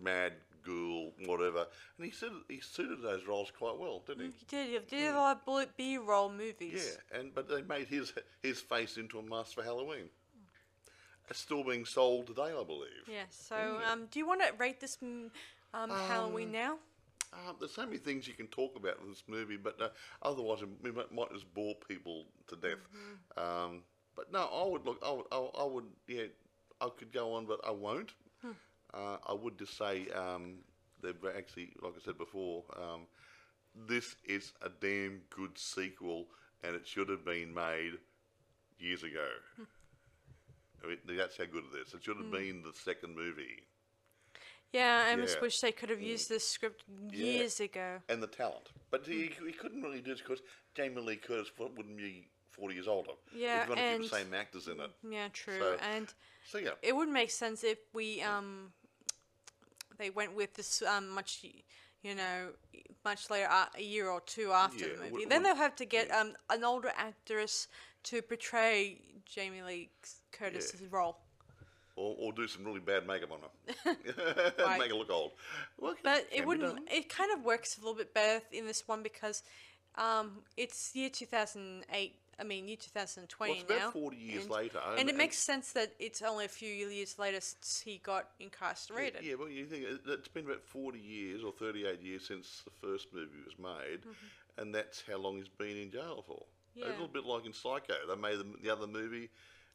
mad 0.00 0.32
ghoul, 0.64 1.12
whatever. 1.26 1.66
And 1.96 2.06
he 2.06 2.10
suited 2.10 2.38
he 2.48 2.60
suited 2.60 3.02
those 3.02 3.26
roles 3.26 3.50
quite 3.50 3.78
well, 3.78 4.02
didn't 4.06 4.22
he? 4.22 4.32
He 4.38 4.46
did. 4.48 4.82
He 4.88 4.96
did 4.96 5.14
a 5.14 5.18
lot 5.18 5.36
of 5.38 5.44
bullet 5.44 5.76
B-roll 5.76 6.30
movies. 6.30 6.98
Yeah, 7.12 7.18
and 7.18 7.34
but 7.34 7.48
they 7.48 7.62
made 7.62 7.88
his 7.88 8.12
his 8.42 8.60
face 8.60 8.96
into 8.96 9.18
a 9.18 9.22
mask 9.22 9.54
for 9.54 9.62
Halloween. 9.62 10.08
It's 11.28 11.38
still 11.38 11.62
being 11.62 11.84
sold 11.84 12.26
today, 12.26 12.52
I 12.58 12.64
believe. 12.64 13.06
Yeah. 13.06 13.22
So, 13.30 13.80
um, 13.88 14.08
do 14.10 14.18
you 14.18 14.26
want 14.26 14.42
to 14.42 14.52
rate 14.58 14.80
this 14.80 14.96
mm, 14.96 15.30
um, 15.72 15.90
Halloween 15.90 16.50
now? 16.50 16.78
Um, 17.32 17.56
there's 17.60 17.72
so 17.74 17.86
many 17.86 17.98
things 17.98 18.26
you 18.26 18.34
can 18.34 18.48
talk 18.48 18.76
about 18.76 18.98
in 19.02 19.08
this 19.08 19.22
movie, 19.28 19.56
but 19.56 19.80
uh, 19.80 19.88
otherwise 20.22 20.58
we 20.82 20.90
might, 20.90 21.12
might 21.12 21.32
just 21.32 21.52
bore 21.54 21.74
people 21.88 22.24
to 22.48 22.56
death. 22.56 22.78
Um, 23.36 23.82
but 24.16 24.32
no, 24.32 24.40
I 24.40 24.68
would 24.68 24.84
look. 24.84 24.98
I 25.06 25.12
would. 25.12 25.26
I, 25.30 25.62
I 25.62 25.64
would. 25.64 25.84
Yeah, 26.08 26.24
I 26.80 26.88
could 26.98 27.12
go 27.12 27.34
on, 27.34 27.46
but 27.46 27.60
I 27.66 27.70
won't. 27.70 28.12
Uh, 28.92 29.18
I 29.28 29.32
would 29.32 29.56
just 29.58 29.78
say 29.78 30.08
um, 30.14 30.56
they've 31.00 31.14
actually, 31.36 31.72
like 31.80 31.92
I 31.96 32.04
said 32.04 32.18
before, 32.18 32.64
um, 32.76 33.02
this 33.86 34.16
is 34.24 34.52
a 34.62 34.68
damn 34.80 35.20
good 35.30 35.56
sequel, 35.56 36.26
and 36.64 36.74
it 36.74 36.86
should 36.86 37.08
have 37.08 37.24
been 37.24 37.54
made 37.54 37.92
years 38.80 39.04
ago. 39.04 39.28
I 40.82 40.88
mean, 40.88 40.96
that's 41.16 41.36
how 41.36 41.44
good 41.44 41.64
it 41.72 41.86
is. 41.86 41.94
It 41.94 42.02
should 42.02 42.16
have 42.16 42.32
been 42.32 42.62
the 42.62 42.72
second 42.72 43.14
movie. 43.14 43.62
Yeah, 44.72 45.04
I 45.08 45.16
just 45.16 45.36
Yeah. 45.36 45.40
wish 45.42 45.60
they 45.60 45.72
could 45.72 45.90
have 45.90 46.00
used 46.00 46.28
this 46.28 46.46
script 46.48 46.84
years 47.12 47.58
ago. 47.60 48.00
and 48.08 48.22
the 48.22 48.26
talent. 48.28 48.70
But 48.90 49.04
he, 49.06 49.26
he 49.44 49.52
couldn't 49.52 49.82
really 49.82 50.00
do 50.00 50.12
it 50.12 50.18
because 50.18 50.40
Jamie 50.74 51.00
Lee 51.00 51.16
Curtis 51.16 51.50
wo- 51.58 51.72
wouldn't 51.76 51.96
be 51.96 52.28
40 52.50 52.74
years 52.74 52.86
older. 52.88 53.12
Yeah, 53.34 53.62
If 53.62 53.68
you 53.68 53.68
want 53.70 53.78
to 53.80 53.84
and- 53.84 54.02
keep 54.02 54.10
the 54.10 54.16
same 54.18 54.34
actors 54.34 54.68
in 54.68 54.80
it. 54.80 54.90
Yeah, 55.08 55.28
true. 55.32 55.58
So- 55.58 55.76
and 55.80 56.12
So, 56.46 56.58
yeah. 56.58 56.70
it 56.82 56.94
would 56.94 57.08
make 57.08 57.30
sense 57.30 57.64
if 57.64 57.78
we 57.92 58.22
um 58.22 58.72
they 59.98 60.10
went 60.10 60.34
with 60.34 60.54
this 60.54 60.80
um 60.82 61.08
much 61.10 61.44
you 62.02 62.14
know 62.14 62.52
much 63.04 63.28
later 63.28 63.46
uh, 63.50 63.66
a 63.76 63.82
year 63.82 64.08
or 64.08 64.20
two 64.22 64.50
after 64.52 64.86
Yeah, 64.88 64.94
the 64.94 65.02
would- 65.02 65.12
movie. 65.12 65.24
then 65.26 65.42
would- 65.42 65.48
they'll 65.50 65.56
have 65.56 65.76
to 65.76 65.84
get 65.84 66.10
um 66.10 66.34
an 66.48 66.64
older 66.64 66.92
actress 66.96 67.68
to 68.04 68.22
portray 68.22 69.00
Jamie 69.26 69.62
Lee 69.62 69.90
Curtis's 70.32 70.80
role. 70.90 71.18
Or, 72.00 72.16
or 72.18 72.32
do 72.32 72.48
some 72.48 72.64
really 72.64 72.80
bad 72.80 73.06
makeup 73.06 73.30
on 73.30 73.40
her. 73.40 73.96
Right. 74.64 74.78
Make 74.78 74.90
her 74.90 74.96
look 74.96 75.10
old. 75.10 75.32
Well, 75.78 75.94
But 76.02 76.26
it 76.32 76.46
wouldn't. 76.46 76.88
It 76.90 77.10
kind 77.10 77.30
of 77.36 77.44
works 77.44 77.76
a 77.76 77.80
little 77.80 77.94
bit 77.94 78.14
better 78.14 78.42
in 78.52 78.66
this 78.66 78.88
one 78.88 79.02
because 79.02 79.42
um 79.96 80.38
it's 80.56 80.94
year 80.94 81.10
two 81.10 81.26
thousand 81.26 81.84
eight. 81.92 82.14
I 82.38 82.42
mean, 82.42 82.68
year 82.68 82.78
2020 82.78 83.52
Well, 83.52 83.60
it's 83.60 83.70
about 83.70 83.78
now. 83.80 83.90
40 83.90 84.16
years 84.16 84.42
and, 84.44 84.50
later, 84.50 84.80
And, 84.92 85.00
and- 85.00 85.10
it 85.10 85.16
makes 85.16 85.36
sense 85.36 85.72
that 85.72 85.92
it's 85.98 86.22
only 86.22 86.46
a 86.46 86.48
few 86.48 86.72
years 86.72 87.18
later 87.18 87.38
since 87.38 87.82
he 87.84 87.98
got 88.02 88.28
incarcerated. 88.40 89.22
Yeah, 89.22 89.34
well, 89.34 89.50
you 89.50 89.66
think 89.66 89.84
it- 89.84 90.00
it's 90.06 90.28
been 90.28 90.46
about 90.46 90.62
40 90.64 90.98
years 90.98 91.44
or 91.44 91.52
38 91.52 92.00
years 92.00 92.24
since 92.26 92.62
the 92.64 92.70
first 92.80 93.08
movie 93.12 93.42
was 93.44 93.58
made, 93.58 94.00
and 94.56 94.74
that's 94.74 95.02
how 95.06 95.18
long 95.18 95.36
he's 95.36 95.48
been 95.48 95.76
in 95.76 95.90
jail 95.90 96.24
for. 96.26 96.46
A 96.76 96.78
Mm-hmm. 96.80 96.90
Little 96.92 97.08
bit 97.08 97.24
like 97.26 97.44
in 97.44 97.52
Psycho. 97.52 97.92
They 98.08 98.16
made 98.16 98.38
the, 98.38 98.46
the 98.62 98.70
other 98.70 98.86
movie. 98.86 99.28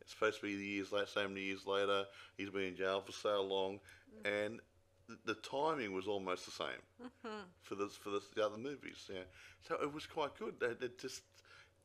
It's 0.05 0.13
supposed 0.13 0.39
to 0.39 0.45
be 0.45 0.55
the 0.55 0.63
years 0.65 0.91
later, 0.91 1.07
so 1.07 1.27
many 1.27 1.41
years 1.41 1.65
later. 1.65 2.05
He's 2.37 2.49
been 2.51 2.61
in 2.63 2.75
jail 2.75 3.01
for 3.01 3.11
so 3.11 3.41
long, 3.41 3.79
Mm. 4.23 4.45
and 4.45 4.59
the, 5.07 5.17
the 5.33 5.33
timing 5.41 5.93
was 5.93 6.07
almost 6.07 6.45
the 6.45 6.51
same 6.51 6.81
Mm-hmm. 7.03 7.41
for 7.63 7.75
the 7.75 7.87
for 7.89 8.11
the, 8.11 8.21
the 8.35 8.45
other 8.45 8.57
movies. 8.57 9.09
Yeah, 9.11 9.21
so 9.67 9.75
it 9.81 9.91
was 9.93 10.05
quite 10.05 10.37
good. 10.37 10.55
It, 10.61 10.81
it 10.81 10.99
just 10.99 11.23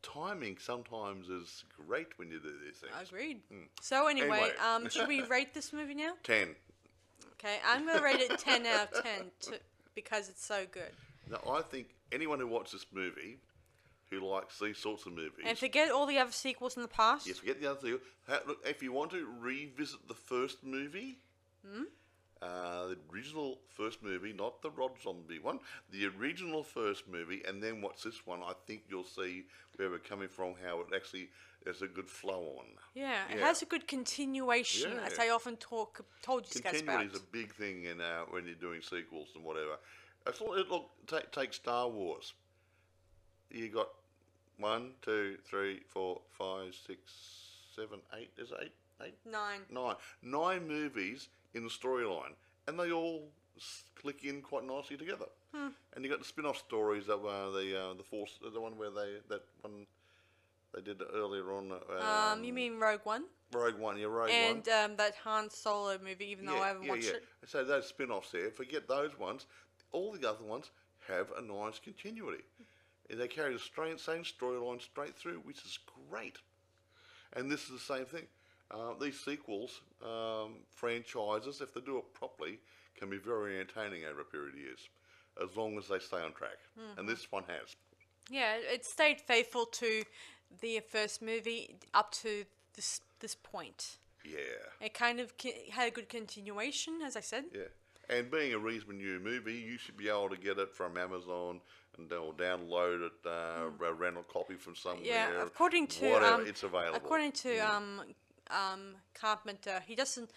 timing 0.02 0.58
sometimes 0.58 1.28
is 1.28 1.64
great 1.86 2.18
when 2.18 2.30
you 2.30 2.38
do 2.40 2.52
these 2.64 2.76
things. 2.78 2.92
Agreed. 3.10 3.40
So 3.80 4.06
anyway. 4.06 4.28
Anyway. 4.28 4.52
um, 4.64 4.88
should 4.90 5.08
we 5.08 5.22
rate 5.36 5.54
this 5.54 5.72
movie 5.72 5.94
now? 5.94 6.12
Ten. 6.22 6.54
Okay, 7.34 7.56
I'm 7.66 7.86
gonna 7.86 8.02
rate 8.02 8.20
it 8.20 8.38
10 8.38 8.66
out 8.66 8.92
of 8.92 9.02
10 9.02 9.12
to, 9.42 9.60
because 9.94 10.28
it's 10.28 10.44
so 10.44 10.66
good. 10.70 10.90
Now, 11.30 11.40
I 11.50 11.62
think 11.62 11.88
anyone 12.12 12.38
who 12.38 12.46
watches 12.46 12.72
this 12.72 12.86
movie, 12.92 13.38
who 14.10 14.20
likes 14.28 14.58
these 14.58 14.76
sorts 14.78 15.06
of 15.06 15.12
movies, 15.12 15.44
And 15.44 15.56
forget 15.56 15.90
all 15.90 16.06
the 16.06 16.18
other 16.18 16.32
sequels 16.32 16.76
in 16.76 16.82
the 16.82 16.88
past. 16.88 17.26
yes, 17.26 17.38
forget 17.38 17.60
the 17.60 17.70
other. 17.70 17.98
Ha- 18.28 18.40
Look, 18.46 18.58
if 18.66 18.82
you 18.82 18.92
want 18.92 19.10
to 19.12 19.26
revisit 19.38 20.08
the 20.08 20.14
first 20.14 20.64
movie, 20.64 21.18
Hmm? 21.64 21.84
uh, 22.42 22.86
the 22.88 22.98
original 23.12 23.60
first 23.68 24.02
movie, 24.02 24.32
not 24.32 24.62
the 24.62 24.70
Rob 24.70 25.00
Zombie 25.02 25.38
one, 25.38 25.60
the 25.90 26.06
original 26.06 26.64
first 26.64 27.06
movie, 27.06 27.42
and 27.46 27.62
then 27.62 27.80
watch 27.82 28.02
this 28.02 28.26
one, 28.26 28.42
I 28.42 28.54
think 28.66 28.82
you'll 28.88 29.04
see 29.04 29.44
where 29.76 29.90
we're 29.90 29.98
coming 29.98 30.28
from, 30.28 30.54
how 30.64 30.80
it 30.80 30.86
actually 30.94 31.28
there's 31.64 31.82
a 31.82 31.86
good 31.86 32.08
flow 32.08 32.56
on. 32.58 32.66
Yeah, 32.94 33.28
it 33.30 33.38
has 33.40 33.60
a 33.62 33.66
good 33.66 33.86
continuation, 33.86 34.98
as 35.00 35.18
Yeah. 35.18 35.24
I 35.24 35.28
often 35.28 35.56
talk 35.58 36.04
told 36.22 36.46
you 36.52 36.60
guys 36.62 36.80
about. 36.80 36.86
Continuity 37.00 37.14
is 37.14 37.20
a 37.20 37.24
big 37.30 37.54
thing 37.54 37.84
in 37.84 38.00
uh, 38.00 38.22
when 38.30 38.46
you're 38.46 38.54
doing 38.54 38.80
sequels 38.80 39.28
and 39.36 39.44
whatever. 39.44 39.76
It's, 40.26 40.40
look, 40.40 40.90
take, 41.06 41.30
take 41.30 41.52
Star 41.52 41.88
Wars. 41.88 42.32
You 43.50 43.68
got 43.68 43.88
one, 44.60 44.92
two, 45.02 45.36
three, 45.44 45.80
four, 45.88 46.20
five, 46.38 46.74
six, 46.86 47.00
seven, 47.74 48.00
eight. 48.18 48.30
Is 48.38 48.50
it 48.52 48.58
eight? 48.62 48.72
Eight? 49.02 49.14
Nine. 49.30 49.60
Nine. 49.70 49.96
Nine 50.22 50.68
movies 50.68 51.28
in 51.54 51.64
the 51.64 51.70
storyline, 51.70 52.34
and 52.68 52.78
they 52.78 52.92
all 52.92 53.28
s- 53.56 53.84
click 54.00 54.24
in 54.24 54.42
quite 54.42 54.64
nicely 54.64 54.96
together. 54.96 55.26
Hmm. 55.54 55.68
And 55.94 56.04
you 56.04 56.10
got 56.10 56.20
the 56.20 56.24
spin-off 56.24 56.58
stories 56.58 57.06
that 57.06 57.20
were 57.20 57.50
the 57.50 57.80
uh, 57.90 57.94
the 57.94 58.02
force, 58.04 58.38
the 58.52 58.60
one 58.60 58.76
where 58.76 58.90
they 58.90 59.14
that 59.28 59.42
one 59.62 59.86
they 60.74 60.82
did 60.82 61.02
earlier 61.14 61.52
on. 61.52 61.72
Uh, 61.72 62.32
Um, 62.34 62.44
you 62.44 62.52
mean 62.52 62.78
Rogue 62.78 63.00
One? 63.04 63.24
Rogue 63.52 63.78
One? 63.78 63.98
Yeah, 63.98 64.04
Rogue 64.06 64.28
One. 64.30 64.30
And 64.30 64.68
um, 64.68 64.96
that 64.96 65.14
Han 65.24 65.50
Solo 65.50 65.98
movie, 65.98 66.26
even 66.26 66.46
though 66.46 66.60
I 66.62 66.68
haven't 66.68 66.86
watched 66.86 67.08
it. 67.08 67.24
So 67.46 67.64
those 67.64 67.88
spin-offs 67.88 68.30
there, 68.30 68.50
forget 68.52 68.86
those 68.86 69.18
ones. 69.18 69.46
All 69.92 70.12
the 70.12 70.28
other 70.28 70.44
ones 70.44 70.70
have 71.08 71.32
a 71.36 71.42
nice 71.42 71.80
continuity. 71.80 72.44
And 73.10 73.20
they 73.20 73.28
carry 73.28 73.52
the 73.52 73.58
straight, 73.58 73.98
same 73.98 74.22
storyline 74.22 74.80
straight 74.80 75.16
through, 75.16 75.40
which 75.44 75.64
is 75.64 75.78
great. 76.08 76.38
And 77.32 77.50
this 77.50 77.64
is 77.64 77.70
the 77.70 77.94
same 77.94 78.04
thing. 78.04 78.26
Uh, 78.70 78.94
these 79.00 79.18
sequels, 79.18 79.80
um, 80.04 80.58
franchises, 80.70 81.60
if 81.60 81.74
they 81.74 81.80
do 81.80 81.98
it 81.98 82.14
properly, 82.14 82.60
can 82.96 83.10
be 83.10 83.18
very 83.18 83.58
entertaining 83.58 84.04
over 84.04 84.20
a 84.20 84.24
period 84.24 84.54
of 84.54 84.60
years, 84.60 84.88
as 85.42 85.56
long 85.56 85.76
as 85.76 85.88
they 85.88 85.98
stay 85.98 86.18
on 86.18 86.32
track. 86.32 86.58
Mm-hmm. 86.78 87.00
And 87.00 87.08
this 87.08 87.32
one 87.32 87.44
has. 87.48 87.74
Yeah, 88.30 88.54
it 88.58 88.84
stayed 88.84 89.20
faithful 89.20 89.66
to 89.66 90.04
the 90.60 90.80
first 90.88 91.20
movie 91.20 91.76
up 91.94 92.12
to 92.12 92.44
this 92.74 93.00
this 93.18 93.34
point. 93.34 93.98
Yeah. 94.24 94.36
It 94.80 94.94
kind 94.94 95.20
of 95.20 95.32
had 95.70 95.88
a 95.88 95.90
good 95.90 96.08
continuation, 96.08 97.00
as 97.04 97.16
I 97.16 97.20
said. 97.20 97.44
Yeah. 97.52 97.62
And 98.08 98.30
being 98.30 98.54
a 98.54 98.58
reasonably 98.58 98.96
new 98.96 99.20
movie, 99.20 99.54
you 99.54 99.78
should 99.78 99.96
be 99.96 100.08
able 100.08 100.30
to 100.30 100.36
get 100.36 100.58
it 100.58 100.74
from 100.74 100.96
Amazon 100.96 101.60
and 101.98 102.08
they'll 102.08 102.32
download 102.32 103.06
it, 103.06 103.12
uh, 103.26 103.84
a 103.86 103.92
rental 103.92 104.22
copy 104.22 104.54
from 104.54 104.74
somewhere. 104.74 105.04
Yeah, 105.04 105.42
according 105.42 105.86
to 105.88 106.10
whatever, 106.10 106.42
um, 106.42 106.46
it's 106.46 106.62
available. 106.62 106.96
according 106.96 107.32
to 107.32 107.58
um, 107.58 108.00
um, 108.50 108.94
Carpenter, 109.14 109.82
he 109.86 109.94
doesn't. 109.94 110.30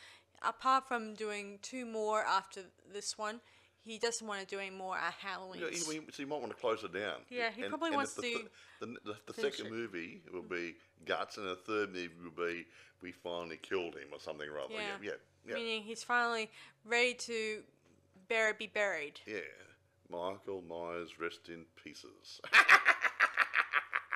Apart 0.45 0.87
from 0.89 1.13
doing 1.13 1.57
two 1.61 1.85
more 1.85 2.21
after 2.25 2.61
this 2.91 3.17
one, 3.17 3.39
he 3.79 3.97
doesn't 3.97 4.27
want 4.27 4.41
to 4.41 4.45
do 4.45 4.59
any 4.59 4.71
more 4.75 4.97
at 4.97 5.13
Halloween. 5.13 5.61
Yeah, 5.61 5.69
he, 5.69 5.77
he- 5.77 6.01
so 6.11 6.21
you 6.23 6.27
might 6.27 6.41
want 6.41 6.51
to 6.51 6.57
close 6.59 6.83
it 6.83 6.93
down. 6.93 7.19
Yeah, 7.29 7.49
he 7.55 7.63
probably 7.63 7.89
if 7.91 7.95
wants 7.95 8.13
the, 8.15 8.21
to 8.23 8.27
th- 8.29 8.47
The, 8.81 8.85
the, 9.05 9.15
the 9.27 9.33
second 9.33 9.67
it. 9.67 9.71
movie 9.71 10.21
will 10.33 10.41
be 10.41 10.75
Guts, 11.05 11.37
and 11.37 11.47
the 11.47 11.55
third 11.55 11.93
movie 11.93 12.09
will 12.21 12.45
be 12.45 12.65
We 13.01 13.11
Finally 13.13 13.57
Killed 13.61 13.95
Him, 13.95 14.07
or 14.11 14.19
something 14.19 14.49
or 14.49 14.59
other. 14.59 14.73
Yeah, 14.73 14.81
Yeah. 15.01 15.09
yeah, 15.11 15.11
yeah. 15.47 15.55
Meaning 15.55 15.83
he's 15.83 16.03
finally 16.03 16.49
ready 16.83 17.13
to 17.13 17.63
bury, 18.27 18.51
be 18.59 18.67
buried. 18.67 19.21
yeah. 19.25 19.37
Michael 20.09 20.63
Myers, 20.67 21.19
rest 21.19 21.49
in 21.49 21.65
pieces. 21.83 22.41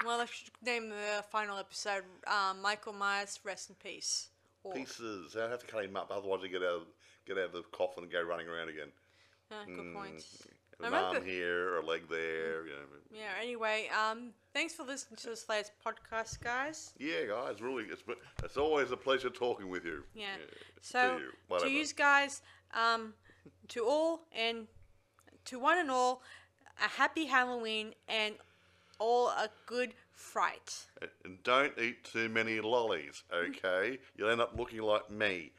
Well, 0.06 0.22
I 0.22 0.26
should 0.26 0.52
name 0.64 0.90
the 0.90 1.24
final 1.32 1.58
episode 1.58 2.04
um, 2.28 2.62
Michael 2.62 2.94
Myers, 2.94 3.40
rest 3.44 3.70
in 3.70 3.76
peace. 3.76 4.30
Or, 4.64 4.74
pieces. 4.74 5.36
I 5.36 5.50
have 5.50 5.60
to 5.60 5.66
cut 5.66 5.86
him 5.86 5.96
up, 5.96 6.12
otherwise 6.12 6.42
he 6.44 6.50
get 6.50 6.62
out, 6.62 6.82
of, 6.82 6.82
get 7.26 7.38
out 7.38 7.46
of 7.46 7.52
the 7.54 7.64
coffin 7.72 8.04
and 8.04 8.12
go 8.12 8.22
running 8.22 8.48
around 8.48 8.70
again. 8.70 8.90
Uh, 9.52 9.66
good 9.66 9.94
point. 9.94 10.24
An 10.80 10.94
arm 10.94 11.26
here, 11.26 11.78
a 11.78 11.86
leg 11.86 12.04
there. 12.10 12.66
You 12.66 12.74
know. 12.74 12.78
Yeah. 13.12 13.32
Anyway, 13.42 13.90
um, 13.90 14.30
thanks 14.54 14.74
for 14.74 14.84
listening 14.84 15.18
to 15.18 15.30
this 15.30 15.50
latest 15.50 15.72
podcast, 15.84 16.40
guys. 16.42 16.94
Yeah, 17.00 17.26
guys, 17.28 17.62
really, 17.62 17.86
it's 17.86 18.04
it's 18.44 18.58
always 18.58 18.92
a 18.92 18.98
pleasure 18.98 19.32
talking 19.32 19.70
with 19.70 19.86
you. 19.86 20.04
Yeah. 20.14 20.36
to 20.36 20.82
So 20.82 21.18
you, 21.18 21.60
to 21.60 21.70
you 21.70 21.86
guys, 21.96 22.44
um, 22.76 23.14
to 23.70 23.86
all 23.86 24.22
and 24.32 24.68
to 25.48 25.60
one 25.60 25.78
and 25.78 25.90
all, 25.90 26.22
a 26.84 26.88
happy 26.88 27.26
Halloween 27.26 27.94
and 28.08 28.36
all 29.00 29.30
a 29.30 29.50
good 29.66 29.94
fright. 30.14 30.86
And 31.24 31.42
don't 31.44 31.74
eat 31.80 32.04
too 32.04 32.30
many 32.30 32.60
lollies, 32.60 33.24
okay? 33.34 34.00
You'll 34.16 34.30
end 34.30 34.42
up 34.42 34.58
looking 34.58 34.82
like 34.82 35.10
me. 35.10 35.52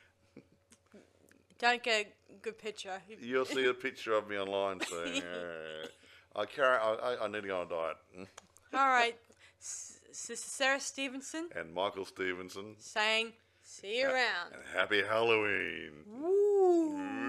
Don't 1.59 1.83
get 1.83 2.07
a 2.31 2.39
good 2.41 2.59
picture. 2.59 3.03
You'll 3.21 3.45
see 3.45 3.67
a 3.67 3.75
picture 3.75 4.15
of 4.15 4.29
me 4.29 4.39
online 4.39 4.81
soon. 4.89 5.17
Yeah. 5.17 5.87
I 6.37 6.45
carry. 6.45 6.79
I, 6.79 7.17
I, 7.23 7.29
need 7.29 7.43
to 7.43 7.49
go 7.49 7.61
on 7.61 7.67
a 7.67 7.71
diet. 7.71 8.29
All 8.75 8.87
right, 8.89 9.17
Sister 9.59 10.37
Sarah 10.37 10.81
Stevenson 10.81 11.49
And 11.57 11.75
Michael 11.75 12.05
Stevenson. 12.05 12.77
saying, 12.79 13.33
"See 13.65 14.01
you 14.01 14.07
around." 14.07 14.53
And 14.53 14.63
happy 14.73 15.03
Halloween. 15.03 15.91
Woo. 16.07 17.28